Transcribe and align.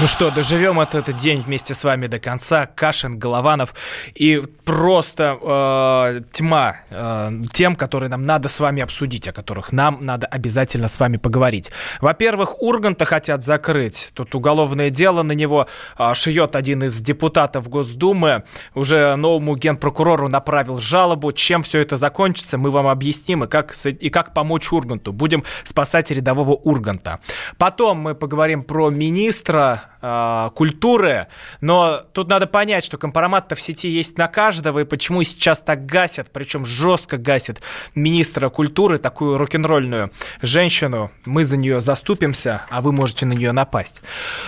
Ну 0.00 0.06
что, 0.06 0.30
доживем 0.30 0.80
этот, 0.80 1.08
этот 1.08 1.16
день 1.16 1.42
вместе 1.42 1.74
с 1.74 1.84
вами 1.84 2.06
до 2.06 2.18
конца. 2.18 2.64
Кашин, 2.64 3.18
Голованов 3.18 3.74
и 4.14 4.42
просто 4.64 5.38
э, 5.42 6.20
тьма 6.32 6.76
э, 6.88 7.30
тем, 7.52 7.76
которые 7.76 8.08
нам 8.08 8.22
надо 8.22 8.48
с 8.48 8.60
вами 8.60 8.82
обсудить, 8.82 9.28
о 9.28 9.32
которых 9.32 9.72
нам 9.72 9.98
надо 10.00 10.26
обязательно 10.26 10.88
с 10.88 10.98
вами 10.98 11.18
поговорить. 11.18 11.70
Во-первых, 12.00 12.62
Урганта 12.62 13.04
хотят 13.04 13.44
закрыть. 13.44 14.10
Тут 14.14 14.34
уголовное 14.34 14.88
дело 14.88 15.22
на 15.22 15.32
него 15.32 15.66
э, 15.98 16.14
шьет 16.14 16.56
один 16.56 16.84
из 16.84 17.02
депутатов 17.02 17.68
Госдумы. 17.68 18.44
Уже 18.74 19.16
новому 19.16 19.54
генпрокурору 19.54 20.28
направил 20.28 20.78
жалобу. 20.78 21.32
Чем 21.32 21.62
все 21.62 21.80
это 21.80 21.98
закончится, 21.98 22.56
мы 22.56 22.70
вам 22.70 22.86
объясним 22.86 23.44
и 23.44 23.48
как, 23.48 23.74
и 23.84 24.08
как 24.08 24.32
помочь 24.32 24.72
Урганту. 24.72 25.12
Будем 25.12 25.44
спасать 25.64 26.10
рядового 26.10 26.52
Урганта. 26.52 27.20
Потом 27.58 27.98
мы 27.98 28.14
поговорим 28.14 28.62
про 28.62 28.88
министра 28.88 29.89
э, 30.00 30.50
культуры, 30.54 31.26
но 31.60 32.02
тут 32.12 32.28
надо 32.28 32.46
понять, 32.46 32.84
что 32.84 32.98
компромат-то 32.98 33.54
в 33.54 33.60
сети 33.60 33.88
есть 33.88 34.18
на 34.18 34.28
каждого, 34.28 34.80
и 34.80 34.84
почему 34.84 35.22
сейчас 35.22 35.60
так 35.60 35.86
гасят, 35.86 36.30
причем 36.32 36.64
жестко 36.64 37.18
гасят 37.18 37.62
министра 37.94 38.48
культуры, 38.48 38.98
такую 38.98 39.38
рок-н-ролльную 39.38 40.10
женщину. 40.42 41.10
Мы 41.24 41.44
за 41.44 41.56
нее 41.56 41.80
заступимся, 41.80 42.62
а 42.70 42.80
вы 42.80 42.92
можете 42.92 43.26
на 43.26 43.32
нее 43.32 43.52
напасть. 43.52 44.02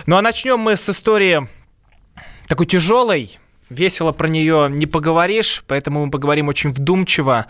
Ну 0.07 0.16
а 0.16 0.23
начнем 0.23 0.59
мы 0.59 0.77
с 0.77 0.88
истории 0.88 1.48
такой 2.46 2.66
тяжелой, 2.66 3.38
весело 3.73 4.12
про 4.12 4.29
нее 4.29 4.69
не 4.71 4.87
поговоришь, 4.87 5.65
поэтому 5.66 6.05
мы 6.05 6.10
поговорим 6.10 6.48
очень 6.48 6.71
вдумчиво. 6.71 7.46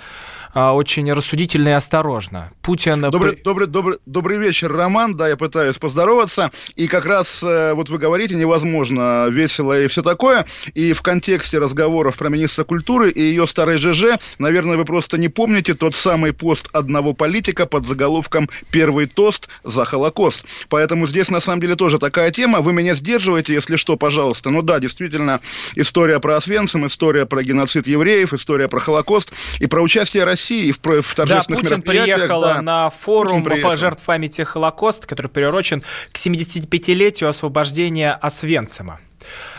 А, 0.55 0.75
очень 0.75 1.11
рассудительно 1.11 1.71
и 1.71 1.73
осторожно. 1.73 2.51
Путин... 2.61 3.01
Добрый, 3.01 3.41
добрый, 3.43 3.67
добрый, 3.67 3.99
добрый 4.05 4.39
вечер, 4.39 4.71
Роман. 4.71 5.17
Да, 5.17 5.29
я 5.29 5.37
пытаюсь 5.37 5.79
поздороваться. 5.79 6.51
И 6.77 6.89
как 6.89 7.07
раз, 7.07 7.43
э, 7.43 7.73
вот 7.73 7.89
вы 7.89 7.97
говорите, 7.97 8.35
невозможно 8.35 9.29
весело 9.31 9.81
и 9.81 9.89
все 9.89 10.03
такое. 10.03 10.45
И 10.75 10.93
в 10.93 11.01
контексте 11.01 11.59
разговоров 11.59 12.19
про 12.19 12.29
министра 12.29 12.65
культуры 12.65 13.11
и 13.11 13.21
ее 13.21 13.47
старой 13.47 13.79
ЖЖ, 13.79 14.19
наверное, 14.39 14.77
вы 14.77 14.85
просто 14.85 15.17
не 15.17 15.29
помните 15.29 15.73
тот 15.73 15.95
самый 15.95 16.35
пост 16.35 16.69
одного 16.73 17.15
политика 17.15 17.65
под 17.65 17.85
заголовком 17.85 18.51
«Первый 18.71 19.07
тост 19.07 19.49
за 19.65 19.87
Холокост». 19.87 20.45
Поэтому 20.69 21.07
здесь, 21.07 21.31
на 21.31 21.41
самом 21.41 21.63
деле, 21.63 21.77
тоже 21.77 21.99
такая 21.99 22.31
тема. 22.31 22.61
Вы 22.61 22.75
меня 22.75 22.95
сдерживаете, 22.95 23.55
если 23.55 23.77
что, 23.77 23.97
пожалуйста. 23.97 24.51
Ну 24.51 24.61
да, 24.61 24.81
действительно, 24.81 25.41
история 25.77 26.21
про 26.21 26.37
Освенцим, 26.37 26.85
история 26.85 27.25
про 27.25 27.43
геноцид 27.43 27.87
евреев, 27.87 28.35
история 28.35 28.69
про 28.69 28.81
Холокост 28.81 29.33
и 29.59 29.67
про 29.67 29.81
участие 29.81 30.25
России 30.25 30.42
России 30.43 30.73
в, 30.73 31.03
в 31.03 31.15
торжественных 31.15 31.63
да, 31.63 31.69
Путин 31.69 31.83
приехал 31.83 32.41
да. 32.41 32.63
на 32.63 32.91
форум 32.91 33.45
по 33.45 33.77
жертв 33.77 34.05
памяти 34.05 34.43
Холокоста, 34.43 35.07
который 35.07 35.29
приурочен 35.29 35.81
к 35.81 36.17
75-летию 36.17 37.29
освобождения 37.29 38.13
Освенцима. 38.13 39.01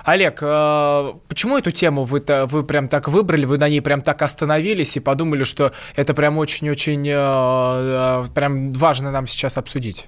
Олег, 0.03 0.39
э, 0.41 1.13
почему 1.29 1.57
эту 1.57 1.71
тему 1.71 2.03
вы, 2.03 2.21
вы 2.27 2.63
прям 2.63 2.89
так 2.89 3.07
выбрали, 3.07 3.45
вы 3.45 3.57
на 3.57 3.69
ней 3.69 3.81
прям 3.81 4.01
так 4.01 4.21
остановились 4.21 4.97
и 4.97 4.99
подумали, 4.99 5.45
что 5.45 5.71
это 5.95 6.13
прям 6.13 6.37
очень-очень 6.37 7.07
э, 7.07 7.13
э, 7.15 8.25
прям 8.35 8.73
важно 8.73 9.11
нам 9.11 9.25
сейчас 9.25 9.57
обсудить? 9.57 10.07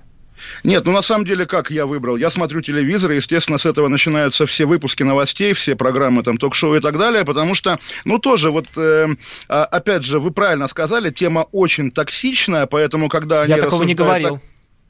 Нет, 0.64 0.86
ну 0.86 0.92
на 0.92 1.02
самом 1.02 1.26
деле, 1.26 1.46
как 1.46 1.72
я 1.72 1.86
выбрал? 1.86 2.18
Я 2.18 2.30
смотрю 2.30 2.62
телевизор, 2.62 3.12
и, 3.12 3.16
естественно, 3.16 3.58
с 3.58 3.66
этого 3.66 3.88
начинаются 3.88 4.46
все 4.46 4.66
выпуски 4.66 5.04
новостей, 5.04 5.54
все 5.54 5.76
программы, 5.76 6.24
там, 6.24 6.38
ток-шоу 6.38 6.76
и 6.76 6.80
так 6.80 6.98
далее, 6.98 7.26
потому 7.26 7.54
что, 7.54 7.80
ну, 8.06 8.20
тоже 8.20 8.52
вот, 8.52 8.68
э, 8.78 9.08
опять 9.48 10.04
же, 10.04 10.20
вы 10.20 10.32
правильно 10.32 10.68
сказали, 10.68 11.10
тема 11.10 11.48
очень 11.52 11.92
токсичная, 11.92 12.66
поэтому, 12.66 13.10
когда 13.10 13.42
они 13.42 13.54
Я 13.54 13.58
такого 13.58 13.84
не 13.84 13.96
говорил. 13.96 14.40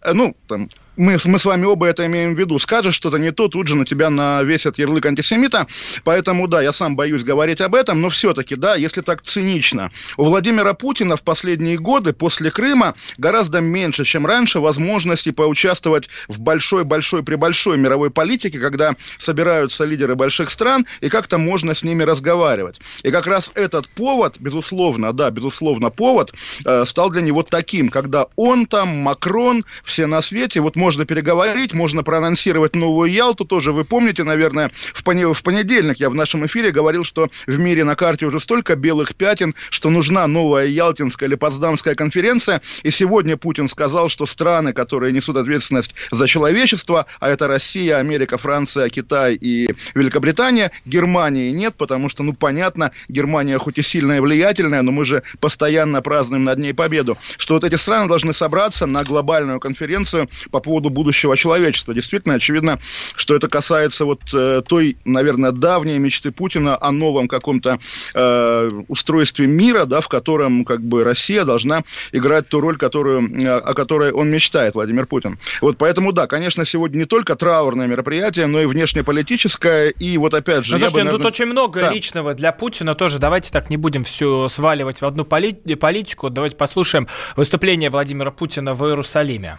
Так, 0.02 0.12
э, 0.12 0.13
ну, 0.13 0.35
там, 0.47 0.69
мы, 0.97 1.17
мы 1.25 1.39
с 1.39 1.45
вами 1.45 1.66
оба 1.66 1.88
это 1.88 2.06
имеем 2.06 2.35
в 2.35 2.39
виду. 2.39 2.59
Скажешь 2.59 2.95
что-то 2.95 3.17
не 3.17 3.31
то, 3.31 3.47
тут 3.47 3.67
же 3.67 3.75
на 3.75 3.85
тебя 3.85 4.09
навесят 4.09 4.78
ярлык 4.78 5.06
антисемита. 5.06 5.67
Поэтому, 6.03 6.47
да, 6.47 6.61
я 6.61 6.72
сам 6.72 6.95
боюсь 6.95 7.23
говорить 7.23 7.61
об 7.61 7.75
этом, 7.75 8.01
но 8.01 8.09
все-таки, 8.09 8.56
да, 8.56 8.75
если 8.75 9.01
так 9.01 9.22
цинично. 9.22 9.91
У 10.17 10.25
Владимира 10.25 10.73
Путина 10.73 11.17
в 11.17 11.23
последние 11.23 11.78
годы 11.78 12.13
после 12.13 12.51
Крыма 12.51 12.95
гораздо 13.17 13.61
меньше, 13.61 14.05
чем 14.05 14.25
раньше, 14.25 14.59
возможности 14.59 15.31
поучаствовать 15.31 16.09
в 16.28 16.39
большой-большой 16.39 17.23
при 17.23 17.35
большой 17.35 17.78
мировой 17.78 18.11
политике, 18.11 18.59
когда 18.59 18.95
собираются 19.17 19.84
лидеры 19.85 20.16
больших 20.16 20.50
стран, 20.50 20.85
и 21.01 21.09
как-то 21.09 21.38
можно 21.38 21.73
с 21.73 21.84
ними 21.84 22.03
разговаривать. 22.03 22.79
И 23.03 23.11
как 23.11 23.28
раз 23.28 23.51
этот 23.55 23.88
повод, 23.89 24.38
безусловно, 24.39 25.13
да, 25.13 25.29
безусловно, 25.31 25.89
повод 25.89 26.34
э, 26.66 26.85
стал 26.85 27.09
для 27.09 27.22
него 27.22 27.44
таким, 27.44 27.89
когда 27.89 28.28
он 28.35 28.66
там, 28.66 28.89
Макрон, 28.89 29.66
все 29.84 30.05
на 30.05 30.22
свете, 30.22 30.61
вот 30.61 30.75
можно 30.85 31.03
переговорить, 31.03 31.73
можно 31.73 32.03
проанонсировать 32.03 32.75
новую 32.75 33.12
Ялту, 33.12 33.44
тоже 33.44 33.72
вы 33.72 33.85
помните, 33.85 34.23
наверное, 34.23 34.69
в, 34.94 35.03
поне, 35.03 35.34
в 35.34 35.41
понедельник 35.41 35.97
я 35.97 36.12
в 36.12 36.13
нашем 36.13 36.46
эфире 36.46 36.69
говорил, 36.69 37.03
что 37.03 37.31
в 37.47 37.57
мире 37.57 37.84
на 37.84 37.96
карте 37.96 38.28
уже 38.28 38.40
столько 38.40 38.75
белых 38.75 39.16
пятен, 39.16 39.56
что 39.72 39.90
нужна 39.90 40.28
новая 40.28 40.68
Ялтинская 40.68 41.28
или 41.28 41.34
Потсдамская 41.34 41.96
конференция, 41.96 42.62
и 42.84 42.91
сегодня 42.91 43.35
Путин 43.35 43.68
сказал, 43.68 44.09
что 44.09 44.28
страны, 44.28 44.73
которые 44.73 45.12
несут 45.12 45.38
ответственность 45.38 45.96
за 46.12 46.28
человечество, 46.28 47.07
а 47.19 47.29
это 47.29 47.47
Россия, 47.47 47.97
Америка, 47.97 48.38
Франция, 48.38 48.90
Китай 48.90 49.34
и 49.34 49.73
Великобритания, 49.96 50.72
Германии 50.85 51.50
нет, 51.50 51.73
потому 51.78 52.09
что, 52.09 52.22
ну, 52.22 52.34
понятно, 52.34 52.91
Германия 53.07 53.57
хоть 53.57 53.79
и 53.79 53.81
сильная 53.81 54.17
и 54.17 54.19
влиятельная, 54.19 54.84
но 54.84 54.91
мы 54.91 55.03
же 55.03 55.23
постоянно 55.40 56.03
празднуем 56.03 56.44
над 56.44 56.59
ней 56.59 56.75
победу, 56.75 57.17
что 57.40 57.56
вот 57.56 57.63
эти 57.63 57.73
страны 57.73 58.07
должны 58.07 58.34
собраться 58.34 58.85
на 58.85 59.03
глобальную 59.03 59.59
конференцию 59.59 60.29
по 60.52 60.59
поводу 60.59 60.75
поводу 60.75 60.90
будущего 60.90 61.38
человечества. 61.38 61.94
Действительно, 61.94 62.36
очевидно, 62.36 62.80
что 63.16 63.34
это 63.34 63.47
касается 63.47 64.03
вот 64.03 64.19
э, 64.34 64.62
той, 64.68 64.97
наверное, 65.06 65.52
давней 65.52 65.97
мечты 66.00 66.34
Путина 66.34 66.78
о 66.81 66.91
новом 66.91 67.30
каком-то 67.30 67.80
э, 68.13 68.69
устройстве 68.90 69.47
мира, 69.47 69.85
да, 69.85 70.02
в 70.02 70.09
котором 70.09 70.66
как 70.66 70.81
бы 70.81 71.06
Россия 71.06 71.46
должна 71.46 71.84
играть 72.12 72.50
ту 72.50 72.59
роль, 72.59 72.75
которую, 72.75 73.22
э, 73.41 73.47
о 73.47 73.74
которой 73.74 74.12
он 74.12 74.30
мечтает, 74.30 74.75
Владимир 74.75 75.06
Путин. 75.06 75.40
Вот 75.62 75.78
поэтому, 75.78 76.12
да, 76.12 76.28
конечно, 76.28 76.66
сегодня 76.66 76.97
не 76.97 77.06
только 77.06 77.35
траурное 77.35 77.88
мероприятие, 77.88 78.47
но 78.47 78.59
и 78.59 78.66
внешнеполитическое, 78.66 79.91
и 79.91 80.18
вот 80.18 80.34
опять 80.34 80.66
же... 80.66 80.74
Ну, 80.74 80.80
слушайте, 80.80 80.97
бы, 80.97 81.03
наверное... 81.06 81.18
тут 81.24 81.34
очень 81.34 81.46
много 81.46 81.80
да. 81.80 81.94
личного 81.94 82.34
для 82.34 82.52
Путина 82.52 82.96
тоже. 82.96 83.19
Давайте 83.19 83.50
так 83.53 83.69
не 83.69 83.78
будем 83.78 84.03
все 84.03 84.50
сваливать 84.50 85.00
в 85.00 85.06
одну 85.06 85.24
политику. 85.24 86.30
Давайте 86.30 86.58
послушаем 86.58 87.08
выступление 87.38 87.90
Владимира 87.90 88.31
Путина 88.31 88.74
в 88.74 88.85
Иерусалиме. 88.85 89.58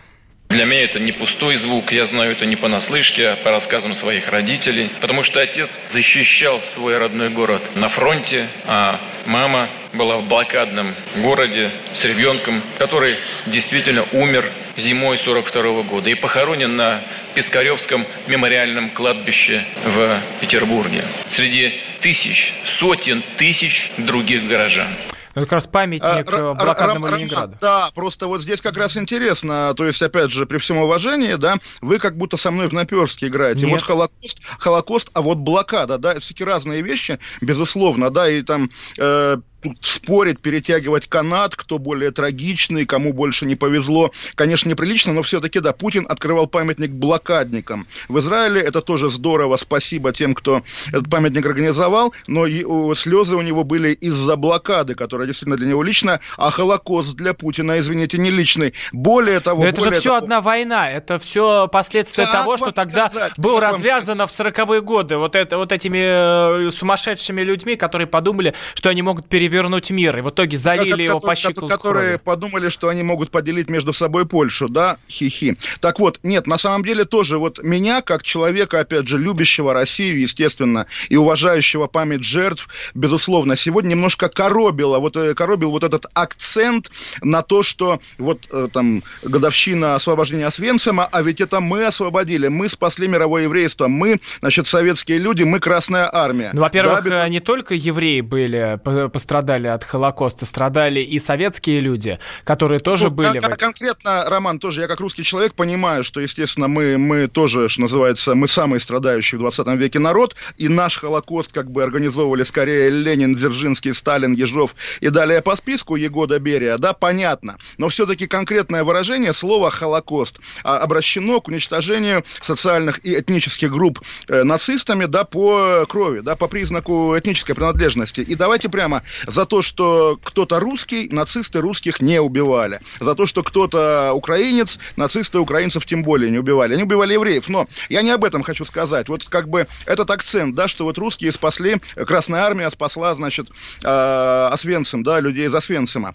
Для 0.57 0.65
меня 0.65 0.85
это 0.85 0.99
не 0.99 1.13
пустой 1.13 1.57
звук, 1.57 1.93
я 1.93 2.07
знаю 2.07 2.33
это 2.33 2.47
не 2.47 2.57
понаслышке, 2.57 3.29
а 3.29 3.37
по 3.37 3.51
рассказам 3.51 3.95
своих 3.95 4.31
родителей, 4.31 4.89
потому 5.03 5.23
что 5.23 5.39
отец 5.41 5.79
защищал 5.91 6.63
свой 6.63 6.97
родной 6.97 7.29
город 7.29 7.63
на 7.75 7.91
фронте, 7.91 8.49
а 8.67 8.99
мама 9.27 9.69
была 9.93 10.17
в 10.17 10.27
блокадном 10.27 10.95
городе 11.17 11.71
с 11.95 12.05
ребенком, 12.05 12.63
который 12.79 13.17
действительно 13.45 14.07
умер 14.13 14.51
зимой 14.79 15.19
42 15.19 15.63
-го 15.63 15.83
года 15.83 16.09
и 16.09 16.15
похоронен 16.15 16.75
на 16.75 17.03
Пискаревском 17.35 18.07
мемориальном 18.27 18.89
кладбище 18.89 19.63
в 19.85 20.19
Петербурге 20.41 21.05
среди 21.29 21.75
тысяч, 22.01 22.55
сотен 22.65 23.23
тысяч 23.37 23.91
других 23.99 24.47
горожан. 24.47 24.89
Это 25.37 25.45
как 25.45 25.53
раз 25.53 25.67
памятник 25.67 26.33
а, 26.33 26.55
блокадному 26.55 27.09
Ленинграду. 27.09 27.59
Да, 27.61 27.91
просто 27.95 28.27
вот 28.27 28.41
здесь 28.41 28.63
как 28.63 28.75
раз 28.79 28.97
интересно, 28.97 29.75
то 29.77 29.85
есть, 29.85 30.01
опять 30.01 30.31
же, 30.31 30.47
при 30.47 30.57
всем 30.57 30.79
уважении, 30.79 31.35
да, 31.35 31.57
вы 31.83 31.99
как 31.99 32.17
будто 32.17 32.39
со 32.39 32.51
мной 32.51 32.69
в 32.69 32.73
наперстке 32.73 33.27
играете. 33.27 33.67
Нет. 33.67 33.73
Вот 33.73 33.83
Холокост, 33.83 34.41
Холокост, 34.59 35.11
а 35.13 35.21
вот 35.21 35.37
блокада, 35.37 35.99
да, 35.99 36.13
это 36.13 36.21
все-таки 36.21 36.43
разные 36.43 36.81
вещи, 36.81 37.19
безусловно, 37.43 38.09
да, 38.09 38.31
и 38.31 38.41
там 38.41 38.71
э, 38.97 39.37
тут 39.67 39.85
спорить, 39.85 40.41
перетягивать 40.41 41.07
канат, 41.09 41.57
кто 41.57 41.79
более 41.79 42.11
трагичный, 42.11 42.87
кому 42.87 43.13
больше 43.13 43.47
не 43.47 43.57
повезло, 43.57 44.13
конечно, 44.35 44.69
неприлично, 44.69 45.13
но 45.13 45.23
все-таки, 45.23 45.61
да, 45.61 45.73
Путин 45.73 46.07
открывал 46.09 46.47
памятник 46.47 46.91
блокадникам. 46.91 47.87
В 48.09 48.19
Израиле 48.19 48.61
это 48.61 48.81
тоже 48.81 49.11
здорово, 49.11 49.57
спасибо 49.57 50.13
тем, 50.13 50.35
кто 50.35 50.63
этот 50.89 51.11
памятник 51.11 51.45
организовал, 51.47 52.13
но 52.27 52.47
слезы 52.95 53.37
у 53.37 53.43
него 53.43 53.65
были 53.65 53.91
из-за 53.91 54.37
блокады, 54.37 54.95
которая 54.95 55.27
действительно 55.27 55.57
для 55.57 55.69
него 55.69 55.83
личная, 55.83 56.21
а 56.37 56.51
Холокост 56.51 57.15
для 57.15 57.35
Путина, 57.35 57.79
извините, 57.79 58.19
не 58.19 58.31
личный. 58.31 58.75
Более 58.93 59.41
того... 59.41 59.63
Но 59.63 59.69
это 59.69 59.81
же 59.81 59.91
все 59.91 60.11
того... 60.11 60.17
одна 60.17 60.41
война, 60.41 60.91
это 60.91 61.19
все 61.19 61.69
последствия 61.69 62.25
как 62.25 62.33
того, 62.33 62.57
что 62.57 62.71
тогда 62.71 63.09
сказать, 63.09 63.33
было 63.37 63.61
развязано 63.61 64.27
в 64.27 64.31
40-е 64.31 64.81
годы 64.83 65.17
вот, 65.17 65.35
это, 65.35 65.57
вот 65.59 65.73
этими 65.73 66.67
э, 66.67 66.71
сумасшедшими 66.71 67.43
людьми, 67.43 67.77
которые 67.77 68.07
подумали, 68.07 68.55
что 68.75 68.91
они 68.91 69.03
могут 69.03 69.29
перевернуть 69.29 69.56
вернуть 69.57 69.91
мир, 69.91 70.19
и 70.19 70.21
в 70.21 70.31
итоге 70.31 70.57
залили 70.57 71.03
его 71.03 71.21
по 71.21 71.35
щеку 71.35 71.67
Которые 71.67 72.19
подумали, 72.19 72.69
что 72.69 72.89
они 72.89 73.03
могут 73.03 73.31
поделить 73.31 73.69
между 73.69 73.93
собой 73.93 74.27
Польшу, 74.27 74.69
да, 74.69 74.99
хихи. 75.09 75.57
Так 75.81 75.99
вот, 75.99 76.21
нет, 76.23 76.47
на 76.47 76.59
самом 76.59 76.85
деле 76.85 77.05
тоже 77.05 77.39
вот 77.39 77.63
меня, 77.63 78.03
как 78.03 78.23
человека, 78.23 78.81
опять 78.81 79.09
же, 79.09 79.19
любящего 79.19 79.73
Россию, 79.73 80.21
естественно, 80.21 80.87
и 81.09 81.17
уважающего 81.17 81.87
память 81.87 82.25
жертв, 82.25 82.69
безусловно, 82.95 83.57
сегодня 83.57 83.91
немножко 83.91 84.29
коробило, 84.29 84.99
вот 84.99 85.17
э, 85.17 85.35
коробил 85.35 85.71
вот 85.71 85.85
этот 85.85 86.07
акцент 86.15 86.91
на 87.23 87.43
то, 87.43 87.63
что 87.63 88.01
вот 88.19 88.47
э, 88.51 88.69
там 88.73 89.03
годовщина 89.23 89.95
освобождения 89.95 90.47
Освенцима, 90.47 91.09
а 91.11 91.23
ведь 91.23 91.41
это 91.41 91.61
мы 91.61 91.87
освободили, 91.87 92.49
мы 92.49 92.69
спасли 92.69 93.09
мировое 93.09 93.45
еврейство, 93.45 93.89
мы, 93.89 94.21
значит, 94.41 94.67
советские 94.67 95.19
люди, 95.19 95.45
мы 95.45 95.61
Красная 95.61 96.09
Армия. 96.13 96.51
Ну, 96.53 96.61
во-первых, 96.61 97.05
да, 97.05 97.25
без... 97.25 97.31
не 97.31 97.41
только 97.41 97.75
евреи 97.75 98.21
были, 98.21 98.79
пострадали 99.13 99.36
от 99.39 99.85
Холокоста, 99.85 100.47
страдали 100.47 101.01
и 101.01 101.19
советские 101.19 101.81
люди, 101.81 102.19
которые 102.45 102.81
тоже 102.81 103.05
ну, 103.05 103.11
были... 103.11 103.39
Кон- 103.39 103.53
конкретно, 103.55 104.25
Роман, 104.29 104.59
тоже 104.59 104.83
я 104.83 104.89
как 104.89 105.01
русский 105.01 105.25
человек 105.25 105.55
понимаю, 105.55 106.05
что, 106.05 106.21
естественно, 106.21 106.69
мы, 106.69 106.99
мы 106.99 107.29
тоже, 107.29 107.69
что 107.69 107.83
называется, 107.83 108.35
мы 108.35 108.49
самые 108.49 108.81
страдающие 108.81 109.39
в 109.39 109.43
20 109.43 109.67
веке 109.79 109.99
народ, 109.99 110.37
и 110.57 110.69
наш 110.69 110.99
Холокост 110.99 111.53
как 111.53 111.71
бы 111.71 111.83
организовывали 111.83 112.43
скорее 112.43 112.91
Ленин, 112.91 113.35
Дзержинский, 113.35 113.95
Сталин, 113.95 114.33
Ежов 114.33 114.75
и 115.01 115.09
далее 115.09 115.43
по 115.43 115.57
списку 115.57 115.97
Егода 115.97 116.39
Берия, 116.39 116.79
да, 116.79 116.93
понятно. 116.93 117.59
Но 117.79 117.89
все-таки 117.89 118.27
конкретное 118.27 118.85
выражение 118.85 119.33
слова 119.33 119.71
«Холокост» 119.71 120.41
а, 120.65 120.79
обращено 120.79 121.41
к 121.41 121.49
уничтожению 121.49 122.25
социальных 122.41 123.05
и 123.05 123.19
этнических 123.19 123.71
групп 123.71 124.01
э, 124.29 124.43
нацистами, 124.43 125.07
да, 125.07 125.25
по 125.25 125.87
крови, 125.89 126.21
да, 126.21 126.37
по 126.37 126.49
признаку 126.49 127.17
этнической 127.19 127.55
принадлежности. 127.55 128.21
И 128.21 128.35
давайте 128.35 128.69
прямо 128.69 129.03
за 129.27 129.45
то, 129.47 129.63
что 129.63 130.19
кто-то 130.23 130.61
русский, 130.61 131.09
нацисты 131.11 131.61
русских 131.61 132.01
не 132.01 132.21
убивали. 132.21 132.81
За 133.01 133.15
то, 133.15 133.27
что 133.27 133.43
кто-то 133.43 134.13
украинец, 134.13 134.79
нацисты 134.97 135.39
украинцев 135.39 135.85
тем 135.85 136.03
более 136.03 136.31
не 136.31 136.39
убивали. 136.39 136.75
Они 136.75 136.85
убивали 136.85 137.15
евреев. 137.15 137.49
Но 137.49 137.67
я 137.89 138.03
не 138.03 138.11
об 138.11 138.25
этом 138.25 138.43
хочу 138.43 138.65
сказать. 138.65 139.09
Вот 139.09 139.25
как 139.25 139.49
бы 139.49 139.67
этот 139.87 140.11
акцент, 140.11 140.55
да, 140.55 140.69
что 140.69 140.85
вот 140.85 140.99
русские 140.99 141.33
спасли, 141.33 141.77
Красная 141.95 142.43
Армия 142.43 142.71
спасла, 142.71 143.15
значит, 143.15 143.49
э, 143.83 144.49
Освенцим, 144.53 145.03
да, 145.03 145.21
людей 145.21 145.47
из 145.47 145.55
Освенцима. 145.55 146.15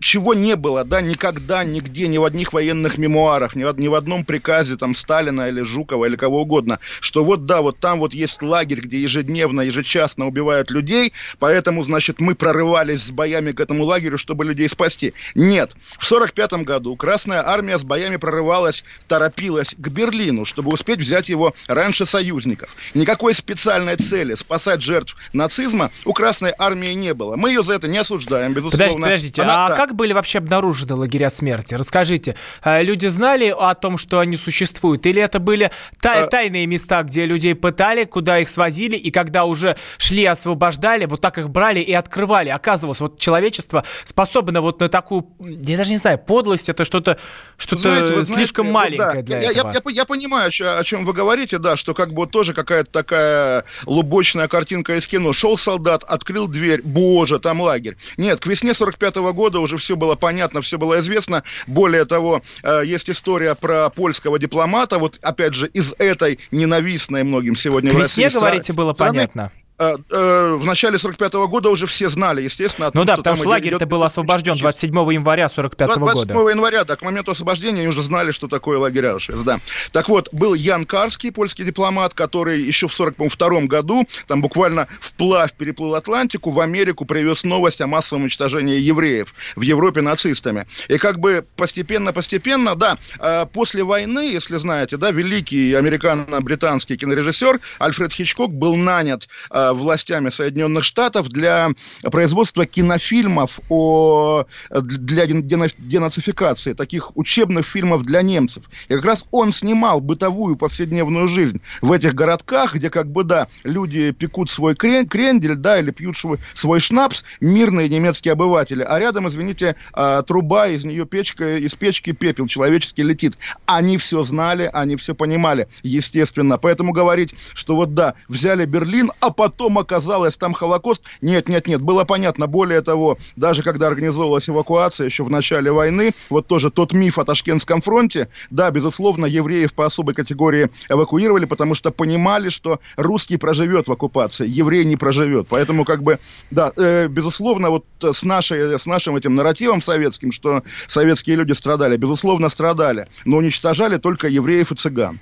Чего 0.00 0.32
не 0.32 0.56
было, 0.56 0.84
да, 0.84 1.02
никогда, 1.02 1.62
нигде, 1.62 2.08
ни 2.08 2.16
в 2.16 2.24
одних 2.24 2.52
военных 2.54 2.96
мемуарах, 2.96 3.54
ни 3.54 3.64
в, 3.64 3.78
ни 3.78 3.88
в 3.88 3.94
одном 3.94 4.24
приказе 4.24 4.76
там 4.76 4.94
Сталина 4.94 5.48
или 5.48 5.60
Жукова 5.60 6.06
или 6.06 6.16
кого 6.16 6.42
угодно, 6.42 6.80
что 7.00 7.24
вот 7.24 7.44
да, 7.44 7.60
вот 7.60 7.78
там 7.78 7.98
вот 7.98 8.14
есть 8.14 8.42
лагерь, 8.42 8.80
где 8.80 8.98
ежедневно, 8.98 9.60
ежечасно 9.60 10.26
убивают 10.26 10.70
людей, 10.70 11.12
поэтому, 11.38 11.82
значит, 11.82 12.18
мы 12.18 12.34
прорывались 12.34 13.02
с 13.02 13.10
боями 13.10 13.52
к 13.52 13.60
этому 13.60 13.84
лагерю, 13.84 14.16
чтобы 14.16 14.44
людей 14.44 14.68
спасти. 14.68 15.12
Нет. 15.34 15.72
В 15.98 16.06
45 16.06 16.64
году 16.64 16.96
Красная 16.96 17.46
Армия 17.46 17.78
с 17.78 17.84
боями 17.84 18.16
прорывалась, 18.16 18.84
торопилась 19.06 19.74
к 19.76 19.88
Берлину, 19.88 20.46
чтобы 20.46 20.72
успеть 20.72 21.00
взять 21.00 21.28
его 21.28 21.54
раньше 21.66 22.06
союзников. 22.06 22.74
Никакой 22.94 23.34
специальной 23.34 23.96
цели 23.96 24.34
спасать 24.34 24.80
жертв 24.80 25.14
нацизма 25.34 25.90
у 26.06 26.14
Красной 26.14 26.54
Армии 26.58 26.92
не 26.92 27.12
было. 27.12 27.36
Мы 27.36 27.50
ее 27.50 27.62
за 27.62 27.74
это 27.74 27.86
не 27.86 27.98
осуждаем, 27.98 28.54
безусловно. 28.54 28.86
Подождите, 28.86 29.10
подождите, 29.20 29.42
Она, 29.42 29.66
а 29.66 29.76
как 29.76 29.89
как 29.90 29.96
были 29.96 30.12
вообще 30.12 30.38
обнаружены 30.38 30.94
лагеря 30.94 31.30
смерти? 31.30 31.74
Расскажите, 31.74 32.36
э, 32.62 32.80
люди 32.84 33.08
знали 33.08 33.52
о 33.56 33.74
том, 33.74 33.98
что 33.98 34.20
они 34.20 34.36
существуют? 34.36 35.04
Или 35.04 35.20
это 35.20 35.40
были 35.40 35.72
тай- 36.00 36.26
э, 36.26 36.28
тайные 36.28 36.68
места, 36.68 37.02
где 37.02 37.26
людей 37.26 37.56
пытали, 37.56 38.04
куда 38.04 38.38
их 38.38 38.48
свозили, 38.48 38.94
и 38.94 39.10
когда 39.10 39.46
уже 39.46 39.76
шли, 39.98 40.24
освобождали, 40.26 41.06
вот 41.06 41.20
так 41.20 41.38
их 41.38 41.50
брали 41.50 41.80
и 41.80 41.92
открывали? 41.92 42.50
Оказывалось, 42.50 43.00
вот 43.00 43.18
человечество 43.18 43.82
способно 44.04 44.60
вот 44.60 44.78
на 44.78 44.88
такую, 44.88 45.26
я 45.40 45.76
даже 45.76 45.90
не 45.90 45.96
знаю, 45.96 46.18
подлость, 46.18 46.68
это 46.68 46.84
что-то 46.84 47.18
что 47.56 47.76
знаете, 47.76 48.24
слишком 48.32 48.68
знаете, 48.68 48.96
маленькое 48.96 49.22
да, 49.22 49.26
для 49.26 49.36
я, 49.40 49.50
этого. 49.50 49.72
Я, 49.72 49.82
я, 49.84 49.92
я 49.92 50.04
понимаю, 50.04 50.50
о 50.50 50.84
чем 50.84 51.04
вы 51.04 51.12
говорите, 51.12 51.58
да, 51.58 51.76
что 51.76 51.94
как 51.94 52.14
бы 52.14 52.28
тоже 52.28 52.54
какая-то 52.54 52.92
такая 52.92 53.64
лубочная 53.86 54.46
картинка 54.46 54.96
из 54.96 55.08
кино. 55.08 55.32
Шел 55.32 55.58
солдат, 55.58 56.04
открыл 56.04 56.46
дверь, 56.46 56.80
боже, 56.84 57.40
там 57.40 57.60
лагерь. 57.60 57.96
Нет, 58.16 58.38
к 58.38 58.46
весне 58.46 58.72
45 58.72 59.16
-го 59.16 59.32
года 59.32 59.58
уже 59.58 59.76
все 59.80 59.96
было 59.96 60.14
понятно, 60.14 60.62
все 60.62 60.78
было 60.78 61.00
известно. 61.00 61.42
Более 61.66 62.04
того, 62.04 62.42
э, 62.62 62.82
есть 62.84 63.10
история 63.10 63.54
про 63.54 63.90
польского 63.90 64.38
дипломата, 64.38 64.98
вот 64.98 65.18
опять 65.22 65.54
же 65.54 65.66
из 65.68 65.94
этой 65.98 66.38
ненавистной 66.50 67.24
многим 67.24 67.56
сегодня 67.56 67.90
К 67.90 67.94
в 67.94 67.98
России 67.98 68.28
говорите, 68.28 68.72
было 68.72 68.92
страны, 68.92 69.12
понятно. 69.12 69.52
Э, 69.80 69.96
э, 70.10 70.56
в 70.60 70.66
начале 70.66 70.98
45 70.98 71.34
-го 71.34 71.48
года 71.48 71.70
уже 71.70 71.86
все 71.86 72.10
знали, 72.10 72.42
естественно, 72.42 72.88
о 72.88 72.90
том, 72.90 73.00
Ну 73.00 73.06
да, 73.06 73.16
потому 73.16 73.36
что, 73.36 73.44
что 73.44 73.50
лагерь-то 73.50 73.86
был 73.86 74.02
освобожден 74.02 74.58
27 74.58 74.94
января 75.10 75.48
45 75.48 75.88
-го 75.88 76.00
года. 76.00 76.26
27 76.26 76.50
января, 76.50 76.84
да, 76.84 76.96
к 76.96 77.02
моменту 77.02 77.30
освобождения 77.30 77.78
они 77.78 77.88
уже 77.88 78.02
знали, 78.02 78.30
что 78.30 78.46
такое 78.46 78.78
лагерь 78.78 79.06
Аушвиц, 79.06 79.40
да. 79.40 79.58
Так 79.92 80.10
вот, 80.10 80.28
был 80.32 80.52
Ян 80.52 80.84
Карский, 80.84 81.30
польский 81.30 81.64
дипломат, 81.64 82.12
который 82.12 82.60
еще 82.60 82.88
в 82.88 82.92
42 82.92 83.62
году, 83.62 84.06
там 84.26 84.42
буквально 84.42 84.86
вплавь 85.00 85.54
переплыл 85.54 85.94
Атлантику, 85.94 86.50
в 86.50 86.60
Америку 86.60 87.06
привез 87.06 87.42
новость 87.42 87.80
о 87.80 87.86
массовом 87.86 88.24
уничтожении 88.24 88.78
евреев 88.78 89.32
в 89.56 89.62
Европе 89.62 90.02
нацистами. 90.02 90.66
И 90.88 90.98
как 90.98 91.18
бы 91.18 91.46
постепенно-постепенно, 91.56 92.74
да, 92.76 92.98
э, 93.18 93.46
после 93.50 93.82
войны, 93.82 94.30
если 94.30 94.58
знаете, 94.58 94.98
да, 94.98 95.10
великий 95.10 95.72
американо-британский 95.72 96.98
кинорежиссер 96.98 97.60
Альфред 97.78 98.12
Хичкок 98.12 98.52
был 98.52 98.76
нанят 98.76 99.26
властями 99.74 100.28
Соединенных 100.28 100.84
Штатов 100.84 101.28
для 101.28 101.70
производства 102.02 102.66
кинофильмов 102.66 103.60
о, 103.68 104.44
для 104.70 105.26
денацификации, 105.26 106.72
таких 106.74 107.16
учебных 107.16 107.66
фильмов 107.66 108.04
для 108.04 108.22
немцев. 108.22 108.64
И 108.88 108.94
как 108.94 109.04
раз 109.04 109.24
он 109.30 109.52
снимал 109.52 110.00
бытовую 110.00 110.56
повседневную 110.56 111.28
жизнь 111.28 111.60
в 111.80 111.92
этих 111.92 112.14
городках, 112.14 112.74
где 112.74 112.90
как 112.90 113.10
бы, 113.10 113.24
да, 113.24 113.48
люди 113.64 114.12
пекут 114.12 114.50
свой 114.50 114.74
крен, 114.74 115.06
крендель, 115.08 115.56
да, 115.56 115.78
или 115.78 115.90
пьют 115.90 116.16
свой, 116.16 116.38
свой 116.54 116.80
шнапс, 116.80 117.24
мирные 117.40 117.88
немецкие 117.88 118.32
обыватели, 118.32 118.82
а 118.82 118.98
рядом, 118.98 119.28
извините, 119.28 119.76
а, 119.92 120.22
труба, 120.22 120.68
из 120.68 120.84
нее 120.84 121.06
печка, 121.06 121.58
из 121.58 121.74
печки 121.74 122.12
пепел 122.12 122.46
человеческий 122.46 123.02
летит. 123.02 123.38
Они 123.66 123.98
все 123.98 124.22
знали, 124.22 124.70
они 124.72 124.96
все 124.96 125.14
понимали, 125.14 125.68
естественно. 125.82 126.58
Поэтому 126.58 126.92
говорить, 126.92 127.34
что 127.54 127.76
вот 127.76 127.94
да, 127.94 128.14
взяли 128.28 128.64
Берлин, 128.64 129.12
а 129.20 129.30
потом 129.30 129.59
потом 129.60 129.78
оказалось 129.78 130.38
там 130.38 130.54
Холокост. 130.54 131.02
Нет, 131.20 131.46
нет, 131.50 131.66
нет, 131.66 131.82
было 131.82 132.04
понятно. 132.04 132.46
Более 132.46 132.80
того, 132.80 133.18
даже 133.36 133.62
когда 133.62 133.88
организовывалась 133.88 134.48
эвакуация 134.48 135.04
еще 135.04 135.22
в 135.22 135.30
начале 135.30 135.70
войны, 135.70 136.12
вот 136.30 136.46
тоже 136.46 136.70
тот 136.70 136.94
миф 136.94 137.18
о 137.18 137.26
Ташкентском 137.26 137.82
фронте, 137.82 138.28
да, 138.48 138.70
безусловно, 138.70 139.26
евреев 139.26 139.74
по 139.74 139.84
особой 139.84 140.14
категории 140.14 140.70
эвакуировали, 140.88 141.44
потому 141.44 141.74
что 141.74 141.90
понимали, 141.90 142.48
что 142.48 142.80
русский 142.96 143.36
проживет 143.36 143.86
в 143.86 143.92
оккупации, 143.92 144.48
еврей 144.48 144.86
не 144.86 144.96
проживет. 144.96 145.46
Поэтому, 145.50 145.84
как 145.84 146.02
бы, 146.02 146.18
да, 146.50 146.72
э, 146.78 147.08
безусловно, 147.08 147.68
вот 147.68 147.84
с, 148.00 148.22
нашей, 148.22 148.78
с 148.78 148.86
нашим 148.86 149.16
этим 149.16 149.34
нарративом 149.34 149.82
советским, 149.82 150.32
что 150.32 150.62
советские 150.86 151.36
люди 151.36 151.52
страдали, 151.52 151.98
безусловно, 151.98 152.48
страдали, 152.48 153.08
но 153.26 153.36
уничтожали 153.36 153.98
только 153.98 154.26
евреев 154.26 154.72
и 154.72 154.74
цыган. 154.74 155.20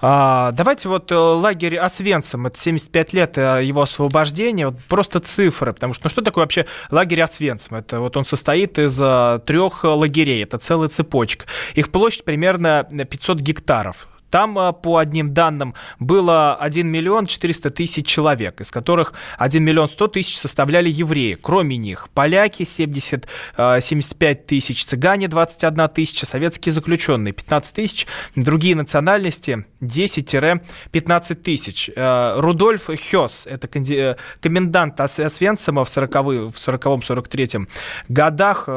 А, 0.00 0.52
давайте 0.52 0.88
вот 0.88 1.10
э, 1.10 1.16
лагерь 1.16 1.76
Освенцим, 1.76 2.46
это 2.46 2.60
75 2.60 3.12
лет 3.14 3.36
э, 3.36 3.62
его 3.70 3.82
освобождения, 3.82 4.66
вот 4.66 4.78
просто 4.88 5.20
цифры, 5.20 5.72
потому 5.72 5.94
что 5.94 6.06
ну, 6.06 6.10
что 6.10 6.22
такое 6.22 6.44
вообще 6.44 6.66
лагерь 6.90 7.22
Освенцим? 7.22 7.76
Это 7.76 8.00
вот 8.00 8.16
он 8.16 8.24
состоит 8.24 8.78
из 8.78 8.98
а, 9.00 9.38
трех 9.38 9.84
лагерей, 9.84 10.42
это 10.42 10.58
целая 10.58 10.88
цепочка. 10.88 11.46
Их 11.74 11.90
площадь 11.90 12.24
примерно 12.24 12.84
500 12.84 13.40
гектаров. 13.40 14.08
Там, 14.30 14.58
а, 14.58 14.72
по 14.72 14.98
одним 14.98 15.34
данным, 15.34 15.74
было 15.98 16.54
1 16.54 16.86
миллион 16.86 17.26
400 17.26 17.70
тысяч 17.70 18.06
человек, 18.06 18.60
из 18.60 18.70
которых 18.70 19.12
1 19.38 19.62
миллион 19.62 19.88
100 19.88 20.08
тысяч 20.08 20.38
составляли 20.38 20.88
евреи. 20.88 21.36
Кроме 21.40 21.76
них 21.76 22.08
поляки 22.14 22.64
70, 22.64 23.26
75 23.56 24.38
а, 24.38 24.42
тысяч, 24.46 24.84
цыгане 24.84 25.28
21 25.28 25.88
тысяча, 25.88 26.26
советские 26.26 26.72
заключенные 26.72 27.32
15 27.32 27.74
тысяч, 27.74 28.06
другие 28.36 28.76
национальности 28.76 29.66
10-15 29.80 31.34
тысяч. 31.34 31.90
А, 31.96 32.40
Рудольф 32.40 32.88
Хёс, 33.10 33.46
это 33.46 33.68
э, 33.92 34.16
комендант 34.40 35.00
Освенцима 35.00 35.84
в 35.84 35.88
40-м, 35.88 36.50
в 36.50 36.56
43-м 36.56 37.68
годах 38.08 38.68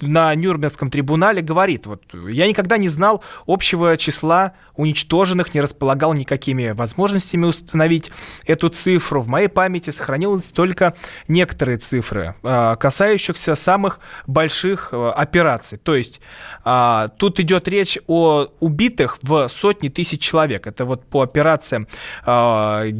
на 0.00 0.34
Нюрнбергском 0.34 0.90
трибунале 0.90 1.42
говорит, 1.42 1.86
вот 1.86 2.02
я 2.28 2.46
никогда 2.46 2.76
не 2.76 2.88
знал 2.88 3.22
общего 3.46 3.96
числа 3.96 4.52
уничтоженных 4.76 5.54
не 5.54 5.60
располагал 5.60 6.14
никакими 6.14 6.70
возможностями 6.70 7.46
установить 7.46 8.10
эту 8.46 8.68
цифру. 8.68 9.20
В 9.20 9.28
моей 9.28 9.48
памяти 9.48 9.90
сохранилось 9.90 10.52
только 10.52 10.94
некоторые 11.28 11.78
цифры, 11.78 12.34
а, 12.42 12.76
касающихся 12.76 13.54
самых 13.54 14.00
больших 14.26 14.90
а, 14.92 15.12
операций. 15.12 15.78
То 15.78 15.94
есть 15.94 16.20
а, 16.64 17.08
тут 17.08 17.40
идет 17.40 17.68
речь 17.68 17.98
о 18.06 18.48
убитых 18.60 19.18
в 19.22 19.48
сотни 19.48 19.88
тысяч 19.88 20.20
человек. 20.20 20.66
Это 20.66 20.84
вот 20.84 21.06
по 21.06 21.22
операциям 21.22 21.86
в 22.24 22.92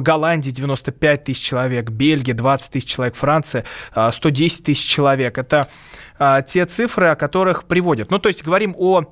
Голландии 0.00 0.50
95 0.50 1.24
тысяч 1.24 1.42
человек, 1.42 1.90
Бельгия 1.90 2.34
20 2.34 2.72
тысяч 2.72 2.88
человек, 2.88 3.14
Франция 3.14 3.64
110 3.92 4.64
тысяч 4.64 4.86
человек. 4.86 5.38
Это 5.38 5.68
те 6.46 6.64
цифры, 6.66 7.08
о 7.08 7.16
которых 7.16 7.64
приводят. 7.64 8.10
Ну, 8.10 8.18
то 8.18 8.28
есть 8.28 8.44
говорим 8.44 8.74
о 8.78 9.04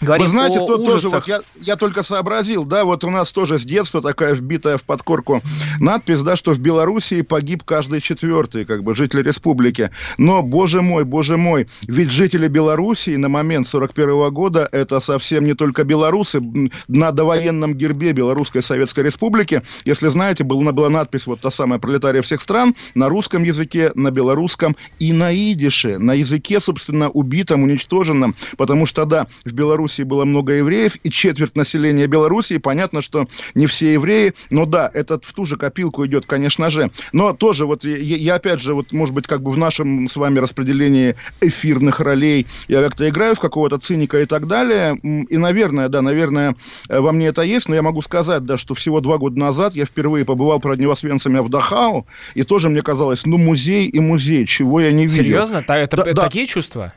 Говорим 0.00 0.26
Вы 0.26 0.30
знаете, 0.30 0.58
то 0.58 0.76
тоже 0.76 1.08
вот 1.08 1.26
я, 1.26 1.40
я 1.60 1.76
только 1.76 2.02
сообразил, 2.02 2.64
да, 2.64 2.84
вот 2.84 3.02
у 3.04 3.10
нас 3.10 3.32
тоже 3.32 3.58
с 3.58 3.62
детства 3.62 4.02
такая 4.02 4.34
вбитая 4.34 4.76
в 4.76 4.82
подкорку 4.82 5.40
надпись, 5.80 6.20
да, 6.20 6.36
что 6.36 6.52
в 6.52 6.58
Белоруссии 6.58 7.22
погиб 7.22 7.62
каждый 7.64 8.02
четвертый, 8.02 8.66
как 8.66 8.82
бы, 8.82 8.94
житель 8.94 9.22
республики. 9.22 9.90
Но, 10.18 10.42
боже 10.42 10.82
мой, 10.82 11.04
боже 11.04 11.38
мой, 11.38 11.66
ведь 11.86 12.10
жители 12.10 12.46
Белоруссии 12.48 13.16
на 13.16 13.28
момент 13.28 13.66
41 13.66 14.08
-го 14.10 14.30
года 14.30 14.68
это 14.70 15.00
совсем 15.00 15.44
не 15.44 15.54
только 15.54 15.84
белорусы. 15.84 16.42
На 16.88 17.12
довоенном 17.12 17.74
гербе 17.74 18.12
Белорусской 18.12 18.62
Советской 18.62 19.04
Республики, 19.04 19.62
если 19.84 20.08
знаете, 20.08 20.44
была, 20.44 20.72
была 20.72 20.90
надпись 20.90 21.26
вот 21.26 21.40
та 21.40 21.50
самая 21.50 21.78
«Пролетария 21.78 22.22
всех 22.22 22.42
стран» 22.42 22.74
на 22.94 23.08
русском 23.08 23.44
языке, 23.44 23.92
на 23.94 24.10
белорусском 24.10 24.76
и 24.98 25.12
на 25.12 25.34
идише, 25.34 25.98
на 25.98 26.12
языке, 26.12 26.60
собственно, 26.60 27.08
убитом, 27.08 27.62
уничтоженном, 27.62 28.34
потому 28.58 28.86
что, 28.86 29.04
да, 29.04 29.26
в 29.44 29.52
Беларуси 29.52 29.85
Белоруссии 29.86 30.02
было 30.02 30.24
много 30.24 30.52
евреев, 30.54 30.96
и 31.04 31.10
четверть 31.10 31.54
населения 31.54 32.06
Белоруссии, 32.08 32.58
понятно, 32.58 33.02
что 33.02 33.28
не 33.54 33.66
все 33.66 33.92
евреи, 33.92 34.34
но 34.50 34.66
да, 34.66 34.90
этот 34.92 35.24
в 35.24 35.32
ту 35.32 35.44
же 35.44 35.56
копилку 35.56 36.04
идет, 36.06 36.26
конечно 36.26 36.70
же. 36.70 36.90
Но 37.12 37.32
тоже 37.32 37.66
вот 37.66 37.84
я, 37.84 37.96
я 37.96 38.34
опять 38.34 38.60
же, 38.60 38.74
вот 38.74 38.92
может 38.92 39.14
быть, 39.14 39.28
как 39.28 39.42
бы 39.42 39.52
в 39.52 39.56
нашем 39.56 40.08
с 40.08 40.16
вами 40.16 40.40
распределении 40.40 41.14
эфирных 41.40 42.00
ролей 42.00 42.46
я 42.66 42.82
как-то 42.82 43.08
играю 43.08 43.36
в 43.36 43.38
какого-то 43.38 43.78
циника 43.78 44.20
и 44.20 44.26
так 44.26 44.48
далее. 44.48 44.98
И, 45.02 45.36
наверное, 45.36 45.88
да, 45.88 46.02
наверное, 46.02 46.56
э, 46.88 46.98
во 46.98 47.12
мне 47.12 47.28
это 47.28 47.42
есть, 47.42 47.68
но 47.68 47.76
я 47.76 47.82
могу 47.82 48.02
сказать, 48.02 48.44
да, 48.44 48.56
что 48.56 48.74
всего 48.74 49.00
два 49.00 49.18
года 49.18 49.38
назад 49.38 49.76
я 49.76 49.84
впервые 49.84 50.24
побывал 50.24 50.58
про 50.58 50.74
Невосвенцами 50.74 51.38
в 51.38 51.48
Дахау, 51.48 52.06
и 52.34 52.42
тоже 52.42 52.68
мне 52.68 52.82
казалось, 52.82 53.24
ну, 53.24 53.38
музей 53.38 53.86
и 53.86 54.00
музей, 54.00 54.46
чего 54.46 54.80
я 54.80 54.90
не 54.90 55.04
видел. 55.04 55.22
Серьезно? 55.22 55.64
Это, 55.68 55.96
да, 55.96 56.24
такие 56.24 56.46
да. 56.46 56.52
чувства? 56.52 56.92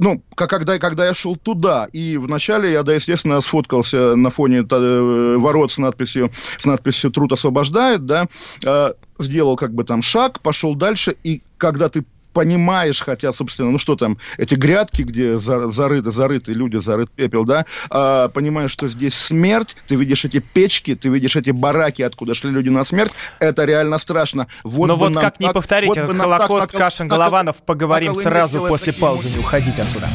Ну, 0.00 0.22
когда, 0.34 0.78
когда 0.78 1.06
я 1.06 1.14
шел 1.14 1.36
туда, 1.36 1.88
и 1.92 2.16
вначале 2.16 2.72
я, 2.72 2.82
да, 2.82 2.94
естественно, 2.94 3.40
сфоткался 3.40 4.16
на 4.16 4.30
фоне 4.30 4.66
э, 4.68 5.36
ворот 5.38 5.70
с 5.70 5.78
надписью, 5.78 6.30
с 6.58 6.64
надписью 6.64 7.10
«Труд 7.10 7.32
освобождает», 7.32 8.06
да, 8.06 8.26
э, 8.64 8.92
сделал 9.18 9.56
как 9.56 9.72
бы 9.74 9.84
там 9.84 10.02
шаг, 10.02 10.40
пошел 10.40 10.74
дальше, 10.74 11.14
и 11.22 11.42
когда 11.58 11.88
ты 11.88 12.04
понимаешь, 12.32 13.00
хотя, 13.00 13.32
собственно, 13.32 13.70
ну 13.70 13.78
что 13.78 13.96
там, 13.96 14.18
эти 14.38 14.54
грядки, 14.54 15.02
где 15.02 15.36
зарыты, 15.36 16.10
зарыты 16.10 16.52
люди, 16.52 16.76
зарыт 16.76 17.10
пепел, 17.10 17.44
да, 17.44 17.66
а, 17.90 18.28
понимаешь, 18.28 18.70
что 18.70 18.88
здесь 18.88 19.14
смерть, 19.14 19.76
ты 19.86 19.96
видишь 19.96 20.24
эти 20.24 20.38
печки, 20.38 20.94
ты 20.94 21.08
видишь 21.08 21.36
эти 21.36 21.50
бараки, 21.50 22.02
откуда 22.02 22.34
шли 22.34 22.50
люди 22.50 22.68
на 22.68 22.84
смерть, 22.84 23.12
это 23.38 23.64
реально 23.64 23.98
страшно. 23.98 24.46
Вот 24.64 24.86
Но 24.86 24.96
вот 24.96 25.14
как 25.14 25.22
так, 25.22 25.40
не 25.40 25.50
повторить 25.50 25.90
вот 25.96 26.16
Холокост, 26.16 26.70
так, 26.70 26.78
Кашин, 26.78 27.08
Голованов, 27.08 27.56
поговорим 27.64 28.14
сразу 28.14 28.66
после 28.66 28.92
паузы, 28.92 29.30
не 29.30 29.38
уходить 29.38 29.78
отсюда. 29.78 30.08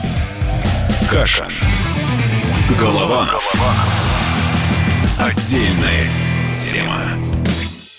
Кашин. 1.10 1.52
Голованов. 2.80 3.54
Отдельная 5.20 6.10
тема. 6.56 7.35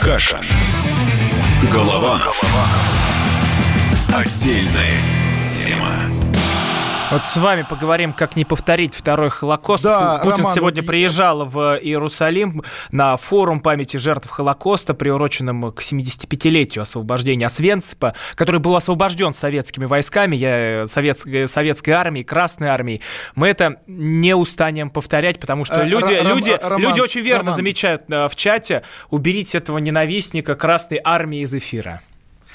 Каша. 0.00 0.40
Голова. 1.70 2.22
Отдельная 4.14 4.96
тема. 5.46 6.19
Вот 7.10 7.22
с 7.24 7.36
вами 7.38 7.66
поговорим, 7.68 8.12
как 8.12 8.36
не 8.36 8.44
повторить 8.44 8.94
второй 8.94 9.30
Холокост. 9.30 9.82
Да, 9.82 10.20
Путин 10.22 10.38
Роман, 10.38 10.54
сегодня 10.54 10.82
приезжал 10.84 11.44
в 11.44 11.76
Иерусалим 11.82 12.62
на 12.92 13.16
форум 13.16 13.58
памяти 13.60 13.96
жертв 13.96 14.30
Холокоста, 14.30 14.94
приуроченном 14.94 15.72
к 15.72 15.80
75-летию 15.80 16.82
освобождения 16.82 17.46
Освенципа, 17.46 18.14
который 18.36 18.60
был 18.60 18.76
освобожден 18.76 19.34
советскими 19.34 19.86
войсками, 19.86 20.36
я, 20.36 20.86
советской, 20.86 21.48
советской 21.48 21.90
армией, 21.90 22.22
Красной 22.22 22.68
армией. 22.68 23.00
Мы 23.34 23.48
это 23.48 23.78
не 23.88 24.36
устанем 24.36 24.88
повторять, 24.88 25.40
потому 25.40 25.64
что 25.64 25.82
э, 25.82 25.86
люди, 25.86 26.12
Р- 26.12 26.24
люди, 26.28 26.56
Роман, 26.62 26.80
люди 26.80 27.00
очень 27.00 27.22
верно 27.22 27.46
Роман. 27.46 27.56
замечают 27.56 28.02
э, 28.08 28.28
в 28.28 28.36
чате, 28.36 28.84
уберите 29.10 29.58
этого 29.58 29.78
ненавистника 29.78 30.54
Красной 30.54 31.00
армии 31.02 31.40
из 31.40 31.52
эфира. 31.52 32.02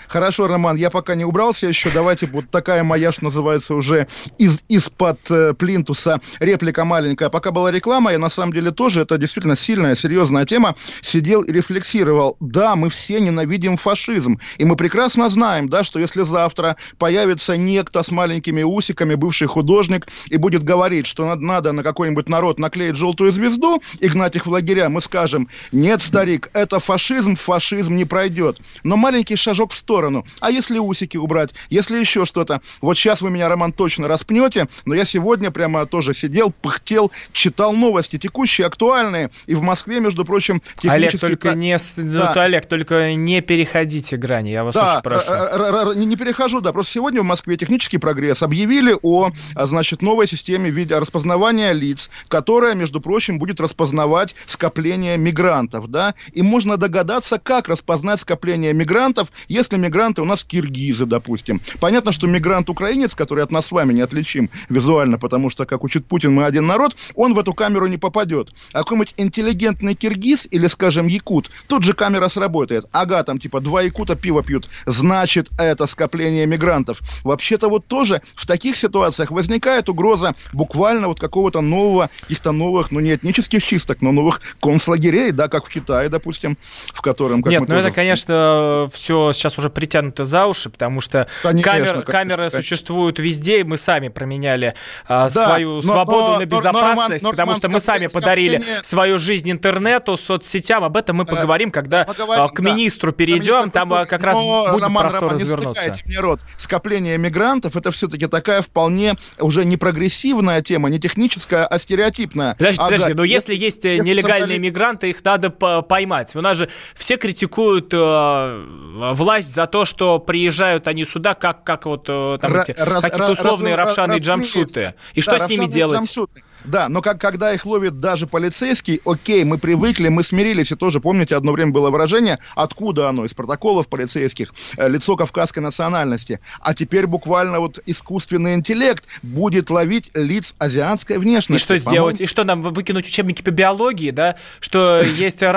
Хорошо, 0.07 0.47
Роман, 0.47 0.75
я 0.75 0.89
пока 0.89 1.15
не 1.15 1.25
убрался 1.25 1.67
еще. 1.67 1.89
Давайте 1.93 2.25
вот 2.27 2.49
такая 2.49 2.83
моя, 2.83 3.11
что 3.11 3.25
называется, 3.25 3.75
уже 3.75 4.07
из, 4.37 4.61
из-под 4.69 5.19
э, 5.29 5.53
плинтуса 5.53 6.21
реплика 6.39 6.85
маленькая. 6.85 7.29
Пока 7.29 7.51
была 7.51 7.71
реклама, 7.71 8.11
я 8.11 8.19
на 8.19 8.29
самом 8.29 8.53
деле 8.53 8.71
тоже, 8.71 9.01
это 9.01 9.17
действительно 9.17 9.55
сильная, 9.55 9.95
серьезная 9.95 10.45
тема, 10.45 10.75
сидел 11.01 11.41
и 11.41 11.51
рефлексировал. 11.51 12.37
Да, 12.39 12.75
мы 12.75 12.89
все 12.89 13.19
ненавидим 13.19 13.77
фашизм. 13.77 14.39
И 14.57 14.65
мы 14.65 14.75
прекрасно 14.75 15.29
знаем, 15.29 15.69
да, 15.69 15.83
что 15.83 15.99
если 15.99 16.21
завтра 16.21 16.77
появится 16.97 17.57
некто 17.57 18.03
с 18.03 18.11
маленькими 18.11 18.63
усиками, 18.63 19.15
бывший 19.15 19.47
художник, 19.47 20.07
и 20.29 20.37
будет 20.37 20.63
говорить, 20.63 21.07
что 21.07 21.25
надо, 21.25 21.41
надо 21.41 21.71
на 21.71 21.83
какой-нибудь 21.83 22.29
народ 22.29 22.59
наклеить 22.59 22.95
желтую 22.95 23.31
звезду 23.31 23.81
и 23.99 24.07
гнать 24.07 24.35
их 24.35 24.45
в 24.45 24.49
лагеря, 24.49 24.89
мы 24.89 25.01
скажем, 25.01 25.49
нет, 25.71 26.01
старик, 26.01 26.49
это 26.53 26.79
фашизм, 26.79 27.35
фашизм 27.35 27.95
не 27.95 28.05
пройдет. 28.05 28.59
Но 28.83 28.97
маленький 28.97 29.35
шажок 29.35 29.73
в 29.73 29.77
сторону 29.77 29.94
сторону. 29.95 30.25
А 30.41 30.51
если 30.51 30.77
усики 30.77 31.15
убрать, 31.15 31.51
если 31.69 31.97
еще 31.97 32.25
что-то. 32.25 32.59
Вот 32.81 32.97
сейчас 32.97 33.21
вы 33.21 33.29
меня, 33.31 33.47
Роман, 33.47 33.71
точно 33.71 34.09
распнете, 34.09 34.67
но 34.83 34.93
я 34.93 35.05
сегодня 35.05 35.51
прямо 35.51 35.85
тоже 35.85 36.13
сидел, 36.13 36.51
пыхтел, 36.51 37.13
читал 37.31 37.71
новости 37.71 38.17
текущие, 38.17 38.67
актуальные. 38.67 39.31
И 39.45 39.55
в 39.55 39.61
Москве, 39.61 40.01
между 40.01 40.25
прочим, 40.25 40.61
Олег, 40.83 41.17
только 41.17 41.55
не, 41.55 41.77
да. 41.97 42.33
ну, 42.35 42.41
Олег, 42.41 42.65
только 42.65 43.13
не 43.13 43.39
переходите 43.39 44.17
грани, 44.17 44.49
я 44.49 44.65
вас 44.65 44.75
да, 44.75 44.95
очень 44.95 45.03
прошу. 45.03 45.93
Не 45.93 46.17
перехожу, 46.17 46.59
да, 46.59 46.73
просто 46.73 46.91
сегодня 46.91 47.21
в 47.21 47.25
Москве 47.25 47.55
технический 47.55 47.97
прогресс 47.97 48.43
объявили 48.43 48.95
о, 49.01 49.31
а, 49.55 49.65
значит, 49.65 50.01
новой 50.01 50.27
системе 50.27 50.73
распознавания 50.89 51.71
лиц, 51.71 52.09
которая, 52.27 52.75
между 52.75 52.99
прочим, 52.99 53.39
будет 53.39 53.61
распознавать 53.61 54.35
скопление 54.45 55.17
мигрантов, 55.17 55.89
да, 55.89 56.15
и 56.33 56.41
можно 56.41 56.75
догадаться, 56.75 57.39
как 57.39 57.69
распознать 57.69 58.19
скопление 58.19 58.73
мигрантов, 58.73 59.29
если 59.47 59.77
мигранты 59.85 60.21
у 60.21 60.25
нас 60.25 60.43
киргизы, 60.43 61.05
допустим. 61.05 61.61
Понятно, 61.79 62.11
что 62.11 62.27
мигрант-украинец, 62.27 63.15
который 63.15 63.43
от 63.43 63.51
нас 63.51 63.67
с 63.67 63.71
вами 63.71 63.93
не 63.93 64.01
отличим 64.01 64.49
визуально, 64.69 65.17
потому 65.17 65.49
что, 65.49 65.65
как 65.65 65.83
учит 65.83 66.05
Путин, 66.05 66.33
мы 66.33 66.45
один 66.45 66.65
народ, 66.65 66.95
он 67.15 67.33
в 67.33 67.39
эту 67.39 67.53
камеру 67.53 67.87
не 67.87 67.97
попадет. 67.97 68.49
А 68.73 68.79
какой-нибудь 68.79 69.13
интеллигентный 69.17 69.95
киргиз 69.95 70.47
или, 70.49 70.67
скажем, 70.67 71.07
якут, 71.07 71.49
тут 71.67 71.83
же 71.83 71.93
камера 71.93 72.27
сработает. 72.27 72.85
Ага, 72.91 73.23
там 73.23 73.39
типа 73.39 73.61
два 73.61 73.81
якута 73.81 74.15
пиво 74.15 74.43
пьют, 74.43 74.69
значит, 74.85 75.49
это 75.57 75.85
скопление 75.85 76.45
мигрантов. 76.45 76.99
Вообще-то 77.23 77.69
вот 77.69 77.85
тоже 77.87 78.21
в 78.35 78.45
таких 78.45 78.77
ситуациях 78.77 79.31
возникает 79.31 79.89
угроза 79.89 80.33
буквально 80.53 81.07
вот 81.07 81.19
какого-то 81.19 81.61
нового, 81.61 82.09
каких-то 82.21 82.51
новых, 82.51 82.91
ну 82.91 82.99
не 82.99 83.15
этнических 83.15 83.63
чисток, 83.63 84.01
но 84.01 84.11
новых 84.11 84.41
концлагерей, 84.59 85.31
да, 85.31 85.47
как 85.47 85.67
в 85.67 85.69
Китае, 85.69 86.09
допустим, 86.09 86.57
в 86.93 87.01
котором... 87.01 87.43
Как 87.43 87.51
Нет, 87.51 87.67
ну 87.67 87.75
это, 87.75 87.91
конечно, 87.91 88.89
все 88.93 89.33
сейчас 89.33 89.57
уже 89.57 89.69
притянуто 89.75 90.23
за 90.23 90.47
уши, 90.47 90.69
потому 90.69 91.01
что 91.01 91.27
конечно, 91.43 91.71
камер, 91.71 91.85
конечно, 91.85 92.11
камеры 92.11 92.37
конечно. 92.37 92.61
существуют 92.61 93.19
везде, 93.19 93.59
и 93.59 93.63
мы 93.63 93.77
сами 93.77 94.07
променяли 94.07 94.73
а, 95.07 95.29
да, 95.29 95.45
свою 95.45 95.75
но, 95.75 95.93
свободу 95.93 96.31
но, 96.33 96.39
на 96.39 96.45
безопасность, 96.45 97.23
но, 97.23 97.31
потому 97.31 97.53
что 97.53 97.69
мы 97.69 97.79
сами 97.79 98.07
подарили 98.07 98.63
свою 98.81 99.17
жизнь 99.17 99.51
интернету, 99.51 100.17
соцсетям. 100.17 100.83
Об 100.83 100.97
этом 100.97 101.17
мы 101.17 101.23
э, 101.23 101.27
поговорим, 101.27 101.69
когда 101.69 102.05
поговорим, 102.05 102.47
к 102.47 102.59
министру 102.59 103.11
да. 103.11 103.17
перейдем, 103.17 103.69
там 103.69 103.93
а, 103.93 104.05
как 104.05 104.23
раз 104.23 104.37
будет 104.37 104.81
Роман, 104.81 105.03
простор 105.03 105.23
Роман, 105.23 105.35
развернуться. 105.35 105.97
Не 106.05 106.17
рот. 106.17 106.39
Скопление 106.57 107.17
мигрантов 107.17 107.75
это 107.75 107.91
все-таки 107.91 108.27
такая 108.27 108.61
вполне 108.61 109.15
уже 109.39 109.65
не 109.65 109.77
прогрессивная 109.77 110.61
тема, 110.61 110.89
не 110.89 110.99
техническая, 110.99 111.67
а 111.67 111.77
стереотипная. 111.77 112.55
Подожди, 112.55 112.79
ага, 112.79 112.91
подожди, 112.91 113.13
но 113.13 113.23
если, 113.23 113.53
если 113.53 113.65
есть 113.65 113.85
э, 113.85 113.95
если 113.95 114.09
нелегальные 114.09 114.59
мигранты, 114.59 115.09
их 115.09 115.23
надо 115.23 115.49
поймать. 115.49 116.35
У 116.35 116.41
нас 116.41 116.57
же 116.57 116.69
все 116.93 117.17
критикуют 117.17 117.93
э, 117.93 118.65
власть 119.13 119.53
за 119.53 119.64
то, 119.67 119.85
что 119.85 120.19
приезжают 120.19 120.87
они 120.87 121.05
сюда, 121.05 121.33
как, 121.33 121.63
как 121.63 121.85
вот 121.85 122.05
э, 122.07 122.37
там 122.41 122.55
эти, 122.55 122.71
какие-то 122.73 123.31
условные 123.31 123.75
раз, 123.75 123.89
равшаны 123.89 124.17
и 124.17 124.19
джамшуты. 124.19 124.93
И 125.13 125.21
что 125.21 125.37
да, 125.37 125.47
с 125.47 125.49
ними 125.49 125.65
делать? 125.65 125.99
Джамшуты. 125.99 126.43
Да, 126.65 126.89
но 126.89 127.01
как, 127.01 127.19
когда 127.19 127.53
их 127.53 127.65
ловит 127.65 127.99
даже 127.99 128.27
полицейский, 128.27 129.01
окей, 129.05 129.43
мы 129.43 129.57
привыкли, 129.57 130.09
мы 130.09 130.23
смирились, 130.23 130.71
и 130.71 130.75
тоже, 130.75 130.99
помните, 130.99 131.35
одно 131.35 131.51
время 131.51 131.71
было 131.71 131.89
выражение, 131.89 132.39
откуда 132.55 133.09
оно, 133.09 133.25
из 133.25 133.33
протоколов 133.33 133.87
полицейских, 133.87 134.53
э, 134.77 134.87
лицо 134.87 135.15
кавказской 135.15 135.59
национальности. 135.59 136.39
А 136.59 136.73
теперь 136.73 137.07
буквально 137.07 137.59
вот 137.59 137.79
искусственный 137.85 138.55
интеллект 138.55 139.05
будет 139.21 139.69
ловить 139.69 140.11
лиц 140.13 140.55
азиатской 140.57 141.17
внешности. 141.17 141.61
И 141.61 141.65
что 141.65 141.77
сделать? 141.77 142.21
И 142.21 142.25
что 142.25 142.43
нам, 142.43 142.61
выкинуть 142.61 143.07
учебники 143.07 143.41
по 143.41 143.51
биологии, 143.51 144.11
да? 144.11 144.35
Что 144.59 145.01
есть 145.17 145.41
э, 145.43 145.51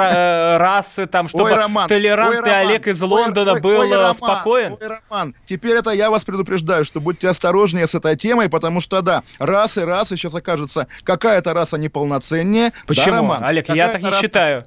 расы 0.59 1.07
там, 1.07 1.29
чтобы 1.29 1.51
толерантный 1.89 2.61
Олег 2.61 2.87
из 2.87 3.01
Лондона 3.01 3.61
был 3.61 3.93
э, 3.93 4.15
спокоен? 4.15 4.77
Ой, 4.81 4.89
Роман, 5.11 5.35
теперь 5.47 5.77
это 5.77 5.91
я 5.91 6.11
вас 6.11 6.23
предупреждаю, 6.23 6.85
что 6.85 7.01
будьте 7.01 7.29
осторожнее 7.29 7.87
с 7.87 7.95
этой 7.95 8.17
темой, 8.17 8.49
потому 8.49 8.81
что, 8.81 9.01
да, 9.01 9.23
расы, 9.39 9.85
расы 9.85 10.17
сейчас 10.17 10.35
окажутся 10.35 10.87
какая-то 11.05 11.55
раса 11.55 11.79
неполноценнее. 11.79 12.73
Почему, 12.87 13.07
да, 13.07 13.17
Роман? 13.17 13.45
Олег, 13.45 13.69
я 13.69 13.89
так 13.89 14.03
не 14.03 14.09
раса... 14.09 14.21
считаю. 14.21 14.65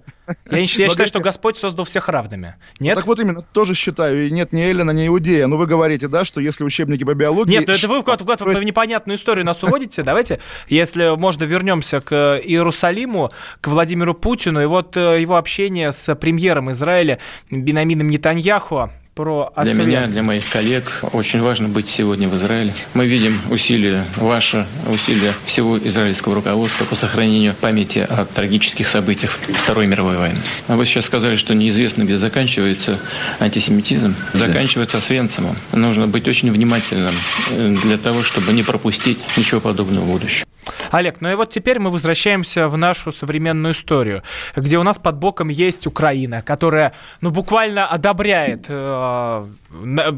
Я, 0.49 0.59
я 0.59 0.67
считаю, 0.67 1.07
что 1.07 1.19
Господь 1.19 1.57
создал 1.57 1.85
всех 1.85 2.09
равными. 2.09 2.55
Нет? 2.79 2.95
Так 2.95 3.05
вот 3.07 3.19
именно, 3.19 3.41
тоже 3.41 3.75
считаю. 3.75 4.27
И 4.27 4.31
нет 4.31 4.53
ни 4.53 4.61
Эллина, 4.61 4.91
ни 4.91 5.07
Иудея. 5.07 5.47
Но 5.47 5.57
вы 5.57 5.65
говорите, 5.65 6.07
да, 6.07 6.25
что 6.25 6.41
если 6.41 6.63
учебники 6.63 7.03
по 7.03 7.13
биологии... 7.13 7.51
Нет, 7.51 7.67
ну 7.67 7.73
это 7.73 7.87
вы 7.87 8.03
куда-то 8.03 8.45
куда 8.45 8.59
в 8.59 8.63
непонятную 8.63 9.17
историю 9.17 9.45
нас 9.45 9.63
уводите. 9.63 10.03
Давайте, 10.03 10.39
если 10.67 11.15
можно, 11.15 11.43
вернемся 11.43 12.01
к 12.01 12.39
Иерусалиму, 12.43 13.31
к 13.59 13.67
Владимиру 13.67 14.13
Путину. 14.13 14.61
И 14.61 14.65
вот 14.65 14.95
э, 14.97 15.21
его 15.21 15.37
общение 15.37 15.91
с 15.91 16.13
премьером 16.15 16.71
Израиля 16.71 17.19
Бинамином 17.49 18.09
Нетаньяху 18.09 18.89
про 19.13 19.51
Для 19.61 19.73
меня, 19.73 20.07
для 20.07 20.23
моих 20.23 20.49
коллег 20.49 21.01
очень 21.11 21.41
важно 21.41 21.67
быть 21.67 21.89
сегодня 21.89 22.29
в 22.29 22.35
Израиле. 22.35 22.73
Мы 22.93 23.05
видим 23.07 23.39
усилия 23.49 24.05
ваши, 24.15 24.65
усилия 24.87 25.33
всего 25.45 25.77
израильского 25.77 26.35
руководства 26.35 26.85
по 26.85 26.95
сохранению 26.95 27.53
памяти 27.53 27.99
о 27.99 28.25
трагических 28.25 28.87
событиях 28.87 29.31
Второй 29.31 29.87
мировой 29.87 30.17
войны. 30.17 30.39
А 30.67 30.75
вы 30.75 30.85
сейчас 30.85 31.05
сказали, 31.05 31.35
что 31.35 31.53
неизвестно, 31.53 32.03
где 32.03 32.17
заканчивается 32.17 32.99
антисемитизм. 33.39 34.15
Заканчивается 34.33 34.97
Освенцимом. 34.97 35.55
Нужно 35.73 36.07
быть 36.07 36.27
очень 36.27 36.51
внимательным 36.51 37.13
э, 37.51 37.75
для 37.83 37.97
того, 37.97 38.23
чтобы 38.23 38.53
не 38.53 38.63
пропустить 38.63 39.19
ничего 39.37 39.59
подобного 39.59 40.05
в 40.05 40.07
будущем. 40.07 40.45
Олег, 40.91 41.21
ну 41.21 41.31
и 41.31 41.35
вот 41.35 41.51
теперь 41.51 41.79
мы 41.79 41.89
возвращаемся 41.89 42.67
в 42.67 42.77
нашу 42.77 43.11
современную 43.11 43.73
историю, 43.73 44.23
где 44.55 44.77
у 44.77 44.83
нас 44.83 44.99
под 44.99 45.17
боком 45.17 45.47
есть 45.47 45.87
Украина, 45.87 46.41
которая, 46.41 46.93
ну, 47.21 47.31
буквально 47.31 47.87
одобряет 47.87 48.65
э, 48.67 48.73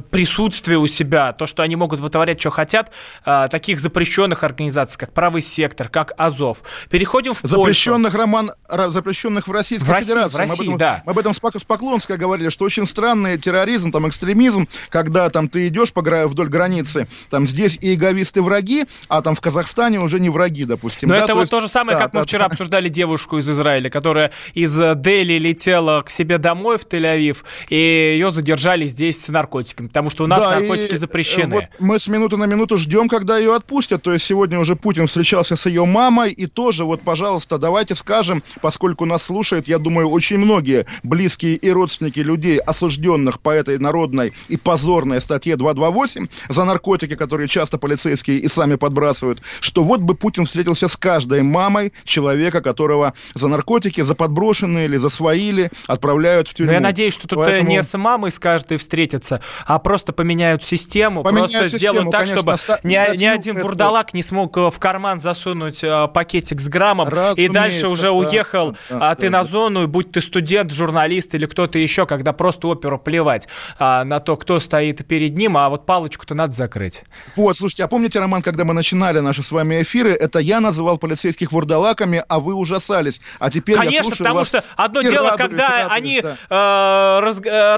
присутствие 0.09 0.77
у 0.77 0.87
себя, 0.87 1.31
то, 1.33 1.45
что 1.45 1.63
они 1.63 1.75
могут 1.75 1.99
вытворять, 1.99 2.39
что 2.39 2.49
хотят, 2.49 2.91
э, 3.25 3.47
таких 3.49 3.79
запрещенных 3.79 4.43
организаций, 4.43 4.97
как 4.99 5.13
Правый 5.13 5.41
сектор, 5.41 5.89
как 5.89 6.13
Азов. 6.17 6.63
Переходим 6.89 7.33
в 7.33 7.41
запрещенных, 7.41 8.11
Польшу. 8.11 8.17
Роман, 8.17 8.51
запрещенных 8.67 9.47
в 9.47 9.51
Российской 9.51 9.85
в 9.85 9.89
России, 9.89 10.09
Федерации. 10.09 10.35
В 10.35 10.39
России, 10.39 10.49
мы 10.49 10.55
об 10.55 10.61
этом, 10.61 10.77
да. 10.77 11.03
Мы 11.05 11.11
об 11.11 11.19
этом 11.19 11.33
с 11.33 11.39
Поклонской 11.39 12.17
говорили, 12.17 12.49
что 12.49 12.65
очень 12.65 12.87
странный 12.87 13.37
терроризм, 13.37 13.91
там, 13.91 14.07
экстремизм, 14.07 14.67
когда 14.89 15.29
там 15.29 15.49
ты 15.49 15.67
идешь, 15.67 15.93
пограя 15.93 16.27
вдоль 16.27 16.49
границы, 16.49 17.07
там 17.29 17.45
здесь 17.47 17.77
и 17.79 17.93
иеговисты 17.93 18.41
враги, 18.41 18.85
а 19.07 19.21
там 19.21 19.35
в 19.35 19.41
Казахстане 19.41 19.99
уже 19.99 20.19
не 20.19 20.29
враги, 20.29 20.65
допустим. 20.65 21.09
Но 21.09 21.15
да? 21.15 21.19
это 21.19 21.27
то 21.27 21.33
вот 21.35 21.41
есть... 21.41 21.51
то 21.51 21.59
же 21.61 21.67
самое, 21.67 21.97
да, 21.97 22.03
как 22.03 22.13
да, 22.13 22.19
мы 22.19 22.25
вчера 22.25 22.47
да. 22.47 22.53
обсуждали 22.53 22.89
девушку 22.89 23.37
из 23.37 23.49
Израиля, 23.49 23.89
которая 23.89 24.31
из 24.53 24.75
Дели 24.95 25.37
летела 25.37 26.01
к 26.01 26.09
себе 26.09 26.37
домой 26.37 26.77
в 26.77 26.85
Тель-Авив, 26.85 27.43
и 27.69 27.75
ее 27.75 28.31
задержали 28.31 28.72
здесь 28.81 29.23
с 29.23 29.29
наркотиками, 29.29 29.87
потому 29.87 30.09
что 30.09 30.23
у 30.23 30.27
нас 30.27 30.39
да, 30.39 30.59
наркотики 30.59 30.93
и, 30.93 30.97
запрещены. 30.97 31.55
Вот 31.55 31.65
мы 31.79 31.99
с 31.99 32.07
минуты 32.07 32.37
на 32.37 32.45
минуту 32.45 32.77
ждем, 32.77 33.07
когда 33.07 33.37
ее 33.37 33.55
отпустят. 33.55 34.01
То 34.01 34.13
есть 34.13 34.25
сегодня 34.25 34.59
уже 34.59 34.75
Путин 34.75 35.07
встречался 35.07 35.55
с 35.55 35.65
ее 35.65 35.85
мамой, 35.85 36.31
и 36.31 36.47
тоже 36.47 36.83
вот, 36.83 37.01
пожалуйста, 37.01 37.57
давайте 37.57 37.95
скажем, 37.95 38.43
поскольку 38.61 39.05
нас 39.05 39.23
слушают, 39.23 39.67
я 39.67 39.77
думаю, 39.77 40.09
очень 40.09 40.37
многие 40.37 40.85
близкие 41.03 41.55
и 41.55 41.69
родственники 41.71 42.19
людей, 42.19 42.57
осужденных 42.57 43.39
по 43.39 43.51
этой 43.51 43.77
народной 43.77 44.33
и 44.47 44.57
позорной 44.57 45.21
статье 45.21 45.55
228 45.55 46.27
за 46.49 46.63
наркотики, 46.63 47.15
которые 47.15 47.47
часто 47.47 47.77
полицейские 47.77 48.39
и 48.39 48.47
сами 48.47 48.75
подбрасывают, 48.75 49.41
что 49.59 49.83
вот 49.83 50.01
бы 50.01 50.15
Путин 50.15 50.45
встретился 50.45 50.87
с 50.87 50.97
каждой 50.97 51.43
мамой 51.43 51.93
человека, 52.03 52.61
которого 52.61 53.13
за 53.33 53.47
наркотики, 53.47 54.01
за 54.01 54.15
подброшенные 54.15 54.85
или 54.85 54.97
засвоили, 54.97 55.71
отправляют 55.87 56.47
в 56.47 56.53
тюрьму. 56.53 56.71
Но 56.71 56.73
я 56.73 56.81
надеюсь, 56.81 57.13
что 57.13 57.27
тут 57.27 57.39
э, 57.39 57.43
Поэтому... 57.43 57.69
не 57.69 57.83
с 57.83 57.97
мамой 57.97 58.31
с 58.31 58.39
каждой 58.73 58.77
встретятся, 58.77 59.41
а 59.65 59.79
просто 59.79 60.13
поменяют 60.13 60.63
систему, 60.63 61.23
поменяют 61.23 61.51
просто 61.51 61.69
систему, 61.69 61.93
сделают 61.93 62.11
так, 62.11 62.21
конечно, 62.21 62.57
чтобы 62.57 62.79
ни, 62.83 63.17
ни 63.17 63.25
один 63.25 63.57
это... 63.57 63.65
бурдалак 63.65 64.13
не 64.13 64.23
смог 64.23 64.57
э, 64.57 64.69
в 64.69 64.79
карман 64.79 65.19
засунуть 65.19 65.83
э, 65.83 66.07
пакетик 66.13 66.59
с 66.59 66.67
граммом 66.67 67.07
Разумеется, 67.07 67.41
и 67.41 67.49
дальше 67.49 67.87
уже 67.87 68.03
да, 68.03 68.11
уехал, 68.11 68.75
да, 68.89 69.11
а 69.11 69.15
ты 69.15 69.29
да, 69.29 69.39
на 69.39 69.43
зону, 69.43 69.87
будь 69.87 70.11
ты 70.11 70.21
студент, 70.21 70.71
журналист 70.71 71.35
или 71.35 71.45
кто-то 71.45 71.77
еще, 71.79 72.05
когда 72.05 72.33
просто 72.33 72.67
оперу 72.67 72.99
плевать 72.99 73.47
а, 73.79 74.03
на 74.03 74.19
то, 74.19 74.35
кто 74.35 74.59
стоит 74.59 75.05
перед 75.07 75.35
ним, 75.35 75.57
а 75.57 75.69
вот 75.69 75.85
палочку-то 75.85 76.35
надо 76.35 76.53
закрыть. 76.53 77.03
Вот, 77.35 77.57
слушайте, 77.57 77.83
а 77.83 77.87
помните, 77.87 78.19
Роман, 78.19 78.41
когда 78.41 78.65
мы 78.65 78.73
начинали 78.73 79.19
наши 79.19 79.43
с 79.43 79.51
вами 79.51 79.81
эфиры, 79.81 80.11
это 80.11 80.39
я 80.39 80.59
называл 80.59 80.97
полицейских 80.97 81.51
вурдалаками, 81.51 82.23
а 82.27 82.39
вы 82.39 82.53
ужасались. 82.53 83.21
А 83.39 83.49
теперь 83.49 83.75
Конечно, 83.75 84.11
я 84.11 84.17
потому 84.17 84.45
что 84.45 84.63
одно 84.75 85.01
дело, 85.01 85.31
радуюсь, 85.31 85.37
когда 85.37 85.69
радуюсь, 85.69 85.91
они 85.91 86.21
да. 86.21 86.37
э, 86.49 87.31
э, 87.45 87.75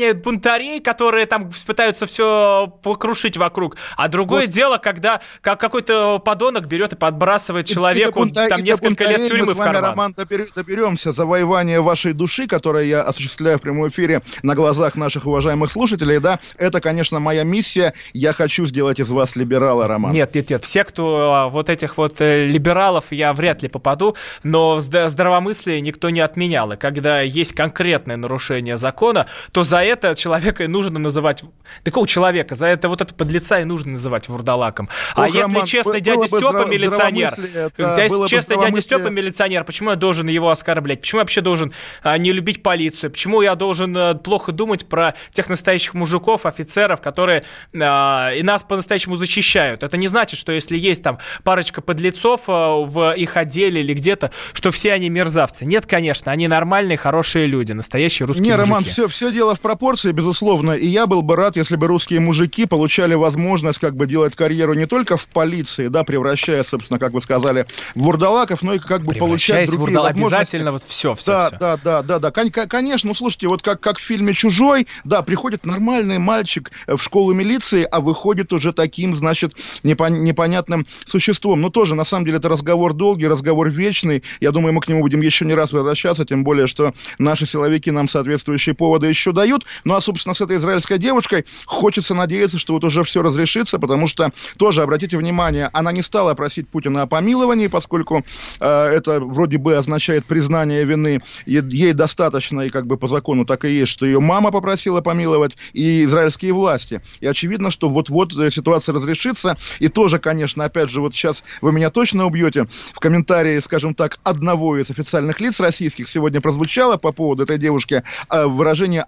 разгоняют 0.00 0.22
бунтарей, 0.22 0.80
которые 0.80 1.26
там 1.26 1.50
пытаются 1.66 2.06
все 2.06 2.72
покрушить 2.82 3.36
вокруг, 3.36 3.76
а 3.96 4.08
другое 4.08 4.46
вот. 4.46 4.50
дело, 4.50 4.78
когда 4.78 5.20
как 5.40 5.60
какой-то 5.60 6.18
подонок 6.18 6.66
берет 6.66 6.92
и 6.92 6.96
подбрасывает 6.96 7.66
человеку 7.66 8.24
и, 8.24 8.28
и 8.28 8.32
там 8.32 8.62
несколько 8.62 9.04
лет 9.04 9.28
тюрьмы 9.28 9.46
мы 9.46 9.54
с 9.54 9.56
вами, 9.56 9.70
в 9.70 9.72
карман. 9.72 9.90
Роман, 9.90 10.14
доберемся 10.54 11.12
завоевания 11.12 11.80
вашей 11.80 12.12
души, 12.12 12.46
которое 12.46 12.84
я 12.84 13.02
осуществляю 13.02 13.58
в 13.58 13.62
прямом 13.62 13.88
эфире 13.88 14.22
на 14.42 14.54
глазах 14.54 14.96
наших 14.96 15.26
уважаемых 15.26 15.70
слушателей, 15.70 16.18
да, 16.18 16.40
это, 16.56 16.80
конечно, 16.80 17.20
моя 17.20 17.44
миссия. 17.44 17.92
Я 18.12 18.32
хочу 18.32 18.66
сделать 18.66 19.00
из 19.00 19.10
вас 19.10 19.36
либерала, 19.36 19.86
Роман. 19.86 20.12
Нет, 20.12 20.34
нет, 20.34 20.50
нет. 20.50 20.64
Все, 20.64 20.84
кто 20.84 21.32
а, 21.32 21.48
вот 21.48 21.68
этих 21.68 21.98
вот 21.98 22.20
э, 22.20 22.46
либералов, 22.46 23.06
я 23.10 23.32
вряд 23.32 23.62
ли 23.62 23.68
попаду, 23.68 24.16
но 24.42 24.80
здравомыслие 24.80 25.80
никто 25.80 26.10
не 26.10 26.20
отменял. 26.20 26.72
И 26.72 26.76
когда 26.76 27.20
есть 27.20 27.52
конкретное 27.52 28.16
нарушение 28.16 28.76
закона, 28.76 29.26
то 29.52 29.62
за 29.62 29.78
это 29.78 29.89
человека 30.14 30.64
и 30.64 30.66
нужно 30.66 30.98
называть... 30.98 31.42
Такого 31.82 32.06
человека, 32.06 32.54
за 32.54 32.66
это 32.66 32.88
вот 32.88 33.00
это 33.00 33.14
подлеца 33.14 33.60
и 33.60 33.64
нужно 33.64 33.92
называть 33.92 34.28
вурдалаком. 34.28 34.88
А 35.14 35.22
Ох, 35.22 35.24
а 35.24 35.28
если 35.28 35.40
Роман, 35.40 35.66
честный 35.66 36.00
дядя 36.00 36.26
Степа 36.26 36.66
милиционер, 36.66 37.34
если 37.38 38.28
честный 38.28 38.58
дядя 38.58 38.80
Степа 38.80 39.08
милиционер, 39.08 39.64
почему 39.64 39.90
я 39.90 39.96
должен 39.96 40.28
его 40.28 40.50
оскорблять? 40.50 41.00
Почему 41.00 41.20
я 41.20 41.22
вообще 41.22 41.40
должен 41.40 41.72
а, 42.02 42.18
не 42.18 42.32
любить 42.32 42.62
полицию? 42.62 43.10
Почему 43.10 43.40
я 43.40 43.54
должен 43.54 43.96
а, 43.96 44.14
плохо 44.14 44.52
думать 44.52 44.86
про 44.86 45.14
тех 45.32 45.48
настоящих 45.48 45.94
мужиков, 45.94 46.44
офицеров, 46.46 47.00
которые 47.00 47.42
а, 47.80 48.32
и 48.32 48.42
нас 48.42 48.64
по-настоящему 48.64 49.16
защищают? 49.16 49.82
Это 49.82 49.96
не 49.96 50.08
значит, 50.08 50.38
что 50.38 50.52
если 50.52 50.76
есть 50.76 51.02
там 51.02 51.18
парочка 51.42 51.80
мальчика-подлецов 51.80 52.48
э, 52.48 52.84
в 52.84 53.14
их 53.16 53.36
отделе 53.36 53.80
или 53.80 53.94
где-то, 53.94 54.30
что 54.52 54.70
все 54.70 54.92
они 54.92 55.08
мерзавцы. 55.08 55.64
Нет, 55.64 55.86
конечно, 55.86 56.32
они 56.32 56.48
нормальные, 56.48 56.96
хорошие 56.96 57.46
люди, 57.46 57.72
настоящие 57.72 58.26
русские 58.26 58.44
Не, 58.44 58.56
мужики. 58.56 58.68
Роман, 58.68 58.84
все, 58.84 59.08
все 59.08 59.32
дело 59.32 59.54
в 59.54 59.60
пропорции, 59.60 59.79
безусловно. 60.12 60.72
И 60.72 60.86
я 60.86 61.06
был 61.06 61.22
бы 61.22 61.36
рад, 61.36 61.56
если 61.56 61.76
бы 61.76 61.86
русские 61.86 62.20
мужики 62.20 62.66
получали 62.66 63.14
возможность 63.14 63.78
как 63.78 63.96
бы 63.96 64.06
делать 64.06 64.34
карьеру 64.36 64.74
не 64.74 64.86
только 64.86 65.16
в 65.16 65.26
полиции, 65.26 65.88
да, 65.88 66.04
превращая, 66.04 66.62
собственно, 66.64 66.98
как 66.98 67.12
вы 67.12 67.20
сказали, 67.20 67.66
в 67.94 68.02
вурдалаков, 68.02 68.62
но 68.62 68.74
и 68.74 68.78
как 68.78 69.02
бы 69.02 69.14
получать 69.14 69.66
другие 69.66 69.80
вурдал, 69.80 70.04
возможности. 70.04 70.34
обязательно 70.36 70.72
вот 70.72 70.82
все, 70.84 71.14
все, 71.14 71.30
да, 71.32 71.46
все. 71.46 71.56
да, 71.58 71.76
да, 71.76 72.02
да, 72.02 72.18
да. 72.18 72.30
Кон- 72.30 72.50
Конечно, 72.50 73.08
ну, 73.08 73.14
слушайте, 73.14 73.48
вот 73.48 73.62
как, 73.62 73.80
как 73.80 73.98
в 73.98 74.02
фильме 74.02 74.34
«Чужой», 74.34 74.86
да, 75.04 75.22
приходит 75.22 75.64
нормальный 75.64 76.18
мальчик 76.18 76.70
э, 76.86 76.96
в 76.96 77.02
школу 77.02 77.32
милиции, 77.32 77.86
а 77.90 78.00
выходит 78.00 78.52
уже 78.52 78.72
таким, 78.72 79.14
значит, 79.14 79.54
непон- 79.82 80.20
непонятным 80.20 80.86
существом. 81.06 81.60
Ну, 81.60 81.70
тоже, 81.70 81.94
на 81.94 82.04
самом 82.04 82.26
деле, 82.26 82.38
это 82.38 82.48
разговор 82.48 82.92
долгий, 82.92 83.26
разговор 83.28 83.70
вечный. 83.70 84.22
Я 84.40 84.50
думаю, 84.50 84.74
мы 84.74 84.80
к 84.80 84.88
нему 84.88 85.00
будем 85.00 85.20
еще 85.22 85.44
не 85.44 85.54
раз 85.54 85.72
возвращаться, 85.72 86.24
тем 86.24 86.44
более, 86.44 86.66
что 86.66 86.92
наши 87.18 87.46
силовики 87.46 87.90
нам 87.90 88.08
соответствующие 88.08 88.74
поводы 88.74 89.06
еще 89.06 89.32
дают. 89.32 89.64
Ну, 89.84 89.94
а, 89.94 90.00
собственно, 90.00 90.34
с 90.34 90.40
этой 90.40 90.56
израильской 90.56 90.98
девушкой 90.98 91.44
хочется 91.66 92.14
надеяться, 92.14 92.58
что 92.58 92.74
вот 92.74 92.84
уже 92.84 93.04
все 93.04 93.22
разрешится, 93.22 93.78
потому 93.78 94.06
что, 94.08 94.32
тоже, 94.56 94.82
обратите 94.82 95.16
внимание, 95.16 95.70
она 95.72 95.92
не 95.92 96.02
стала 96.02 96.34
просить 96.34 96.68
Путина 96.68 97.02
о 97.02 97.06
помиловании, 97.06 97.66
поскольку 97.68 98.24
э, 98.60 98.66
это 98.66 99.20
вроде 99.20 99.58
бы 99.58 99.76
означает 99.76 100.24
признание 100.24 100.84
вины. 100.84 101.20
Е- 101.46 101.64
Ей 101.70 101.92
достаточно, 101.92 102.62
и 102.62 102.68
как 102.68 102.86
бы 102.86 102.96
по 102.96 103.06
закону 103.06 103.44
так 103.44 103.64
и 103.64 103.70
есть, 103.70 103.92
что 103.92 104.06
ее 104.06 104.20
мама 104.20 104.50
попросила 104.50 105.00
помиловать, 105.00 105.56
и 105.72 106.04
израильские 106.04 106.52
власти. 106.52 107.00
И 107.20 107.26
очевидно, 107.26 107.70
что 107.70 107.88
вот-вот 107.88 108.36
э, 108.36 108.50
ситуация 108.50 108.94
разрешится. 108.94 109.56
И 109.78 109.88
тоже, 109.88 110.18
конечно, 110.18 110.64
опять 110.64 110.90
же, 110.90 111.00
вот 111.00 111.14
сейчас 111.14 111.44
вы 111.60 111.72
меня 111.72 111.90
точно 111.90 112.26
убьете. 112.26 112.66
В 112.94 113.00
комментарии, 113.00 113.58
скажем 113.60 113.94
так, 113.94 114.18
одного 114.24 114.76
из 114.78 114.90
официальных 114.90 115.40
лиц 115.40 115.60
российских 115.60 116.08
сегодня 116.08 116.40
прозвучало 116.40 116.96
по 116.96 117.12
поводу 117.12 117.44
этой 117.44 117.58
девушки 117.58 118.02
э, 118.28 118.46
выражение 118.46 119.06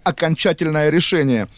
«окончательное 0.52 0.90
решение» 0.90 1.48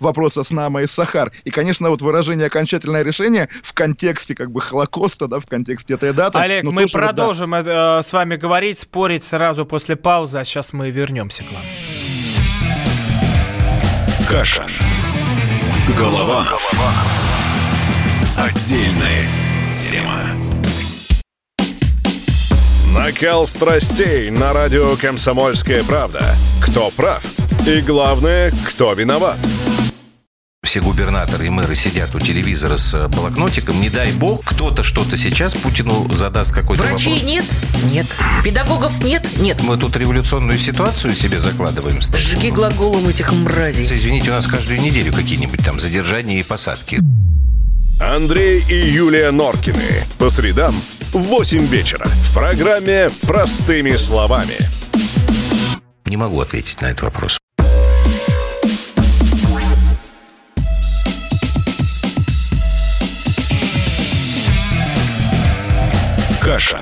вопроса 0.00 0.42
с 0.42 0.50
Намой 0.50 0.84
из 0.84 0.90
Сахар. 0.90 1.32
И, 1.44 1.50
конечно, 1.50 1.90
вот 1.90 2.02
выражение 2.02 2.46
«окончательное 2.46 3.02
решение» 3.02 3.48
в 3.62 3.72
контексте 3.72 4.34
как 4.34 4.50
бы 4.50 4.60
Холокоста, 4.60 5.28
да, 5.28 5.40
в 5.40 5.46
контексте 5.46 5.94
этой 5.94 6.12
даты. 6.12 6.38
Олег, 6.38 6.64
ну, 6.64 6.72
мы 6.72 6.82
тоже 6.82 6.92
вот, 6.92 7.00
да. 7.00 7.06
продолжим 7.08 7.54
э, 7.54 8.02
с 8.02 8.12
вами 8.12 8.36
говорить, 8.36 8.78
спорить 8.78 9.24
сразу 9.24 9.66
после 9.66 9.96
паузы, 9.96 10.38
а 10.38 10.44
сейчас 10.44 10.72
мы 10.72 10.90
вернемся 10.90 11.44
к 11.44 11.52
вам. 11.52 11.62
Кашин. 14.28 14.70
Голованов. 15.96 16.72
Отдельная 18.36 19.26
тема. 19.74 20.20
Накал 22.94 23.46
страстей 23.46 24.30
на 24.30 24.52
радио 24.52 24.96
«Комсомольская 24.96 25.82
правда». 25.84 26.20
Кто 26.62 26.90
прав? 26.90 27.22
И 27.68 27.82
главное, 27.82 28.50
кто 28.66 28.94
виноват? 28.94 29.36
все 30.68 30.80
губернаторы 30.82 31.46
и 31.46 31.48
мэры 31.48 31.74
сидят 31.74 32.14
у 32.14 32.20
телевизора 32.20 32.76
с 32.76 32.92
э, 32.92 33.08
блокнотиком, 33.08 33.80
не 33.80 33.88
дай 33.88 34.12
бог, 34.12 34.44
кто-то 34.44 34.82
что-то 34.82 35.16
сейчас 35.16 35.54
Путину 35.54 36.12
задаст 36.12 36.52
какой-то 36.52 36.82
Врачей 36.82 37.14
вопрос. 37.14 37.30
нет? 37.30 37.44
Нет. 37.84 38.06
Педагогов 38.44 39.02
нет? 39.02 39.22
Нет. 39.38 39.62
Мы 39.62 39.78
тут 39.78 39.96
революционную 39.96 40.58
ситуацию 40.58 41.14
себе 41.14 41.38
закладываем. 41.38 42.02
с 42.02 42.08
тобой. 42.08 42.20
Жги 42.20 42.50
глаголом 42.50 43.08
этих 43.08 43.32
мразей. 43.32 43.84
Извините, 43.84 44.30
у 44.30 44.34
нас 44.34 44.46
каждую 44.46 44.80
неделю 44.82 45.10
какие-нибудь 45.12 45.64
там 45.64 45.80
задержания 45.80 46.38
и 46.38 46.42
посадки. 46.42 47.00
Андрей 47.98 48.62
и 48.68 48.90
Юлия 48.90 49.30
Норкины. 49.30 49.82
По 50.18 50.28
средам 50.28 50.74
в 51.12 51.18
8 51.18 51.64
вечера. 51.64 52.04
В 52.06 52.34
программе 52.34 53.10
«Простыми 53.22 53.96
словами». 53.96 54.54
Не 56.04 56.18
могу 56.18 56.40
ответить 56.42 56.80
на 56.82 56.86
этот 56.86 57.02
вопрос. 57.02 57.38
Кашин. 66.48 66.80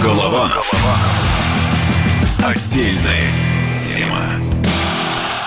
Голованов. 0.00 0.72
Отдельная 2.40 3.32
тема. 3.80 4.22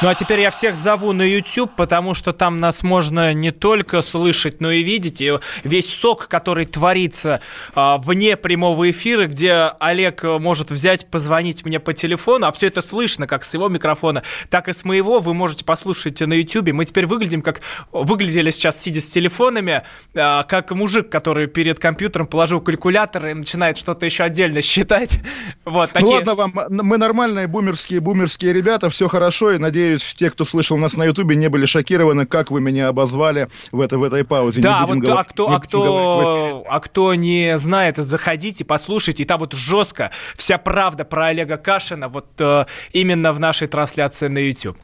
Ну 0.02 0.10
а 0.10 0.16
теперь 0.16 0.40
я 0.40 0.50
всех 0.50 0.76
зову 0.76 1.14
на 1.14 1.22
YouTube, 1.22 1.76
потому 1.76 2.16
что 2.16 2.34
там 2.34 2.60
нас 2.60 2.82
можно 2.82 3.36
не 3.36 3.52
только 3.52 4.02
слышать, 4.02 4.60
но 4.60 4.72
и 4.72 4.82
видеть. 4.82 5.22
И 5.22 5.32
весь 5.64 5.94
сок, 5.94 6.28
который 6.28 6.66
творится 6.66 7.40
а, 7.76 8.00
вне 8.00 8.36
прямого 8.36 8.90
эфира, 8.90 9.28
где 9.28 9.74
Олег 9.80 10.24
может 10.24 10.72
взять, 10.72 11.06
позвонить 11.12 11.66
мне 11.66 11.80
по 11.80 11.94
телефону, 11.94 12.48
а 12.48 12.52
все 12.52 12.68
это 12.68 12.82
слышно 12.82 13.28
как 13.28 13.44
с 13.44 13.54
его 13.54 13.70
микрофона, 13.70 14.24
так 14.50 14.70
и 14.70 14.74
с 14.74 14.84
моего. 14.86 15.20
Вы 15.20 15.36
можете 15.36 15.64
послушать 15.66 16.20
на 16.22 16.34
YouTube. 16.34 16.70
Мы 16.72 16.86
теперь 16.86 17.06
выглядим 17.06 17.44
как 17.44 17.62
выглядели 17.92 18.50
сейчас, 18.50 18.82
сидя 18.82 19.02
с 19.02 19.08
телефонами, 19.08 19.84
а, 20.16 20.42
как 20.44 20.72
мужик, 20.72 21.10
который 21.10 21.46
перед 21.46 21.78
компьютером 21.78 22.26
положил 22.26 22.60
калькулятор 22.60 23.28
и 23.28 23.34
начинает 23.36 23.78
что-то 23.78 24.08
еще 24.08 24.24
отдельно 24.24 24.64
считать. 24.64 25.20
Вот 25.64 25.92
Ну 25.94 25.94
такие. 25.94 26.16
ладно 26.16 26.36
вам, 26.36 26.54
мы 26.70 26.98
нормальные 26.98 27.48
бумерские, 27.48 28.00
бумерские 28.00 28.52
ребята, 28.52 28.90
все 28.90 29.08
хорошо, 29.08 29.52
и 29.52 29.58
надеюсь, 29.60 29.91
те, 29.98 30.30
кто 30.32 30.46
слышал 30.46 30.78
нас 30.78 30.96
на 30.96 31.04
Ютубе, 31.06 31.36
не 31.36 31.50
были 31.50 31.66
шокированы, 31.66 32.26
как 32.26 32.52
вы 32.52 32.62
меня 32.62 32.88
обозвали 32.90 33.50
в, 33.72 33.80
это, 33.82 33.98
в 33.98 34.04
этой 34.04 34.24
паузе. 34.26 34.62
Да, 34.62 34.86
вот 34.86 34.98
говорить- 34.98 35.20
а 35.20 35.24
кто, 35.24 35.50
не 35.50 35.56
а, 35.56 35.60
кто, 35.60 36.64
а 36.70 36.80
кто 36.80 37.16
не 37.16 37.58
знает, 37.58 37.98
заходите, 37.98 38.64
послушайте, 38.66 39.24
и 39.24 39.26
там 39.26 39.40
вот 39.40 39.54
жестко 39.54 40.12
вся 40.36 40.58
правда 40.58 41.04
про 41.06 41.28
Олега 41.28 41.58
Кашина 41.58 42.08
вот 42.08 42.28
э, 42.40 42.66
именно 42.94 43.34
в 43.34 43.40
нашей 43.40 43.68
трансляции 43.68 44.28
на 44.28 44.40
YouTube. 44.40 44.78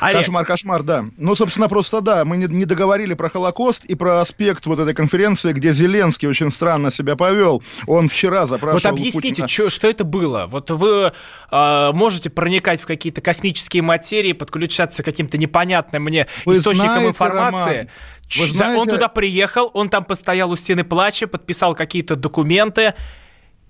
Олег, 0.00 0.18
Кошмар, 0.20 0.44
кошмар, 0.44 0.82
да. 0.82 1.04
Ну, 1.16 1.34
собственно, 1.34 1.68
просто 1.68 2.00
да, 2.00 2.24
мы 2.24 2.36
не, 2.36 2.46
не 2.46 2.64
договорили 2.64 3.14
про 3.14 3.28
Холокост 3.28 3.84
и 3.84 3.94
про 3.94 4.20
аспект 4.20 4.66
вот 4.66 4.78
этой 4.78 4.94
конференции, 4.94 5.52
где 5.52 5.72
Зеленский 5.72 6.28
очень 6.28 6.50
странно 6.50 6.90
себя 6.90 7.16
повел. 7.16 7.62
Он 7.86 8.08
вчера 8.08 8.46
запрашивал 8.46 8.74
вот 8.82 8.86
объясните, 8.86 9.28
Путина- 9.30 9.48
чё- 9.48 9.68
что 9.68 9.88
это 9.88 10.04
было? 10.04 10.46
Вот 10.48 10.70
вы 10.70 11.12
э, 11.50 11.90
можете 11.92 12.30
проникать 12.30 12.80
в 12.80 12.86
какие-то 12.86 13.20
космические 13.20 13.82
материи, 13.82 14.32
подключаться 14.44 15.02
к 15.02 15.06
каким-то 15.06 15.38
непонятным 15.38 16.02
мне 16.04 16.26
Вы 16.44 16.54
источникам 16.58 16.88
знаете, 16.92 17.08
информации. 17.08 17.70
Роман, 17.70 17.88
вы 18.38 18.46
знаете- 18.46 18.80
Он 18.80 18.88
туда 18.88 19.08
приехал, 19.08 19.70
он 19.74 19.88
там 19.88 20.04
постоял 20.04 20.50
у 20.50 20.56
стены 20.56 20.84
плача, 20.84 21.26
подписал 21.26 21.74
какие-то 21.74 22.16
документы. 22.16 22.94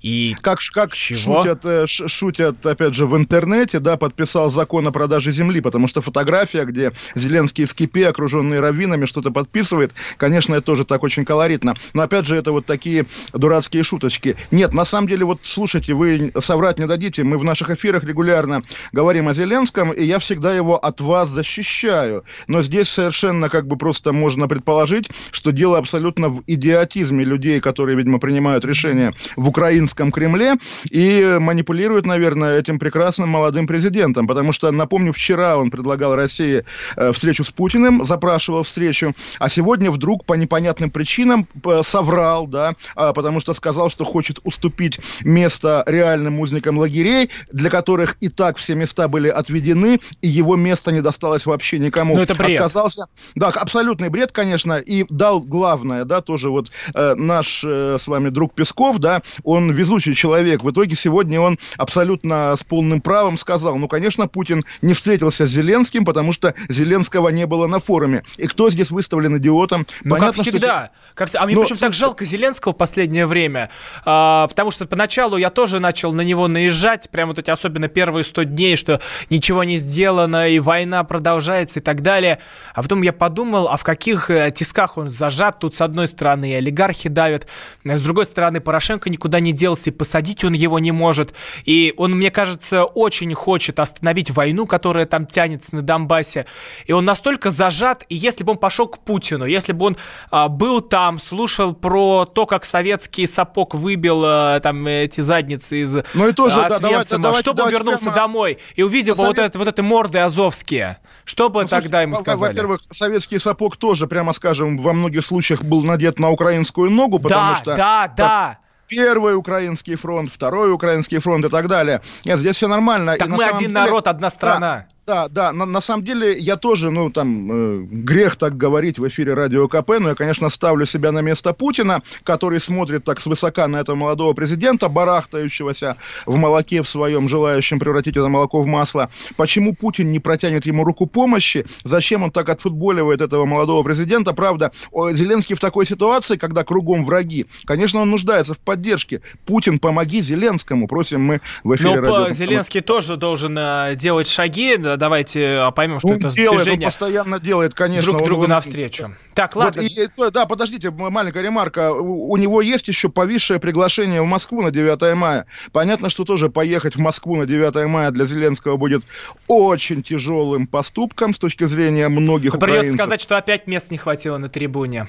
И 0.05 0.37
Как, 0.43 0.59
как 0.75 0.93
Чего? 0.93 1.43
шутят, 1.43 1.64
э, 1.64 1.87
шутят, 1.87 2.67
опять 2.67 2.95
же, 2.95 3.07
в 3.07 3.17
интернете, 3.17 3.79
да, 3.79 3.97
подписал 3.97 4.51
закон 4.51 4.87
о 4.87 4.93
продаже 4.93 5.33
земли, 5.33 5.62
потому 5.62 5.88
что 5.88 6.03
фотография, 6.03 6.67
где 6.67 6.93
Зеленский 7.14 7.64
в 7.64 7.73
кипе, 7.73 8.09
окруженный 8.09 8.61
раввинами, 8.61 9.07
что-то 9.07 9.31
подписывает, 9.31 9.95
конечно, 10.19 10.53
это 10.57 10.67
тоже 10.67 10.85
так 10.85 11.03
очень 11.05 11.25
колоритно. 11.25 11.75
Но, 11.95 12.03
опять 12.03 12.27
же, 12.27 12.37
это 12.37 12.53
вот 12.53 12.67
такие 12.67 13.07
дурацкие 13.33 13.83
шуточки. 13.83 14.37
Нет, 14.51 14.75
на 14.75 14.85
самом 14.85 15.09
деле, 15.09 15.25
вот, 15.25 15.40
слушайте, 15.43 15.95
вы 15.95 16.33
соврать 16.38 16.79
не 16.79 16.87
дадите, 16.87 17.25
мы 17.25 17.38
в 17.38 17.45
наших 17.45 17.71
эфирах 17.71 18.05
регулярно 18.05 18.62
говорим 18.93 19.29
о 19.29 19.33
Зеленском, 19.33 19.90
и 19.90 20.05
я 20.05 20.19
всегда 20.19 20.55
его 20.55 20.77
от 20.77 21.01
вас 21.01 21.31
защищаю. 21.31 22.25
Но 22.47 22.61
здесь 22.61 22.90
совершенно 22.90 23.49
как 23.49 23.67
бы 23.67 23.79
просто 23.79 24.12
можно 24.12 24.49
предположить, 24.49 25.09
что 25.31 25.51
дело 25.51 25.79
абсолютно 25.79 26.29
в 26.29 26.43
идиотизме 26.47 27.25
людей, 27.25 27.59
которые, 27.61 27.97
видимо, 27.97 28.19
принимают 28.19 28.67
решения 28.67 29.14
в 29.37 29.49
украинском 29.49 29.93
Кремле 29.94 30.54
и 30.90 31.38
манипулируют, 31.40 32.07
наверное, 32.07 32.59
этим 32.59 32.78
прекрасным 32.78 33.28
молодым 33.28 33.66
президентом. 33.66 34.26
Потому 34.26 34.52
что, 34.52 34.70
напомню, 34.70 35.12
вчера 35.12 35.57
он 35.57 35.70
предлагал 35.70 36.14
России 36.14 36.64
э, 36.96 37.12
встречу 37.12 37.44
с 37.44 37.50
Путиным, 37.50 38.04
запрашивал 38.04 38.62
встречу, 38.62 39.14
а 39.38 39.48
сегодня 39.48 39.90
вдруг 39.90 40.24
по 40.24 40.35
непонятным 40.35 40.90
причинам 40.90 41.46
э, 41.64 41.83
соврал, 41.85 42.46
да, 42.46 42.74
а, 42.94 43.12
потому 43.12 43.40
что 43.40 43.54
сказал, 43.54 43.90
что 43.90 44.04
хочет 44.04 44.38
уступить 44.44 45.00
место 45.22 45.83
реальным 45.87 46.40
узникам 46.40 46.78
лагерей, 46.78 47.30
для 47.52 47.70
которых 47.70 48.16
и 48.20 48.28
так 48.28 48.57
все 48.57 48.74
места 48.74 49.09
были 49.09 49.28
отведены, 49.28 50.00
и 50.20 50.28
его 50.28 50.57
место 50.57 50.92
не 50.92 51.00
досталось 51.00 51.46
вообще 51.46 51.78
никому. 51.78 52.16
Ну, 52.16 52.22
это 52.22 52.35
бред. 52.35 52.57
Отказался. 52.57 53.07
Да, 53.35 53.48
абсолютный 53.48 54.09
бред, 54.09 54.33
конечно, 54.33 54.78
и 54.78 55.04
дал 55.09 55.40
главное, 55.40 56.04
да, 56.04 56.20
тоже 56.20 56.50
вот 56.50 56.70
э, 56.94 57.14
наш 57.14 57.62
э, 57.64 57.96
с 57.98 58.07
вами 58.07 58.28
друг 58.28 58.54
Песков, 58.54 58.98
да, 58.98 59.22
он 59.42 59.72
везучий 59.85 60.14
человек. 60.14 60.64
В 60.64 60.70
итоге 60.70 60.97
сегодня 60.97 61.40
он 61.40 61.59
абсолютно 61.77 62.57
с 62.57 62.64
полным 62.64 63.03
правом 63.03 63.37
сказал, 63.37 63.77
ну, 63.77 63.87
конечно, 63.87 64.27
Путин 64.27 64.64
не 64.81 64.94
встретился 64.94 65.47
с 65.47 65.51
Зеленским, 65.51 66.07
потому 66.07 66.33
что 66.33 66.55
Зеленского 66.70 67.29
не 67.29 67.47
было 67.47 67.66
на 67.66 67.81
форуме. 67.81 68.25
И 68.38 68.47
кто 68.47 68.70
здесь 68.70 68.90
выставлен 68.90 69.37
идиотом? 69.37 69.87
Ну, 70.03 70.14
Понятно, 70.14 70.33
как 70.33 70.42
всегда. 70.42 70.90
Что... 71.14 71.14
Как... 71.14 71.29
А 71.35 71.44
мне 71.44 71.55
Но... 71.55 71.62
почему 71.62 71.79
так 71.79 71.92
жалко 71.92 72.25
Зеленского 72.25 72.73
в 72.73 72.77
последнее 72.77 73.27
время, 73.27 73.70
а, 74.07 74.49
потому 74.49 74.70
что 74.70 74.87
поначалу 74.87 75.37
я 75.37 75.51
тоже 75.51 75.81
начал 75.81 76.14
на 76.14 76.23
него 76.23 76.49
наезжать, 76.49 77.11
прям 77.11 77.29
вот 77.29 77.38
эти 77.38 77.51
особенно 77.51 77.88
первые 77.88 78.25
100 78.25 78.44
дней, 78.44 78.77
что 78.77 79.01
ничего 79.29 79.64
не 79.64 79.77
сделано, 79.77 80.49
и 80.49 80.59
война 80.61 81.05
продолжается 81.05 81.81
и 81.81 81.83
так 81.83 82.01
далее. 82.01 82.38
А 82.73 82.83
потом 82.83 83.03
я 83.03 83.12
подумал, 83.12 83.68
а 83.68 83.77
в 83.77 83.85
каких 83.85 84.31
э, 84.31 84.51
тисках 84.51 84.97
он 84.97 85.11
зажат? 85.11 85.59
Тут 85.59 85.77
с 85.77 85.83
одной 85.83 86.09
стороны 86.09 86.55
олигархи 86.57 87.11
давят, 87.11 87.47
с 87.85 88.01
другой 88.01 88.25
стороны 88.25 88.61
Порошенко 88.61 89.11
никуда 89.11 89.40
не 89.40 89.53
делся, 89.64 89.88
и 89.88 89.92
посадить 89.94 90.44
он 90.44 90.53
его 90.53 90.79
не 90.79 90.92
может. 90.92 91.33
И 91.64 91.94
он, 91.96 92.12
мне 92.12 92.31
кажется, 92.31 92.85
очень 92.85 93.33
хочет 93.33 93.81
остановить 93.81 94.31
войну, 94.31 94.66
которая 94.66 95.07
там 95.07 95.24
тянется 95.24 95.74
на 95.74 95.81
Донбассе. 95.81 96.44
И 96.85 96.92
он 96.92 97.07
настолько 97.07 97.50
зажат, 97.50 98.05
и 98.11 98.14
если 98.14 98.44
бы 98.44 98.53
он 98.53 98.59
пошел 98.59 98.87
к 98.87 98.98
Путину, 98.98 99.46
если 99.46 99.72
бы 99.72 99.87
он 99.87 99.96
а, 100.31 100.48
был 100.48 100.83
там, 100.83 101.18
слушал 101.18 101.72
про 101.72 102.27
то, 102.27 102.44
как 102.44 102.66
советский 102.66 103.27
сапог 103.27 103.74
выбил 103.74 104.22
а, 104.22 104.61
там 104.61 104.87
эти 104.87 105.22
задницы 105.22 105.81
из 105.81 105.96
ну 106.12 106.29
и 106.29 106.33
тоже, 106.33 106.61
а, 106.61 106.68
да, 106.68 106.79
давайте, 106.79 107.16
давайте, 107.16 107.40
чтобы 107.40 107.57
давайте 107.57 107.77
он 107.77 107.83
вернулся 107.83 108.11
прямо... 108.11 108.16
домой 108.16 108.59
и 108.74 108.83
увидел 108.83 109.14
бы 109.14 109.24
вот, 109.24 109.38
это, 109.38 109.59
вот 109.59 109.68
это 109.68 109.83
морды 109.83 110.18
азовские, 110.18 110.98
что 111.24 111.48
бы 111.48 111.62
ну, 111.62 111.68
тогда 111.68 112.03
ему 112.03 112.16
сказали? 112.16 112.50
Во-первых, 112.50 112.83
советский 112.90 113.38
сапог 113.38 113.79
тоже, 113.79 114.07
прямо 114.07 114.35
скажем, 114.35 114.83
во 114.83 114.92
многих 114.92 115.24
случаях 115.24 115.62
был 115.62 115.83
надет 115.85 116.18
на 116.18 116.29
украинскую 116.29 116.90
ногу, 116.90 117.18
потому 117.18 117.53
да, 117.53 117.57
что... 117.57 117.77
Да, 117.77 118.09
да, 118.09 118.14
да 118.16 118.59
первый 118.88 119.37
украинский 119.37 119.97
фронт, 119.97 120.31
второй 120.33 120.73
украинский 120.73 121.18
фронт 121.18 121.44
и 121.44 121.49
так 121.49 121.68
далее. 121.68 122.01
Нет, 122.25 122.38
здесь 122.38 122.57
все 122.57 122.68
нормально. 122.68 123.16
Так 123.16 123.29
и 123.29 123.31
мы 123.31 123.44
один 123.44 123.59
деле, 123.59 123.73
народ, 123.73 124.07
одна 124.07 124.31
страна. 124.31 124.87
Да, 124.88 124.93
да, 125.07 125.53
на, 125.53 125.67
на 125.67 125.81
самом 125.81 126.05
деле 126.05 126.38
я 126.38 126.57
тоже, 126.57 126.90
ну, 126.90 127.11
там, 127.11 127.51
э, 127.53 127.83
грех 127.83 128.37
так 128.37 128.57
говорить 128.57 128.99
в 128.99 129.07
эфире 129.09 129.35
Радио 129.35 129.69
КП, 129.69 129.99
но 130.01 130.11
я, 130.11 130.14
конечно, 130.14 130.49
ставлю 130.49 130.87
себя 130.87 131.12
на 131.12 131.21
место 131.21 131.53
Путина, 131.53 132.03
который 132.23 132.59
смотрит 132.61 133.05
так 133.05 133.21
свысока 133.21 133.69
на 133.69 133.79
этого 133.79 133.97
молодого 133.97 134.33
президента, 134.33 134.88
барахтающегося 134.88 135.97
в 136.25 136.37
молоке 136.37 136.83
в 136.83 136.88
своем, 136.88 137.29
желающем 137.29 137.79
превратить 137.79 138.17
это 138.17 138.29
молоко 138.29 138.62
в 138.62 138.67
масло. 138.67 139.11
Почему 139.37 139.75
Путин 139.75 140.11
не 140.11 140.21
протянет 140.21 140.64
ему 140.67 140.85
руку 140.85 141.07
помощи? 141.07 141.67
Зачем 141.85 142.23
он 142.23 142.31
так 142.31 142.49
отфутболивает 142.49 143.21
этого 143.21 143.45
молодого 143.45 143.83
президента? 143.83 144.33
Правда, 144.33 144.73
Зеленский 144.93 145.55
в 145.55 145.61
такой 145.61 145.87
ситуации, 145.87 146.37
когда 146.37 146.64
кругом 146.64 147.05
враги, 147.05 147.47
конечно, 147.67 148.01
он 148.01 148.11
нуждается 148.11 148.55
в 148.55 148.59
поддержке. 148.59 149.21
Путин, 149.45 149.79
помоги 149.79 150.21
Зеленскому, 150.23 150.88
просим 150.88 151.23
мы 151.23 151.40
в 151.62 151.75
эфире 151.75 152.01
но 152.01 152.01
Радио 152.01 152.31
Зеленский 152.31 152.81
тоже 152.81 153.17
должен 153.17 153.57
э, 153.59 153.97
делать 153.97 154.29
шаги, 154.29 154.77
давайте 154.96 155.59
а, 155.59 155.70
поймем, 155.70 155.98
что 155.98 156.09
он 156.09 156.14
это 156.14 156.30
делает, 156.30 156.64
движение. 156.64 156.87
Он 156.87 156.92
постоянно 156.92 157.40
делает, 157.40 157.74
конечно. 157.74 158.12
Друг 158.12 158.26
другу 158.26 158.42
он, 158.44 158.50
навстречу. 158.50 159.14
Так, 159.35 159.57
ладно. 159.57 159.83
Вот, 159.83 159.90
и, 159.90 160.09
да, 160.30 160.46
подождите, 160.46 160.90
маленькая 160.90 161.42
ремарка. 161.42 161.92
У, 161.92 162.33
у 162.33 162.37
него 162.37 162.61
есть 162.62 162.88
еще 162.88 163.09
повисшее 163.09 163.61
приглашение 163.61 164.22
в 164.22 164.26
Москву 164.26 164.62
на 164.62 164.70
9 164.70 165.14
мая. 165.14 165.46
Понятно, 165.72 166.11
что 166.11 166.24
тоже 166.24 166.50
поехать 166.50 166.96
в 166.96 167.00
Москву 167.00 167.37
на 167.37 167.46
9 167.46 167.87
мая 167.87 168.11
для 168.11 168.24
Зеленского 168.24 168.76
будет 168.76 169.04
очень 169.46 170.02
тяжелым 170.02 170.66
поступком 170.66 171.35
с 171.35 171.38
точки 171.38 171.64
зрения 171.64 172.09
многих 172.09 172.52
Придется 172.52 172.66
украинцев. 172.66 173.00
сказать, 173.00 173.20
что 173.20 173.37
опять 173.37 173.66
мест 173.66 173.90
не 173.90 173.98
хватило 173.98 174.38
на 174.38 174.48
трибуне. 174.48 175.09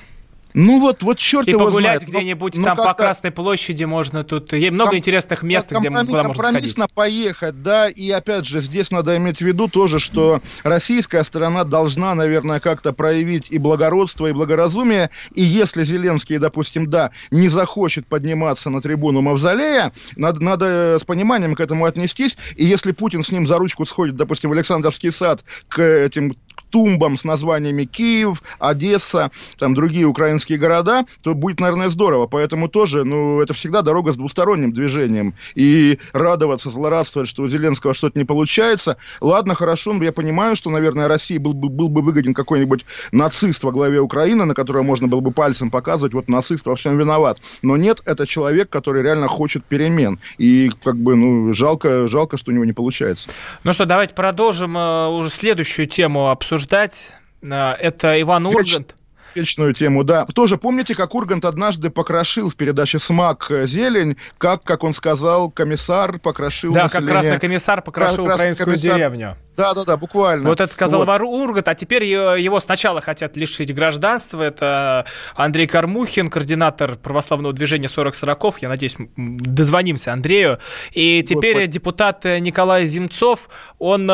Ну 0.56 0.80
вот, 0.80 1.04
вот 1.04 1.18
черт 1.20 1.48
и 1.50 1.52
его 1.52 1.66
погулять 1.66 2.02
ну, 2.02 2.08
где-нибудь 2.08 2.58
ну, 2.58 2.64
там 2.64 2.78
по 2.78 2.94
Красной 2.94 3.32
площади 3.32 3.84
можно 3.84 4.24
тут. 4.24 4.54
Есть 4.54 4.72
много 4.72 4.92
Ком- 4.92 5.00
интересных 5.00 5.44
мест, 5.44 5.70
где 5.70 5.90
куда 5.90 6.24
можно 6.24 6.34
сходить. 6.34 6.78
поехать, 6.94 7.62
да. 7.62 7.90
И 7.90 8.10
опять 8.10 8.46
же, 8.46 8.62
здесь 8.62 8.90
надо 8.90 9.18
иметь 9.18 9.40
в 9.40 9.42
виду 9.42 9.68
тоже, 9.68 10.00
что 10.00 10.42
российская 10.64 11.26
сторона 11.26 11.66
должна, 11.66 12.16
наверное, 12.16 12.62
как-то 12.62 12.94
проявить 12.94 13.48
и 13.50 13.58
благородство, 13.58 14.28
и 14.28 14.32
благоразумие. 14.32 15.10
И 15.34 15.42
если 15.42 15.84
Зеленский, 15.84 16.38
допустим, 16.38 16.90
да, 16.90 17.12
не 17.32 17.50
захочет 17.50 18.08
подниматься 18.08 18.70
на 18.70 18.82
трибуну 18.82 19.20
Мавзолея, 19.20 19.92
надо, 20.16 20.42
надо 20.42 20.98
с 21.02 21.04
пониманием 21.04 21.56
к 21.56 21.60
этому 21.60 21.84
отнестись. 21.84 22.38
И 22.56 22.64
если 22.64 22.94
Путин 22.94 23.24
с 23.24 23.32
ним 23.32 23.46
за 23.46 23.58
ручку 23.58 23.86
сходит, 23.86 24.16
допустим, 24.16 24.52
в 24.52 24.54
Александровский 24.54 25.12
сад 25.12 25.44
к 25.68 25.82
этим 25.82 26.34
тумбам 26.76 27.16
с 27.16 27.24
названиями 27.24 27.86
Киев, 27.86 28.44
Одесса, 28.60 29.32
там 29.58 29.76
другие 29.76 30.06
украинские 30.08 30.58
города, 30.58 31.06
то 31.24 31.34
будет, 31.34 31.62
наверное, 31.62 31.88
здорово. 31.88 32.28
Поэтому 32.28 32.68
тоже, 32.68 33.06
ну, 33.06 33.40
это 33.40 33.54
всегда 33.54 33.82
дорога 33.82 34.12
с 34.12 34.18
двусторонним 34.18 34.74
движением. 34.74 35.36
И 35.56 36.00
радоваться, 36.12 36.70
злорадствовать, 36.70 37.30
что 37.30 37.44
у 37.44 37.48
Зеленского 37.48 37.94
что-то 37.94 38.20
не 38.20 38.26
получается. 38.26 38.98
Ладно, 39.22 39.56
хорошо, 39.56 39.94
но 39.94 40.04
я 40.04 40.12
понимаю, 40.12 40.58
что, 40.58 40.70
наверное, 40.70 41.08
России 41.08 41.38
был 41.38 41.54
бы, 41.54 41.70
был 41.70 41.88
бы 41.88 42.02
выгоден 42.02 42.34
какой-нибудь 42.34 42.86
нацист 43.14 43.64
во 43.64 43.72
главе 43.72 44.02
Украины, 44.02 44.44
на 44.44 44.54
которого 44.54 44.84
можно 44.84 45.08
было 45.08 45.22
бы 45.22 45.32
пальцем 45.32 45.72
показывать, 45.72 46.14
вот 46.14 46.28
нацист 46.28 46.66
во 46.66 46.76
всем 46.76 46.98
виноват. 46.98 47.40
Но 47.62 47.78
нет, 47.78 48.02
это 48.04 48.28
человек, 48.28 48.70
который 48.70 49.02
реально 49.02 49.30
хочет 49.30 49.64
перемен. 49.64 50.20
И, 50.38 50.70
как 50.84 50.98
бы, 50.98 51.16
ну, 51.16 51.54
жалко, 51.54 52.10
жалко, 52.10 52.36
что 52.36 52.52
у 52.52 52.54
него 52.54 52.66
не 52.66 52.74
получается. 52.74 53.30
Ну 53.64 53.72
что, 53.72 53.86
давайте 53.86 54.14
продолжим 54.14 54.78
э, 54.78 55.08
уже 55.08 55.30
следующую 55.30 55.86
тему 55.86 56.32
обсуждать 56.32 56.65
обсуждать. 56.66 57.12
Э, 57.44 57.74
это 57.74 58.20
Иван 58.22 58.48
Ургант 58.48 58.96
вечную 59.36 59.74
тему, 59.74 60.04
да. 60.04 60.26
Тоже 60.26 60.58
помните, 60.58 60.96
как 60.96 61.14
Ургант 61.14 61.46
однажды 61.46 61.90
покрошил 61.90 62.50
в 62.50 62.56
передаче 62.56 63.00
«Смак» 63.00 63.52
зелень, 63.66 64.18
как, 64.38 64.64
как 64.64 64.84
он 64.84 64.94
сказал, 64.94 65.52
комиссар 65.52 66.20
покрошил 66.20 66.74
Да, 66.74 66.84
население... 66.84 67.08
как 67.08 67.18
красный 67.18 67.40
комиссар 67.40 67.82
покрошил 67.82 68.26
Красный 68.26 68.34
украинскую 68.34 68.66
комиссар... 68.68 68.96
деревню. 68.96 69.36
Да, 69.58 69.74
да, 69.74 69.86
да, 69.86 69.98
буквально. 69.98 70.50
Вот 70.50 70.60
это 70.60 70.72
сказал 70.72 71.06
вот. 71.06 71.22
Ургант, 71.22 71.68
а 71.68 71.76
теперь 71.76 72.06
его 72.06 72.60
сначала 72.60 73.02
хотят 73.02 73.38
лишить 73.38 73.74
гражданства. 73.74 74.42
Это 74.42 75.06
Андрей 75.36 75.68
Кармухин, 75.68 76.30
координатор 76.30 76.96
православного 76.96 77.54
движения 77.54 77.88
40 77.88 78.16
сороков. 78.16 78.62
Я 78.62 78.70
надеюсь, 78.70 78.96
дозвонимся 79.18 80.14
Андрею. 80.14 80.60
И 80.92 81.24
теперь 81.24 81.56
Господи. 81.56 81.72
депутат 81.72 82.26
Николай 82.26 82.86
Земцов, 82.86 83.50
он 83.80 84.10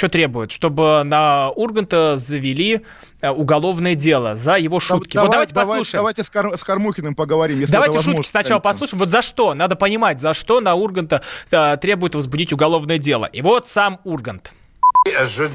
что 0.00 0.08
требует? 0.08 0.50
Чтобы 0.50 1.02
на 1.04 1.50
Урганта 1.50 2.16
завели 2.16 2.80
э, 3.20 3.28
уголовное 3.28 3.94
дело 3.94 4.34
за 4.34 4.56
его 4.56 4.80
шутки. 4.80 5.12
Давай, 5.12 5.26
вот 5.26 5.32
давайте 5.32 5.54
давай, 5.54 5.68
послушаем. 5.68 6.00
Давайте 6.00 6.24
с, 6.24 6.30
Кар, 6.30 6.56
с 6.56 6.64
Кармухиным 6.64 7.14
поговорим. 7.14 7.60
Если 7.60 7.70
давайте 7.70 7.98
шутки 7.98 8.26
сначала 8.26 8.60
послушаем. 8.60 8.98
Вот 8.98 9.10
за 9.10 9.20
что? 9.20 9.52
Надо 9.52 9.76
понимать, 9.76 10.18
за 10.18 10.32
что 10.32 10.60
на 10.60 10.74
Урганта 10.74 11.22
а, 11.52 11.76
требует 11.76 12.14
возбудить 12.14 12.50
уголовное 12.50 12.96
дело. 12.96 13.26
И 13.26 13.42
вот 13.42 13.68
сам 13.68 14.00
Ургант. 14.04 14.52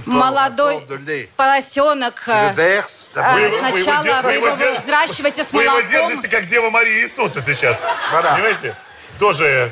Молодой 0.05 0.85
поросенок. 1.35 2.23
Э, 2.27 2.83
сначала 2.87 4.21
вы 4.21 4.33
его 4.33 4.55
взращиваете 4.79 5.43
с 5.43 5.51
молоком. 5.51 5.83
Вы 5.83 5.91
его 5.91 6.07
держите, 6.07 6.27
как 6.27 6.45
Дева 6.45 6.69
Мария 6.69 7.01
Иисуса 7.01 7.41
сейчас. 7.41 7.81
Понимаете? 8.11 8.75
Тоже 9.17 9.71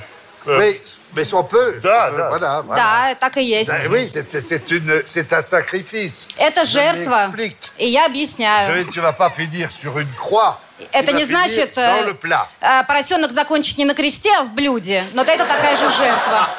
mais 1.15 1.33
on 1.33 1.43
peut. 1.43 1.79
Да, 1.81 2.09
да. 2.11 2.29
Voilà, 2.29 2.61
voilà. 2.61 2.75
Да, 2.75 3.15
так 3.15 3.37
и 3.37 3.43
есть. 3.43 3.69
Да, 3.69 3.77
oui, 3.89 4.09
c'est 4.09 5.33
un 5.33 5.43
sacrifice. 5.43 6.27
Это 6.37 6.65
жертва. 6.65 7.31
И 7.77 7.87
я 7.87 8.05
объясняю. 8.05 8.85
Tu 8.91 8.99
vas 8.99 9.13
pas 9.13 9.29
finir 9.29 9.71
sur 9.71 9.97
une 9.99 10.11
croix. 10.17 10.59
Это 10.91 11.13
не 11.13 11.25
значит 11.25 11.77
э, 11.77 12.13
э, 12.61 12.83
поросенок 12.87 13.31
закончить 13.31 13.77
не 13.77 13.85
на 13.85 13.93
кресте, 13.93 14.31
а 14.37 14.43
в 14.43 14.53
блюде. 14.53 15.05
Но 15.13 15.21
это 15.21 15.45
такая 15.45 15.77
же 15.77 15.89
жертва. 15.91 16.49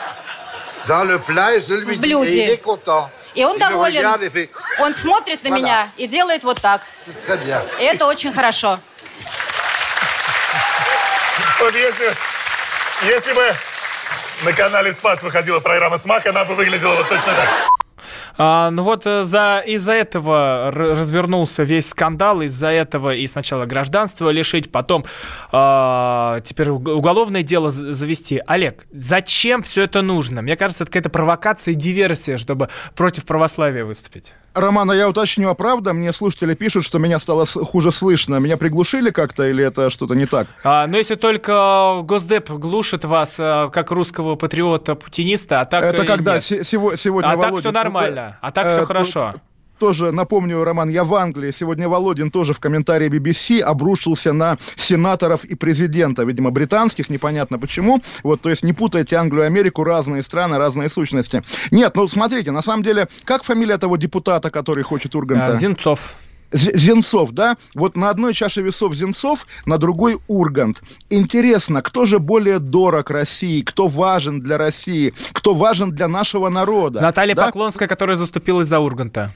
Dans 0.87 1.05
le 1.05 1.19
plat, 1.19 1.59
je 1.59 1.75
lui 1.75 1.97
в 1.97 2.01
блюде. 2.01 2.31
Et 2.31 2.45
il 2.45 2.51
est 2.51 2.63
content. 2.63 3.11
И 3.35 3.45
он 3.45 3.59
доволен. 3.59 4.07
Он 4.79 4.95
смотрит 4.95 5.43
на 5.43 5.49
меня 5.49 5.89
и 5.97 6.07
делает 6.07 6.45
вот 6.45 6.61
так. 6.61 6.83
И 7.79 7.83
это 7.83 8.07
очень 8.07 8.33
хорошо. 8.33 8.79
Вот 11.61 11.75
если, 11.75 12.15
если 13.03 13.33
бы 13.33 13.55
на 14.43 14.53
канале 14.53 14.93
«Спас» 14.93 15.23
выходила 15.23 15.61
программа 15.61 15.99
«Смак», 15.99 16.27
она 16.27 16.45
бы 16.45 16.55
выглядела 16.55 16.95
вот 16.95 17.09
точно 17.09 17.33
так. 17.33 17.49
А, 18.37 18.71
ну 18.71 18.83
вот 18.83 19.07
э, 19.07 19.23
за, 19.23 19.63
из-за 19.65 19.93
этого 19.93 20.71
развернулся 20.73 21.63
весь 21.63 21.89
скандал, 21.89 22.43
из-за 22.43 22.69
этого 22.69 23.15
и 23.15 23.27
сначала 23.27 23.65
гражданство 23.65 24.31
лишить, 24.31 24.73
потом 24.73 25.05
а, 25.53 26.41
теперь 26.41 26.71
уголовное 26.71 27.43
дело 27.43 27.71
завести. 27.71 28.43
Олег, 28.47 28.87
зачем 28.93 29.63
все 29.63 29.85
это 29.85 30.03
нужно? 30.03 30.43
Мне 30.43 30.57
кажется, 30.57 30.85
это 30.85 30.91
какая-то 30.91 31.11
провокация 31.11 31.73
и 31.73 31.77
диверсия, 31.77 32.37
чтобы 32.37 32.69
против 32.97 33.25
православия 33.25 33.85
выступить. 33.85 34.33
Роман, 34.55 34.91
а 34.91 34.95
я 34.95 35.09
уточню, 35.09 35.49
а 35.49 35.55
правда? 35.55 35.93
Мне 35.93 36.13
слушатели 36.13 36.55
пишут, 36.55 36.85
что 36.85 36.99
меня 36.99 37.19
стало 37.19 37.45
хуже 37.45 37.91
слышно. 37.93 38.37
Меня 38.37 38.57
приглушили 38.57 39.11
как-то 39.11 39.49
или 39.49 39.65
это 39.65 39.91
что-то 39.91 40.15
не 40.15 40.27
так? 40.27 40.47
А, 40.63 40.87
ну, 40.87 40.97
если 40.97 41.17
только 41.17 42.01
Госдеп 42.03 42.51
глушит 42.51 43.05
вас, 43.05 43.37
э, 43.39 43.69
как 43.73 43.91
русского 43.91 44.37
патриота-путиниста, 44.37 45.61
а 45.61 45.65
так... 45.65 45.85
Это 45.85 46.05
когда? 46.05 46.41
Сегодня, 46.41 47.29
А 47.29 47.37
так 47.37 47.59
все 47.59 47.73
нормально, 47.73 48.39
а 48.41 48.51
так 48.51 48.67
все 48.67 48.87
хорошо. 48.87 49.35
Тоже 49.79 50.13
напомню, 50.13 50.63
Роман, 50.65 50.89
я 50.89 51.05
в 51.05 51.15
Англии. 51.15 51.51
Сегодня 51.51 51.89
Володин 51.89 52.31
тоже 52.31 52.55
в 52.55 52.61
комментарии 52.61 53.09
BBC 53.09 53.61
обрушился 53.61 54.33
на 54.33 54.59
сенаторов 54.77 55.45
и 55.45 55.55
президента, 55.55 56.25
видимо, 56.25 56.51
британских, 56.51 57.11
непонятно 57.11 57.59
почему. 57.59 58.03
Вот, 58.23 58.41
то 58.41 58.51
есть 58.51 58.63
не 58.63 58.73
путайте 58.73 59.17
Англию 59.17 59.45
и 59.45 59.47
Америку, 59.47 59.85
разные 59.85 60.23
страны, 60.23 60.59
разные 60.59 60.89
сущности. 60.89 61.43
Нет, 61.71 61.97
ну 61.97 62.09
смотрите, 62.09 62.51
на 62.51 62.63
самом 62.63 62.83
деле, 62.83 63.09
как 63.25 63.45
фамилия 63.45 63.79
того 63.79 63.97
депутата, 63.97 64.51
который 64.51 64.85
хочет 64.85 65.15
Урганта? 65.15 65.47
А, 65.47 65.55
Зенцов. 65.55 66.15
Зенцов, 66.55 67.33
да? 67.33 67.57
Вот 67.75 67.97
на 67.97 68.11
одной 68.11 68.33
чаше 68.35 68.63
весов 68.63 68.95
Зенцов, 68.95 69.47
на 69.67 69.79
другой 69.79 70.19
Ургант. 70.29 70.83
Интересно, 71.11 71.83
кто 71.83 72.07
же 72.07 72.19
более 72.19 72.59
дорог 72.59 73.11
России, 73.11 73.63
кто 73.63 73.89
важен 73.89 74.41
для 74.41 74.57
России, 74.57 75.13
кто 75.33 75.55
важен 75.55 75.91
для 75.91 76.09
нашего 76.09 76.49
народа? 76.49 77.01
Наталья 77.01 77.35
да? 77.35 77.47
Поклонская, 77.47 77.89
которая 77.89 78.17
заступилась 78.17 78.69
за 78.69 78.79
Урганта. 78.79 79.33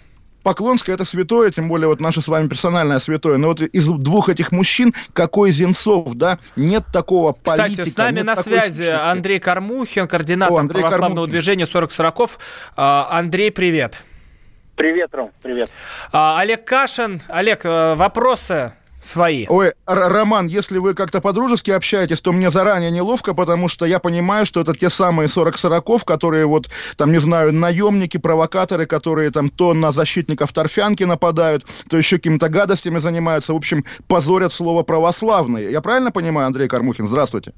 Поклонская 0.48 0.94
это 0.94 1.04
святое, 1.04 1.50
тем 1.50 1.68
более 1.68 1.88
вот 1.88 2.00
наше 2.00 2.22
с 2.22 2.26
вами 2.26 2.48
персональное 2.48 3.00
святое. 3.00 3.36
Но 3.36 3.48
вот 3.48 3.60
из 3.60 3.86
двух 3.86 4.30
этих 4.30 4.50
мужчин, 4.50 4.94
какой 5.12 5.50
Зенцов, 5.50 6.14
да, 6.14 6.38
нет 6.56 6.84
такого 6.90 7.32
политика. 7.32 7.68
Кстати, 7.68 7.86
с 7.86 7.96
нами 7.98 8.20
на 8.22 8.34
связи 8.34 8.84
сущности. 8.84 9.06
Андрей 9.08 9.40
Кормухин, 9.40 10.06
координатор 10.06 10.56
О, 10.56 10.60
Андрей 10.60 10.80
православного 10.80 11.26
Кормухин. 11.26 11.32
движения 11.32 11.66
40 11.66 11.92
сороков. 11.92 12.38
А, 12.76 13.08
Андрей, 13.10 13.50
привет. 13.50 14.02
Привет, 14.74 15.10
Ром, 15.12 15.32
привет. 15.42 15.70
А, 16.12 16.40
Олег 16.40 16.64
Кашин. 16.64 17.20
Олег, 17.28 17.66
э, 17.66 17.94
вопросы 17.94 18.72
свои. 19.00 19.46
Ой, 19.48 19.72
Роман, 19.86 20.46
если 20.46 20.78
вы 20.78 20.94
как-то 20.94 21.20
по-дружески 21.20 21.70
общаетесь, 21.70 22.20
то 22.20 22.32
мне 22.32 22.50
заранее 22.50 22.90
неловко, 22.90 23.34
потому 23.34 23.68
что 23.68 23.84
я 23.86 23.98
понимаю, 23.98 24.46
что 24.46 24.60
это 24.60 24.76
те 24.76 24.90
самые 24.90 25.28
40 25.28 25.56
сороков, 25.56 26.04
которые 26.04 26.46
вот, 26.46 26.68
там, 26.96 27.12
не 27.12 27.18
знаю, 27.18 27.52
наемники, 27.52 28.16
провокаторы, 28.16 28.86
которые 28.86 29.30
там 29.30 29.48
то 29.48 29.74
на 29.74 29.92
защитников 29.92 30.52
торфянки 30.52 31.04
нападают, 31.04 31.64
то 31.88 31.96
еще 31.96 32.16
какими-то 32.16 32.48
гадостями 32.48 32.98
занимаются, 32.98 33.52
в 33.52 33.56
общем, 33.56 33.84
позорят 34.08 34.52
слово 34.52 34.82
православные. 34.82 35.70
Я 35.70 35.80
правильно 35.80 36.10
понимаю, 36.10 36.48
Андрей 36.48 36.68
Кармухин? 36.68 37.06
Здравствуйте. 37.06 37.52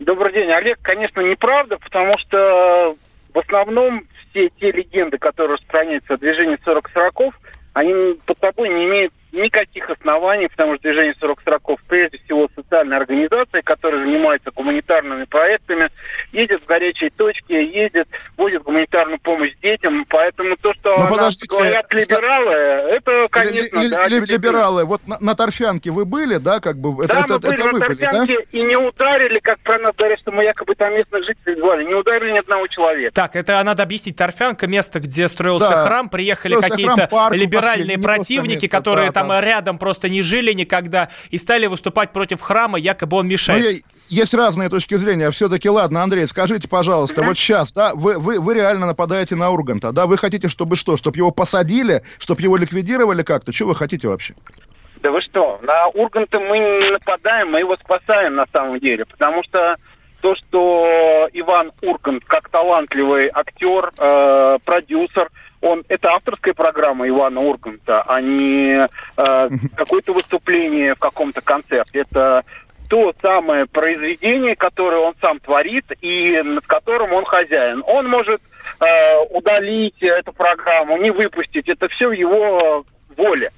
Добрый 0.00 0.32
день, 0.32 0.50
Олег. 0.50 0.78
Конечно, 0.82 1.20
неправда, 1.20 1.78
потому 1.78 2.18
что 2.18 2.96
в 3.32 3.38
основном 3.38 4.04
все 4.30 4.50
те 4.60 4.72
легенды, 4.72 5.18
которые 5.18 5.54
распространяются 5.54 6.14
о 6.14 6.18
движении 6.18 6.58
40 6.64 6.90
сороков, 6.92 7.38
они 7.72 8.18
под 8.26 8.38
собой 8.40 8.68
не 8.68 8.84
имеют 8.84 9.12
никаких 9.32 9.88
оснований, 9.88 10.48
потому 10.48 10.74
что 10.74 10.82
движение 10.82 11.14
40 11.18 11.42
сороков 11.42 11.80
прежде 11.88 12.18
всего 12.18 12.48
социальная 12.54 12.98
организация, 12.98 13.62
которая 13.62 13.98
занимается 13.98 14.50
гуманитарными 14.50 15.24
проектами, 15.24 15.90
ездит 16.32 16.62
в 16.62 16.66
горячие 16.66 17.10
точки, 17.10 17.52
ездит, 17.52 18.08
возит 18.36 18.62
гуманитарную 18.62 19.18
помощь 19.18 19.52
детям, 19.62 20.04
поэтому 20.08 20.56
то, 20.56 20.74
что 20.74 20.96
Но 20.98 21.08
ну, 21.08 21.30
говорят 21.48 21.92
либералы, 21.92 22.52
это, 22.52 23.28
конечно, 23.30 23.80
ли, 23.80 23.90
да, 23.90 24.06
ли, 24.06 24.20
Либералы, 24.20 24.84
вот 24.84 25.06
на, 25.06 25.18
на 25.20 25.34
Торфянке 25.34 25.90
вы 25.90 26.04
были, 26.04 26.36
да, 26.36 26.60
как 26.60 26.76
бы? 26.76 27.06
Да, 27.06 27.20
это, 27.20 27.32
мы 27.32 27.36
это, 27.36 27.48
были 27.48 27.54
это 27.54 27.72
на 27.72 27.78
Торфянке 27.86 28.26
были, 28.26 28.36
да? 28.36 28.58
и 28.58 28.62
не 28.62 28.76
ударили, 28.76 29.38
как 29.38 29.58
про 29.60 29.78
нас 29.78 29.94
говорят, 29.96 30.18
что 30.18 30.30
мы 30.30 30.44
якобы 30.44 30.74
там 30.74 30.94
местных 30.94 31.24
жителей 31.24 31.56
звали, 31.56 31.84
не 31.84 31.94
ударили 31.94 32.32
ни 32.32 32.38
одного 32.38 32.66
человека. 32.66 33.14
Так, 33.14 33.36
это 33.36 33.62
надо 33.62 33.82
объяснить, 33.82 34.16
Торфянка, 34.16 34.66
место, 34.66 35.00
где 35.00 35.26
строился 35.28 35.70
да. 35.70 35.84
храм, 35.86 36.08
приехали 36.08 36.60
какие-то 36.60 37.08
либеральные 37.32 37.98
противники, 37.98 38.68
которые 38.68 39.10
да, 39.10 39.21
там 39.28 39.44
рядом 39.44 39.78
просто 39.78 40.08
не 40.08 40.22
жили 40.22 40.52
никогда 40.52 41.08
и 41.30 41.38
стали 41.38 41.66
выступать 41.66 42.12
против 42.12 42.40
храма, 42.40 42.78
якобы 42.78 43.16
он 43.16 43.28
мешает. 43.28 43.64
Ну, 43.64 43.92
есть 44.08 44.34
разные 44.34 44.68
точки 44.68 44.94
зрения. 44.94 45.30
Все-таки, 45.30 45.68
ладно, 45.68 46.02
Андрей, 46.02 46.26
скажите, 46.26 46.68
пожалуйста, 46.68 47.22
вот 47.22 47.36
сейчас, 47.38 47.72
да, 47.72 47.94
вы, 47.94 48.18
вы, 48.18 48.40
вы 48.40 48.54
реально 48.54 48.86
нападаете 48.86 49.36
на 49.36 49.50
Урганта, 49.50 49.92
да, 49.92 50.06
вы 50.06 50.18
хотите, 50.18 50.48
чтобы 50.48 50.76
что, 50.76 50.96
чтобы 50.96 51.16
его 51.16 51.30
посадили, 51.30 52.02
чтобы 52.18 52.42
его 52.42 52.56
ликвидировали 52.56 53.22
как-то? 53.22 53.52
Что 53.52 53.66
вы 53.66 53.74
хотите 53.74 54.08
вообще? 54.08 54.34
Да 55.02 55.10
вы 55.10 55.20
что, 55.20 55.58
на 55.62 55.88
Урганта 55.88 56.38
мы 56.38 56.58
не 56.58 56.90
нападаем, 56.90 57.50
мы 57.50 57.60
его 57.60 57.76
спасаем 57.76 58.36
на 58.36 58.46
самом 58.52 58.78
деле, 58.78 59.04
потому 59.04 59.42
что 59.42 59.76
то, 60.20 60.36
что 60.36 61.28
Иван 61.32 61.72
Ургант, 61.82 62.24
как 62.24 62.48
талантливый 62.48 63.28
актер, 63.32 63.92
э, 63.98 64.58
продюсер, 64.64 65.28
он 65.62 65.84
это 65.88 66.10
авторская 66.10 66.54
программа 66.54 67.08
Ивана 67.08 67.40
Урганта, 67.40 68.02
а 68.02 68.20
не 68.20 68.86
э, 68.86 68.88
какое-то 69.76 70.12
выступление 70.12 70.94
в 70.94 70.98
каком-то 70.98 71.40
концерте. 71.40 72.00
Это 72.00 72.44
то 72.88 73.14
самое 73.22 73.66
произведение, 73.66 74.54
которое 74.54 74.98
он 74.98 75.14
сам 75.20 75.38
творит 75.40 75.86
и 76.02 76.42
над 76.42 76.66
которым 76.66 77.12
он 77.14 77.24
хозяин. 77.24 77.82
Он 77.86 78.08
может 78.08 78.42
э, 78.80 79.18
удалить 79.30 80.02
эту 80.02 80.32
программу, 80.32 80.98
не 80.98 81.10
выпустить. 81.10 81.68
Это 81.68 81.88
все 81.88 82.08
в 82.08 82.12
его 82.12 82.84
воле. 83.16 83.50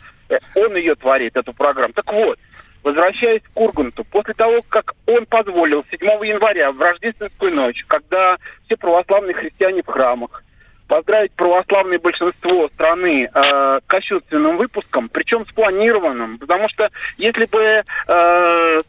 Он 0.55 0.77
ее 0.77 0.95
творит, 0.95 1.37
эту 1.37 1.53
программу. 1.53 1.93
Так 1.95 2.13
вот, 2.13 2.39
возвращаясь 2.83 3.43
к 3.43 3.59
Урганту, 3.59 4.05
после 4.05 4.35
того, 4.35 4.61
как 4.69 4.95
он 5.07 5.27
позволил 5.27 5.85
7 5.91 6.01
января 6.27 6.71
в 6.71 6.81
рождественскую 6.81 7.53
ночь, 7.55 7.85
когда 7.87 8.37
все 8.67 8.77
православные 8.77 9.35
христиане 9.35 9.83
в 9.83 9.87
храмах, 9.87 10.45
поздравить 10.89 11.33
православное 11.33 11.99
большинство 11.99 12.69
страны 12.69 13.31
э, 13.33 13.81
кощунственным 13.87 14.57
выпуском, 14.57 15.09
причем 15.09 15.47
спланированным, 15.47 16.39
потому 16.39 16.69
что 16.69 16.91
если 17.17 17.47
бы 17.47 17.83
э, 18.07 18.81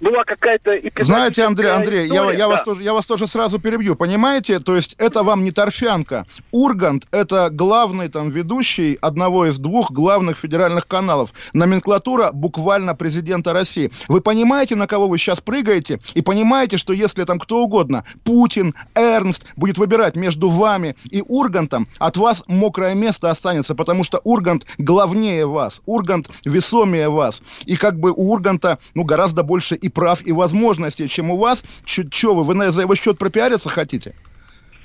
была 0.00 0.24
какая-то 0.24 0.78
Знаете, 1.00 1.44
Андрей, 1.44 1.70
Андрей, 1.70 2.06
история, 2.06 2.30
я, 2.30 2.32
я, 2.32 2.38
да. 2.38 2.48
вас 2.48 2.62
тоже, 2.62 2.82
я 2.82 2.92
вас 2.92 3.06
тоже 3.06 3.26
сразу 3.26 3.58
перебью. 3.58 3.96
Понимаете, 3.96 4.60
то 4.60 4.76
есть 4.76 4.94
это 4.98 5.22
вам 5.22 5.44
не 5.44 5.52
торфянка. 5.52 6.26
Ургант– 6.50 7.06
это 7.10 7.48
главный 7.50 8.08
там 8.08 8.30
ведущий 8.30 8.98
одного 9.00 9.46
из 9.46 9.58
двух 9.58 9.90
главных 9.90 10.38
федеральных 10.38 10.86
каналов. 10.86 11.30
Номенклатура 11.52 12.30
буквально 12.32 12.94
президента 12.94 13.52
России. 13.52 13.90
Вы 14.08 14.20
понимаете, 14.20 14.76
на 14.76 14.86
кого 14.86 15.08
вы 15.08 15.18
сейчас 15.18 15.40
прыгаете? 15.40 16.00
И 16.14 16.22
понимаете, 16.22 16.76
что 16.76 16.92
если 16.92 17.24
там 17.24 17.38
кто 17.38 17.62
угодно, 17.62 18.04
Путин, 18.24 18.74
Эрнст, 18.94 19.46
будет 19.56 19.78
выбирать 19.78 20.16
между 20.16 20.48
вами 20.48 20.96
и 21.10 21.22
Ургантом, 21.26 21.88
от 21.98 22.16
вас 22.16 22.44
мокрое 22.46 22.94
место 22.94 23.30
останется, 23.30 23.74
потому 23.74 24.04
что 24.04 24.20
Ургант 24.24 24.66
главнее 24.78 25.46
вас, 25.46 25.80
Ургант 25.86 26.28
весомее 26.44 27.08
вас. 27.08 27.42
И 27.64 27.76
как 27.76 27.98
бы 27.98 28.12
у 28.12 28.32
Урганта, 28.32 28.78
ну, 28.94 29.04
гораздо 29.04 29.42
больше 29.42 29.76
и 29.86 29.88
прав, 29.88 30.26
и 30.26 30.32
возможностей, 30.32 31.08
чем 31.08 31.30
у 31.30 31.36
вас. 31.36 31.64
Что 31.86 32.34
вы, 32.34 32.44
вы 32.44 32.70
за 32.70 32.82
его 32.82 32.94
счет 32.94 33.18
пропиариться 33.18 33.70
хотите? 33.70 34.14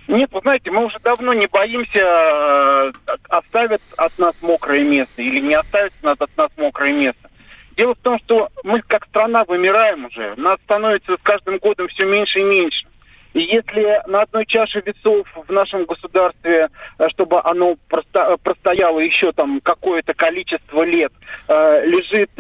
Нет, 0.07 0.29
вы 0.31 0.41
знаете, 0.41 0.71
мы 0.71 0.85
уже 0.85 0.99
давно 0.99 1.33
не 1.33 1.47
боимся, 1.47 1.99
э, 1.99 2.91
оставят 3.29 3.81
от 3.97 4.17
нас 4.19 4.35
мокрое 4.41 4.83
место 4.83 5.21
или 5.21 5.39
не 5.39 5.53
оставят 5.53 5.93
от 6.03 6.37
нас 6.37 6.51
мокрое 6.57 6.93
место. 6.93 7.29
Дело 7.77 7.95
в 7.95 7.99
том, 7.99 8.19
что 8.19 8.49
мы 8.63 8.81
как 8.81 9.05
страна 9.05 9.45
вымираем 9.45 10.05
уже. 10.05 10.35
Нас 10.35 10.59
становится 10.65 11.13
с 11.13 11.21
каждым 11.23 11.59
годом 11.59 11.87
все 11.87 12.05
меньше 12.05 12.41
и 12.41 12.43
меньше. 12.43 12.85
И 13.33 13.39
если 13.39 14.01
на 14.07 14.23
одной 14.23 14.45
чаше 14.45 14.83
весов 14.85 15.25
в 15.47 15.51
нашем 15.51 15.85
государстве, 15.85 16.69
э, 16.99 17.07
чтобы 17.09 17.41
оно 17.41 17.75
просто, 17.87 18.37
простояло 18.43 18.99
еще 18.99 19.31
там 19.31 19.61
какое-то 19.61 20.13
количество 20.13 20.83
лет, 20.83 21.13
э, 21.47 21.85
лежит 21.85 22.31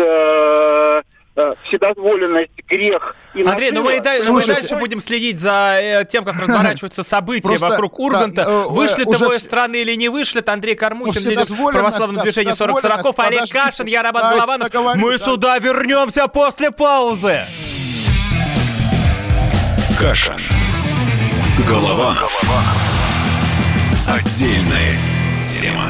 Э, 1.41 1.53
вседозволенность, 1.63 2.51
грех 2.67 3.15
и 3.33 3.43
Андрей, 3.43 3.71
ну 3.71 3.83
мы, 3.83 3.97
и 3.97 3.99
дальше, 3.99 4.31
мы 4.31 4.45
дальше 4.45 4.75
будем 4.75 4.99
следить 4.99 5.39
за 5.39 5.77
э, 5.79 6.05
тем, 6.05 6.23
как 6.23 6.39
разворачиваются 6.39 7.03
события 7.03 7.47
Просто, 7.47 7.67
вокруг 7.67 7.99
Урганта. 7.99 8.45
Да, 8.45 8.51
э, 8.51 8.65
вышлет 8.67 9.07
уже... 9.07 9.23
его 9.23 9.33
из 9.33 9.41
страны 9.41 9.77
или 9.77 9.95
не 9.95 10.09
вышлет, 10.09 10.49
Андрей 10.49 10.75
Кармухин, 10.75 11.27
лидер 11.27 11.45
православного 11.71 12.23
движения 12.23 12.53
40 12.53 12.79
40 12.79 13.19
Олег 13.19 13.49
Кашин, 13.49 13.87
я 13.87 14.03
Роман 14.03 14.35
Голованов. 14.35 14.69
Мы 14.97 15.17
да. 15.17 15.25
сюда 15.25 15.57
вернемся 15.59 16.27
после 16.27 16.71
паузы. 16.71 17.41
Кашин. 19.99 20.41
Голованов. 21.67 22.43
Отдельная 24.07 24.97
тема 25.43 25.89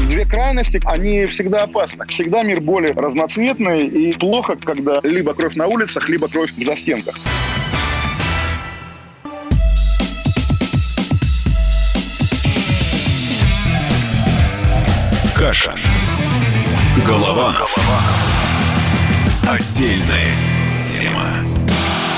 Две 0.00 0.24
крайности, 0.26 0.80
они 0.84 1.26
всегда 1.26 1.62
опасны. 1.62 2.06
Всегда 2.08 2.42
мир 2.42 2.60
более 2.60 2.92
разноцветный 2.92 3.86
и 3.86 4.12
плохо, 4.12 4.56
когда 4.56 5.00
либо 5.02 5.34
кровь 5.34 5.54
на 5.54 5.66
улицах, 5.66 6.08
либо 6.08 6.28
кровь 6.28 6.52
в 6.52 6.62
застенках. 6.62 7.14
Каша. 15.36 15.74
Голованов. 17.06 17.76
Отдельная 19.46 20.32
тема. 20.82 21.26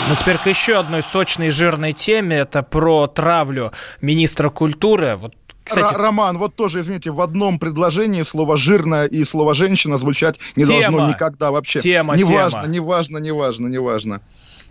Ну, 0.09 0.15
теперь 0.15 0.39
к 0.39 0.47
еще 0.47 0.79
одной 0.79 1.03
сочной 1.03 1.49
и 1.49 1.51
жирной 1.51 1.93
теме. 1.93 2.37
Это 2.37 2.63
про 2.63 3.09
травлю 3.09 3.73
министра 4.01 4.49
культуры. 4.49 5.17
Вот 5.17 5.35
кстати, 5.67 5.93
Р- 5.93 6.01
Роман, 6.01 6.39
вот 6.39 6.55
тоже, 6.55 6.81
извините, 6.81 7.11
в 7.11 7.21
одном 7.21 7.59
предложении 7.59 8.23
слово 8.23 8.57
«жирная» 8.57 9.07
и 9.07 9.25
слово 9.25 9.53
«женщина» 9.53 9.99
звучать 9.99 10.39
не 10.55 10.65
тема. 10.65 10.99
должно 10.99 11.09
никогда 11.09 11.51
вообще. 11.51 11.81
Тема, 11.81 12.17
неважно, 12.17 12.63
тема. 12.63 12.73
неважно, 12.73 13.19
неважно, 13.19 13.67
неважно. 13.67 14.23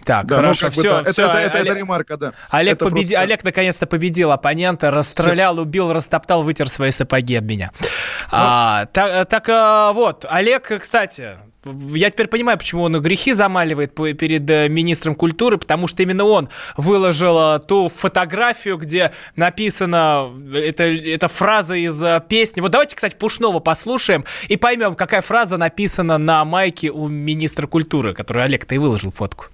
Так, 0.04 0.28
да, 0.28 0.36
хорошо, 0.36 0.68
ну, 0.68 0.72
все, 0.72 0.82
да. 0.84 1.12
все. 1.12 1.24
Это, 1.24 1.38
это, 1.38 1.58
это, 1.58 1.58
это 1.58 1.74
ремарка, 1.74 2.18
да. 2.18 2.34
Олег, 2.50 2.76
это 2.76 2.86
победи... 2.86 3.10
просто... 3.10 3.22
Олег 3.22 3.43
наконец-то 3.43 3.88
победил 3.88 4.32
оппонента, 4.32 4.91
расстрелял, 4.91 5.60
убил, 5.60 5.91
растоптал, 5.91 6.43
вытер 6.43 6.70
свои 6.70 6.91
сапоги 6.91 7.36
об 7.36 7.46
меня. 7.46 7.72
Ну... 7.80 7.88
А, 8.32 8.86
так, 8.86 9.28
так 9.28 9.96
вот, 9.96 10.26
Олег, 10.30 10.72
кстати, 10.80 11.38
я 11.66 12.09
теперь 12.09 12.28
понимаю, 12.28 12.57
почему 12.57 12.84
он 12.84 13.01
грехи 13.01 13.34
замаливает 13.34 13.93
перед 13.95 14.49
э, 14.49 14.70
министром 14.70 15.16
культуры, 15.16 15.57
потому 15.57 15.88
что 15.88 16.03
именно 16.03 16.24
он 16.24 16.49
выложил 16.78 17.55
э, 17.55 17.59
ту 17.59 17.89
фотографию, 17.89 18.78
где 18.78 19.11
написана 19.36 20.30
эта, 20.53 20.84
эта 20.84 21.28
фраза 21.28 21.76
из 21.76 22.01
э, 22.03 22.22
песни. 22.28 22.61
Вот 22.61 22.72
давайте, 22.72 22.95
кстати, 22.95 23.16
Пушного 23.16 23.59
послушаем 23.59 24.26
и 24.47 24.57
поймем, 24.57 24.95
какая 24.95 25.22
фраза 25.22 25.57
написана 25.57 26.18
на 26.18 26.45
майке 26.45 26.91
у 26.91 27.07
министра 27.07 27.68
культуры, 27.68 28.13
который 28.13 28.43
Олег-то 28.43 28.76
и 28.76 28.78
выложил 28.78 29.11
фотку. 29.11 29.45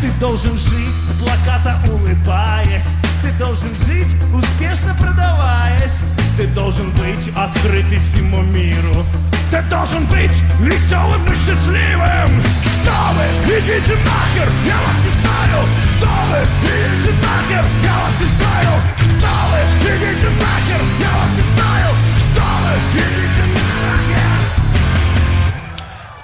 Ты 0.00 0.20
должен 0.20 0.52
жить 0.52 0.94
с 1.08 1.22
плаката 1.22 1.78
улыбаясь 1.90 3.09
Ты 3.22 3.30
должен 3.32 3.68
жить, 3.86 4.14
успешно 4.32 4.96
продаваясь 4.98 5.92
Ты 6.38 6.46
должен 6.48 6.90
быть 6.92 7.30
открытый 7.36 7.98
всему 7.98 8.40
миру 8.42 9.04
Ты 9.50 9.60
должен 9.68 10.06
быть 10.06 10.36
веселым 10.60 11.26
и 11.26 11.36
счастливым 11.36 12.42
Кто 12.80 12.96
вы? 13.12 13.58
Идите 13.58 13.92
нахер, 13.92 14.48
я 14.64 14.76
вас 14.80 14.96
не 15.04 15.12
знаю 15.20 15.68
Кто 15.98 16.08
вы? 16.30 16.40
Идите 16.64 17.12
нахер, 17.20 17.64
я 17.84 17.94
вас 17.98 18.20
не 18.20 18.26
знаю 18.36 18.80
Кто 18.96 19.32
вы? 19.50 19.60
Идите 19.84 20.28
нахер, 20.40 20.82
я 21.00 21.12
вас 21.12 21.30
не 21.36 21.44
знаю 21.54 21.94
Кто 22.32 22.40
вы? 22.40 23.00
Идите 23.00 23.30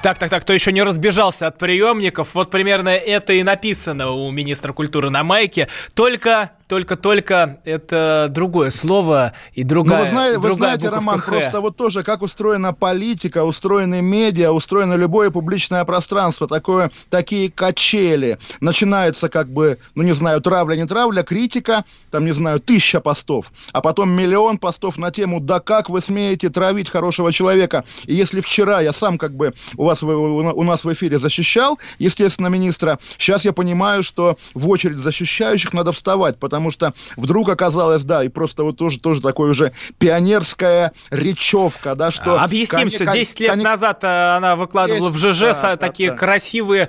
так, 0.02 0.18
так, 0.18 0.30
так, 0.30 0.42
кто 0.42 0.52
еще 0.52 0.70
не 0.70 0.84
разбежался 0.84 1.48
от 1.48 1.58
приемников, 1.58 2.36
вот 2.36 2.48
примерно 2.48 2.90
это 2.90 3.32
и 3.32 3.42
написано 3.42 4.12
у 4.12 4.30
министра 4.30 4.72
культуры 4.72 5.10
на 5.10 5.24
майке. 5.24 5.66
Только 5.94 6.52
только-только 6.68 7.60
это 7.64 8.26
другое 8.30 8.70
слово 8.70 9.32
и 9.54 9.62
другая, 9.62 9.98
Но 9.98 10.04
вы, 10.04 10.10
знаете, 10.10 10.34
другая 10.34 10.50
вы 10.50 10.56
знаете, 10.56 10.88
Роман, 10.88 11.18
Х. 11.20 11.30
просто 11.30 11.60
вот 11.60 11.76
тоже, 11.76 12.02
как 12.02 12.22
устроена 12.22 12.72
политика, 12.72 13.44
устроены 13.44 14.02
медиа, 14.02 14.50
устроено 14.50 14.94
любое 14.94 15.30
публичное 15.30 15.84
пространство, 15.84 16.48
такое, 16.48 16.90
такие 17.08 17.50
качели. 17.50 18.38
Начинается 18.60 19.28
как 19.28 19.48
бы, 19.48 19.78
ну 19.94 20.02
не 20.02 20.12
знаю, 20.12 20.40
травля, 20.40 20.74
не 20.74 20.86
травля, 20.86 21.22
критика, 21.22 21.84
там, 22.10 22.24
не 22.24 22.32
знаю, 22.32 22.58
тысяча 22.60 23.00
постов, 23.00 23.46
а 23.72 23.80
потом 23.80 24.10
миллион 24.10 24.58
постов 24.58 24.96
на 24.96 25.10
тему, 25.10 25.40
да 25.40 25.60
как 25.60 25.88
вы 25.88 26.00
смеете 26.00 26.48
травить 26.48 26.90
хорошего 26.90 27.32
человека. 27.32 27.84
И 28.06 28.14
если 28.14 28.40
вчера 28.40 28.80
я 28.80 28.92
сам 28.92 29.18
как 29.18 29.34
бы 29.34 29.54
у 29.76 29.84
вас 29.84 30.02
у 30.02 30.62
нас 30.64 30.84
в 30.84 30.92
эфире 30.92 31.18
защищал, 31.18 31.78
естественно, 31.98 32.48
министра, 32.48 32.98
сейчас 33.18 33.44
я 33.44 33.52
понимаю, 33.52 34.02
что 34.02 34.36
в 34.54 34.68
очередь 34.68 34.98
защищающих 34.98 35.72
надо 35.72 35.92
вставать, 35.92 36.38
потому 36.38 36.55
потому 36.56 36.70
что 36.70 36.94
вдруг 37.16 37.50
оказалось, 37.50 38.04
да, 38.04 38.24
и 38.24 38.28
просто 38.28 38.64
вот 38.64 38.78
тоже, 38.78 38.98
тоже 38.98 39.20
такое 39.20 39.50
уже 39.50 39.72
пионерская 39.98 40.92
речевка, 41.10 41.94
да, 41.94 42.10
что... 42.10 42.40
Объяснимся, 42.40 43.04
кони, 43.04 43.18
10 43.18 43.40
лет 43.40 43.50
кони... 43.50 43.62
назад 43.62 44.02
э, 44.02 44.36
она 44.36 44.56
выкладывала 44.56 45.10
Есть, 45.10 45.22
в 45.22 45.32
ЖЖ 45.32 45.40
да, 45.62 45.76
такие 45.76 46.10
да, 46.10 46.16
красивые 46.16 46.88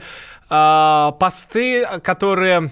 э, 0.50 1.12
посты, 1.20 1.86
которые 2.02 2.72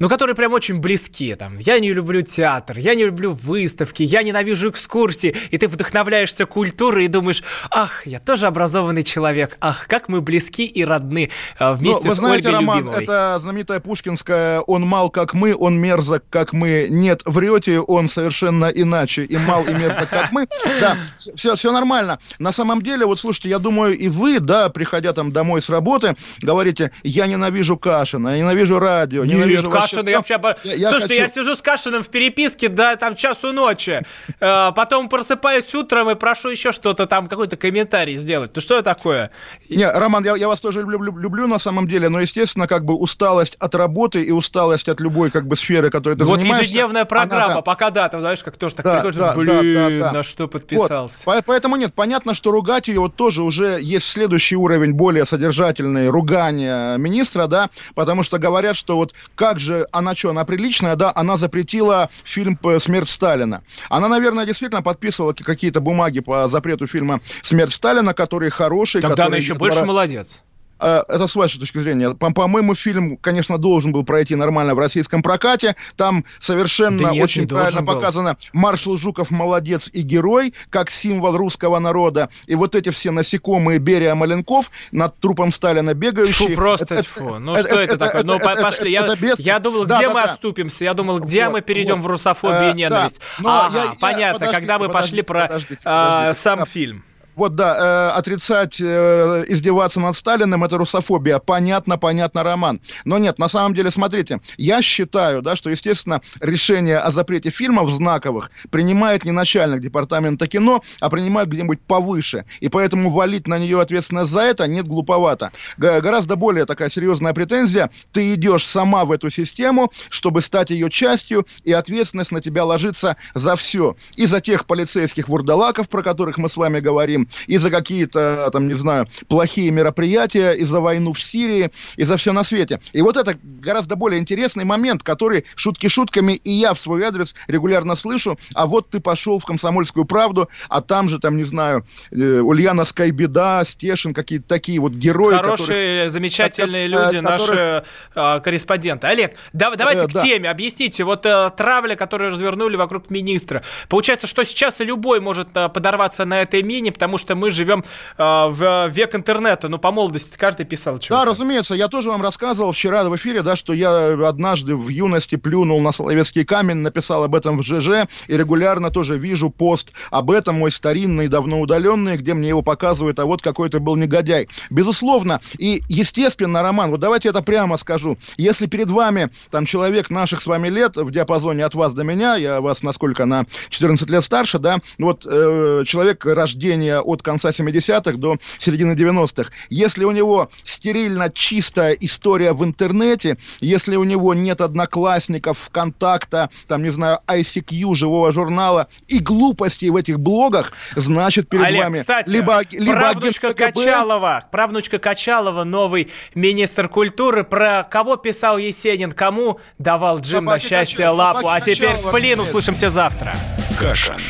ну, 0.00 0.08
которые 0.08 0.34
прям 0.34 0.52
очень 0.52 0.80
близки. 0.80 1.34
Там, 1.34 1.58
я 1.58 1.78
не 1.78 1.92
люблю 1.92 2.22
театр, 2.22 2.78
я 2.78 2.94
не 2.94 3.04
люблю 3.04 3.32
выставки, 3.32 4.02
я 4.02 4.22
ненавижу 4.22 4.70
экскурсии, 4.70 5.36
и 5.50 5.58
ты 5.58 5.68
вдохновляешься 5.68 6.46
культурой 6.46 7.04
и 7.04 7.08
думаешь, 7.08 7.42
ах, 7.70 8.06
я 8.06 8.18
тоже 8.18 8.46
образованный 8.46 9.02
человек, 9.02 9.58
ах, 9.60 9.86
как 9.86 10.08
мы 10.08 10.22
близки 10.22 10.64
и 10.64 10.84
родны 10.84 11.30
а, 11.58 11.74
вместе 11.74 12.04
ну, 12.04 12.10
вы 12.10 12.16
с 12.16 12.18
знаете, 12.18 12.48
Ольгой 12.48 12.60
Роман, 12.60 12.78
Любимовой. 12.78 13.02
это 13.02 13.38
знаменитая 13.40 13.80
пушкинская 13.80 14.60
«Он 14.60 14.82
мал, 14.86 15.10
как 15.10 15.34
мы, 15.34 15.54
он 15.54 15.78
мерзок, 15.78 16.24
как 16.30 16.54
мы». 16.54 16.86
Нет, 16.88 17.20
врете, 17.26 17.80
он 17.80 18.08
совершенно 18.08 18.66
иначе, 18.66 19.24
и 19.24 19.36
мал, 19.36 19.64
и 19.64 19.74
мерзок, 19.74 20.08
как 20.08 20.32
мы. 20.32 20.48
Да, 20.80 20.96
все, 21.34 21.56
все 21.56 21.72
нормально. 21.72 22.18
На 22.38 22.52
самом 22.52 22.80
деле, 22.80 23.04
вот 23.04 23.20
слушайте, 23.20 23.50
я 23.50 23.58
думаю, 23.58 23.98
и 23.98 24.08
вы, 24.08 24.40
да, 24.40 24.70
приходя 24.70 25.12
там 25.12 25.30
домой 25.30 25.60
с 25.60 25.68
работы, 25.68 26.16
говорите, 26.40 26.90
я 27.02 27.26
ненавижу 27.26 27.76
Кашина, 27.76 28.30
я 28.30 28.38
ненавижу 28.38 28.78
радио, 28.78 29.26
ненавижу 29.26 29.64
Нет, 29.64 29.89
Кашин, 29.96 30.08
я 30.08 30.16
вообще... 30.16 30.40
Я, 30.64 30.74
я 30.74 30.88
Слушайте, 30.88 31.20
хочу... 31.20 31.20
я 31.20 31.28
сижу 31.28 31.56
с 31.56 31.62
Кашиным 31.62 32.02
в 32.02 32.08
переписке 32.08 32.68
до 32.68 32.96
там 32.96 33.16
часу 33.16 33.52
ночи. 33.52 34.02
Э, 34.40 34.72
потом 34.74 35.08
просыпаюсь 35.08 35.74
утром 35.74 36.10
и 36.10 36.14
прошу 36.14 36.50
еще 36.50 36.72
что-то 36.72 37.06
там, 37.06 37.26
какой-то 37.26 37.56
комментарий 37.56 38.14
сделать. 38.14 38.52
Ну 38.54 38.60
что 38.60 38.76
это 38.76 38.94
такое? 38.94 39.30
Не, 39.68 39.90
Роман, 39.90 40.24
я, 40.24 40.36
я 40.36 40.48
вас 40.48 40.60
тоже 40.60 40.80
люблю, 40.80 41.16
люблю 41.16 41.46
на 41.46 41.58
самом 41.58 41.86
деле, 41.86 42.08
но, 42.08 42.20
естественно, 42.20 42.66
как 42.66 42.84
бы 42.84 42.94
усталость 42.94 43.56
от 43.58 43.74
работы 43.74 44.22
и 44.22 44.30
усталость 44.30 44.88
от 44.88 45.00
любой 45.00 45.30
как 45.30 45.46
бы 45.46 45.56
сферы, 45.56 45.90
которой 45.90 46.16
ты 46.16 46.24
вот 46.24 46.36
занимаешься... 46.36 46.62
Вот 46.62 46.68
ежедневная 46.70 47.04
программа, 47.04 47.44
она, 47.44 47.54
да. 47.56 47.60
пока 47.62 47.90
да, 47.90 48.08
ты 48.08 48.20
знаешь, 48.20 48.42
как 48.42 48.56
тоже 48.56 48.74
так 48.76 48.84
да, 48.84 48.94
приходишь, 48.94 49.18
да, 49.18 49.34
блин, 49.34 49.74
да, 49.74 49.88
да, 49.88 49.98
да. 49.98 50.12
на 50.18 50.22
что 50.22 50.48
подписался. 50.48 51.22
Вот. 51.26 51.44
Поэтому 51.46 51.76
нет, 51.76 51.94
понятно, 51.94 52.34
что 52.34 52.50
ругать 52.50 52.88
ее 52.88 53.00
вот 53.00 53.16
тоже 53.16 53.42
уже 53.42 53.78
есть 53.80 54.06
следующий 54.06 54.56
уровень, 54.56 54.94
более 54.94 55.24
содержательный, 55.24 56.08
ругания 56.08 56.96
министра, 56.96 57.46
да, 57.46 57.70
потому 57.94 58.22
что 58.22 58.38
говорят, 58.38 58.76
что 58.76 58.96
вот 58.96 59.14
как 59.34 59.60
же 59.60 59.79
она 59.92 60.16
что, 60.16 60.30
она 60.30 60.44
приличная, 60.44 60.96
да, 60.96 61.12
она 61.14 61.36
запретила 61.36 62.10
фильм 62.24 62.58
«Смерть 62.78 63.08
Сталина». 63.08 63.62
Она, 63.88 64.08
наверное, 64.08 64.46
действительно 64.46 64.82
подписывала 64.82 65.32
какие-то 65.32 65.80
бумаги 65.80 66.20
по 66.20 66.48
запрету 66.48 66.86
фильма 66.86 67.20
«Смерть 67.42 67.72
Сталина», 67.72 68.14
которые 68.14 68.50
хорошие. 68.50 69.02
Тогда 69.02 69.10
которые 69.10 69.26
она 69.26 69.36
еще 69.36 69.54
больше 69.54 69.84
молодец. 69.84 70.42
Э, 70.80 71.02
это 71.08 71.26
с 71.26 71.34
вашей 71.34 71.60
точки 71.60 71.78
зрения. 71.78 72.10
По- 72.14 72.32
по-моему, 72.32 72.74
фильм, 72.74 73.16
конечно, 73.18 73.58
должен 73.58 73.92
был 73.92 74.04
пройти 74.04 74.34
нормально 74.34 74.74
в 74.74 74.78
российском 74.78 75.22
прокате. 75.22 75.76
Там 75.96 76.24
совершенно 76.40 76.98
да 76.98 77.10
нет, 77.10 77.24
очень 77.24 77.46
правильно 77.46 77.82
был. 77.82 77.94
показано 77.94 78.36
маршал 78.52 78.96
Жуков 78.96 79.30
молодец 79.30 79.88
и 79.92 80.02
герой, 80.02 80.54
как 80.70 80.90
символ 80.90 81.36
русского 81.36 81.78
народа. 81.78 82.30
И 82.46 82.54
вот 82.54 82.74
эти 82.74 82.90
все 82.90 83.10
насекомые 83.10 83.78
Берия 83.78 84.14
Маленков 84.14 84.70
над 84.92 85.16
трупом 85.18 85.52
Сталина 85.52 85.94
бегающие. 85.94 86.48
Фу, 86.48 86.54
просто 86.54 86.94
это, 86.94 87.02
фу. 87.02 87.38
Ну 87.38 87.54
это, 87.54 87.68
что 87.68 87.80
это, 87.80 87.94
это 87.94 87.98
такое? 88.06 88.22
Ну 88.22 88.34
это, 88.34 88.62
пошли. 88.62 88.92
Это, 88.92 89.06
я, 89.06 89.12
это 89.12 89.22
без... 89.22 89.38
я 89.40 89.58
думал, 89.58 89.84
да, 89.84 89.96
где 89.96 90.06
да, 90.06 90.14
мы 90.14 90.20
да. 90.20 90.26
оступимся? 90.26 90.84
Я 90.84 90.94
думал, 90.94 91.20
где 91.20 91.44
вот, 91.44 91.52
мы 91.52 91.60
перейдем 91.60 91.96
вот. 91.96 92.04
в 92.04 92.06
русофобию 92.06 92.70
э, 92.70 92.70
и 92.72 92.74
ненависть. 92.74 93.20
Да. 93.40 93.66
Ага, 93.66 93.84
я, 93.84 93.92
понятно, 94.00 94.44
я, 94.44 94.52
когда 94.52 94.78
мы 94.78 94.88
пошли 94.88 95.22
про 95.22 95.42
подождите, 95.42 95.80
подождите, 95.82 95.82
а, 95.84 96.34
сам 96.34 96.60
да. 96.60 96.64
фильм. 96.64 97.04
Вот, 97.40 97.54
да, 97.54 98.10
э, 98.12 98.18
отрицать, 98.18 98.78
э, 98.82 99.44
издеваться 99.48 99.98
над 99.98 100.14
Сталиным– 100.14 100.62
это 100.64 100.76
русофобия. 100.76 101.38
Понятно, 101.38 101.96
понятно, 101.96 102.42
Роман. 102.42 102.82
Но 103.06 103.16
нет, 103.16 103.38
на 103.38 103.48
самом 103.48 103.72
деле, 103.72 103.90
смотрите, 103.90 104.40
я 104.58 104.82
считаю, 104.82 105.40
да, 105.40 105.56
что, 105.56 105.70
естественно, 105.70 106.20
решение 106.42 106.98
о 106.98 107.10
запрете 107.10 107.48
фильмов 107.48 107.90
знаковых 107.92 108.50
принимает 108.68 109.24
не 109.24 109.30
начальник 109.32 109.80
департамента 109.80 110.48
кино, 110.48 110.82
а 111.00 111.08
принимает 111.08 111.48
где-нибудь 111.48 111.80
повыше. 111.80 112.44
И 112.60 112.68
поэтому 112.68 113.10
валить 113.10 113.48
на 113.48 113.58
нее 113.58 113.80
ответственность 113.80 114.30
за 114.30 114.42
это 114.42 114.66
нет 114.66 114.86
глуповато. 114.86 115.50
Г- 115.78 116.02
гораздо 116.02 116.36
более 116.36 116.66
такая 116.66 116.90
серьезная 116.90 117.32
претензия. 117.32 117.88
Ты 118.12 118.34
идешь 118.34 118.66
сама 118.66 119.06
в 119.06 119.12
эту 119.12 119.30
систему, 119.30 119.90
чтобы 120.10 120.42
стать 120.42 120.68
ее 120.68 120.90
частью, 120.90 121.46
и 121.64 121.72
ответственность 121.72 122.32
на 122.32 122.42
тебя 122.42 122.66
ложится 122.66 123.16
за 123.34 123.56
все. 123.56 123.96
И 124.16 124.26
за 124.26 124.42
тех 124.42 124.66
полицейских 124.66 125.30
вурдалаков, 125.30 125.88
про 125.88 126.02
которых 126.02 126.36
мы 126.36 126.50
с 126.50 126.58
вами 126.58 126.80
говорим, 126.80 127.29
и 127.46 127.58
за 127.58 127.70
какие-то, 127.70 128.50
там, 128.52 128.68
не 128.68 128.74
знаю, 128.74 129.06
плохие 129.28 129.70
мероприятия, 129.70 130.52
и 130.52 130.64
за 130.64 130.80
войну 130.80 131.12
в 131.12 131.22
Сирии, 131.22 131.70
и 131.96 132.04
за 132.04 132.16
все 132.16 132.32
на 132.32 132.44
свете. 132.44 132.80
И 132.92 133.02
вот 133.02 133.16
это 133.16 133.36
гораздо 133.42 133.96
более 133.96 134.20
интересный 134.20 134.64
момент, 134.64 135.02
который 135.02 135.44
шутки 135.54 135.88
шутками 135.88 136.32
и 136.32 136.52
я 136.52 136.74
в 136.74 136.80
свой 136.80 137.02
адрес 137.02 137.34
регулярно 137.48 137.96
слышу, 137.96 138.38
а 138.54 138.66
вот 138.66 138.90
ты 138.90 139.00
пошел 139.00 139.38
в 139.38 139.44
«Комсомольскую 139.44 140.04
правду», 140.04 140.48
а 140.68 140.80
там 140.80 141.08
же, 141.08 141.18
там, 141.18 141.36
не 141.36 141.44
знаю, 141.44 141.84
э, 142.10 142.40
Ульяна 142.40 142.84
Скайбеда, 142.84 143.62
Стешин, 143.66 144.14
какие-то 144.14 144.48
такие 144.48 144.80
вот 144.80 144.92
герои. 144.92 145.34
Хорошие, 145.34 145.60
которые, 145.60 146.10
замечательные 146.10 146.86
люди, 146.86 147.20
которые, 147.20 147.22
наши 147.22 147.84
э, 148.14 148.40
корреспонденты. 148.40 149.06
Олег, 149.06 149.34
да, 149.52 149.74
давайте 149.76 150.04
э, 150.04 150.08
к 150.08 150.12
да. 150.12 150.20
теме. 150.22 150.50
Объясните, 150.50 151.04
вот 151.04 151.26
э, 151.26 151.50
травля, 151.56 151.96
которую 151.96 152.30
развернули 152.30 152.76
вокруг 152.76 153.10
министра. 153.10 153.62
Получается, 153.88 154.26
что 154.26 154.44
сейчас 154.44 154.80
любой 154.80 155.20
может 155.20 155.48
э, 155.56 155.68
подорваться 155.68 156.24
на 156.24 156.42
этой 156.42 156.62
мине, 156.62 156.92
потому 156.92 157.18
что 157.20 157.34
мы 157.34 157.50
живем 157.50 157.84
э, 158.18 158.46
в 158.48 158.88
век 158.88 159.14
интернета. 159.14 159.68
Ну, 159.68 159.78
по 159.78 159.90
молодости 159.92 160.36
каждый 160.36 160.66
писал 160.66 161.00
что-то. 161.00 161.20
Да, 161.20 161.24
разумеется. 161.24 161.74
Я 161.74 161.88
тоже 161.88 162.10
вам 162.10 162.22
рассказывал 162.22 162.72
вчера 162.72 163.04
в 163.04 163.16
эфире, 163.16 163.42
да, 163.42 163.56
что 163.56 163.72
я 163.72 164.28
однажды 164.28 164.74
в 164.76 164.88
юности 164.88 165.36
плюнул 165.36 165.80
на 165.80 165.92
Соловецкий 165.92 166.44
камень, 166.44 166.78
написал 166.78 167.24
об 167.24 167.34
этом 167.34 167.58
в 167.58 167.62
ЖЖ, 167.62 168.08
и 168.26 168.36
регулярно 168.36 168.90
тоже 168.90 169.18
вижу 169.18 169.50
пост 169.50 169.92
об 170.10 170.30
этом, 170.30 170.56
мой 170.56 170.72
старинный, 170.72 171.28
давно 171.28 171.60
удаленный, 171.60 172.16
где 172.16 172.34
мне 172.34 172.48
его 172.48 172.62
показывают, 172.62 173.18
а 173.18 173.26
вот 173.26 173.42
какой-то 173.42 173.80
был 173.80 173.96
негодяй. 173.96 174.48
Безусловно, 174.70 175.40
и 175.58 175.82
естественно, 175.88 176.62
Роман, 176.62 176.90
вот 176.90 177.00
давайте 177.00 177.28
это 177.28 177.42
прямо 177.42 177.76
скажу. 177.76 178.18
Если 178.36 178.66
перед 178.66 178.88
вами 178.88 179.30
там 179.50 179.66
человек 179.66 180.10
наших 180.10 180.40
с 180.40 180.46
вами 180.46 180.68
лет 180.68 180.96
в 180.96 181.10
диапазоне 181.10 181.64
от 181.64 181.74
вас 181.74 181.92
до 181.92 182.04
меня, 182.04 182.36
я 182.36 182.60
вас 182.60 182.82
насколько 182.82 183.26
на 183.26 183.46
14 183.68 184.08
лет 184.08 184.24
старше, 184.24 184.58
да, 184.58 184.78
вот 184.98 185.26
э, 185.26 185.84
человек 185.86 186.24
рождения 186.24 186.99
от 187.00 187.22
конца 187.22 187.50
70-х 187.50 188.18
до 188.18 188.36
середины 188.58 188.92
90-х, 188.92 189.50
если 189.68 190.04
у 190.04 190.10
него 190.10 190.50
стерильно 190.64 191.30
чистая 191.30 191.92
история 191.92 192.52
в 192.52 192.64
интернете, 192.64 193.38
если 193.60 193.96
у 193.96 194.04
него 194.04 194.34
нет 194.34 194.60
одноклассников, 194.60 195.58
ВКонтакта, 195.58 196.50
там, 196.68 196.82
не 196.82 196.90
знаю, 196.90 197.18
ICQ, 197.26 197.94
живого 197.94 198.32
журнала 198.32 198.88
и 199.08 199.18
глупостей 199.18 199.90
в 199.90 199.96
этих 199.96 200.20
блогах, 200.20 200.72
значит 200.96 201.48
перед 201.48 201.64
Олег, 201.64 201.84
вами 201.84 201.96
кстати, 201.98 202.30
либо, 202.30 202.62
либо 202.70 202.92
правнучка 202.92 203.54
Качалова, 203.54 204.44
правнучка 204.50 204.98
Качалова, 204.98 205.64
новый 205.64 206.10
министр 206.34 206.88
культуры, 206.88 207.44
про 207.44 207.84
кого 207.84 208.16
писал 208.16 208.58
Есенин, 208.58 209.12
кому 209.12 209.60
давал 209.78 210.18
Джим 210.18 210.46
собаки 210.46 210.62
на 210.64 210.68
счастье 210.68 210.96
качал, 210.96 211.16
лапу, 211.16 211.48
а 211.48 211.60
теперь 211.60 211.96
сплин, 211.96 212.40
услышимся 212.40 212.90
завтра. 212.90 213.34
Кашин. 213.78 214.20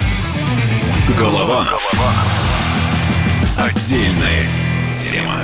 Голованов. 1.19 1.93
Отдельная 3.59 4.47
тема. 4.95 5.41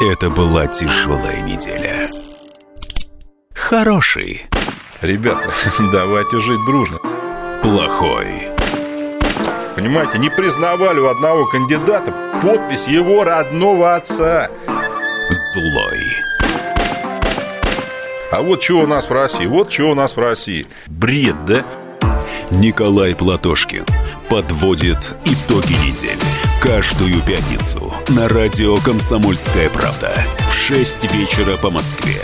Это 0.00 0.30
была 0.30 0.66
тяжелая 0.66 1.42
неделя. 1.42 2.08
Хороший. 3.54 4.46
Ребята, 5.00 5.50
давайте 5.92 6.40
жить 6.40 6.64
дружно. 6.66 6.98
Плохой. 7.62 8.48
Понимаете, 9.74 10.18
не 10.18 10.30
признавали 10.30 11.00
у 11.00 11.08
одного 11.08 11.46
кандидата 11.46 12.12
подпись 12.42 12.88
его 12.88 13.24
родного 13.24 13.96
отца. 13.96 14.48
Злой. 15.30 16.27
А 18.30 18.42
вот 18.42 18.62
что 18.62 18.80
у 18.80 18.86
нас 18.86 19.08
в 19.08 19.12
России, 19.12 19.46
вот 19.46 19.72
что 19.72 19.90
у 19.90 19.94
нас 19.94 20.14
в 20.14 20.20
России. 20.20 20.66
Бред, 20.86 21.46
да? 21.46 21.64
Николай 22.50 23.14
Платошкин 23.14 23.86
подводит 24.28 25.14
итоги 25.24 25.72
недели. 25.86 26.18
Каждую 26.60 27.22
пятницу 27.22 27.92
на 28.08 28.28
радио 28.28 28.76
«Комсомольская 28.78 29.70
правда» 29.70 30.12
в 30.50 30.52
6 30.52 31.12
вечера 31.14 31.56
по 31.56 31.70
Москве. 31.70 32.22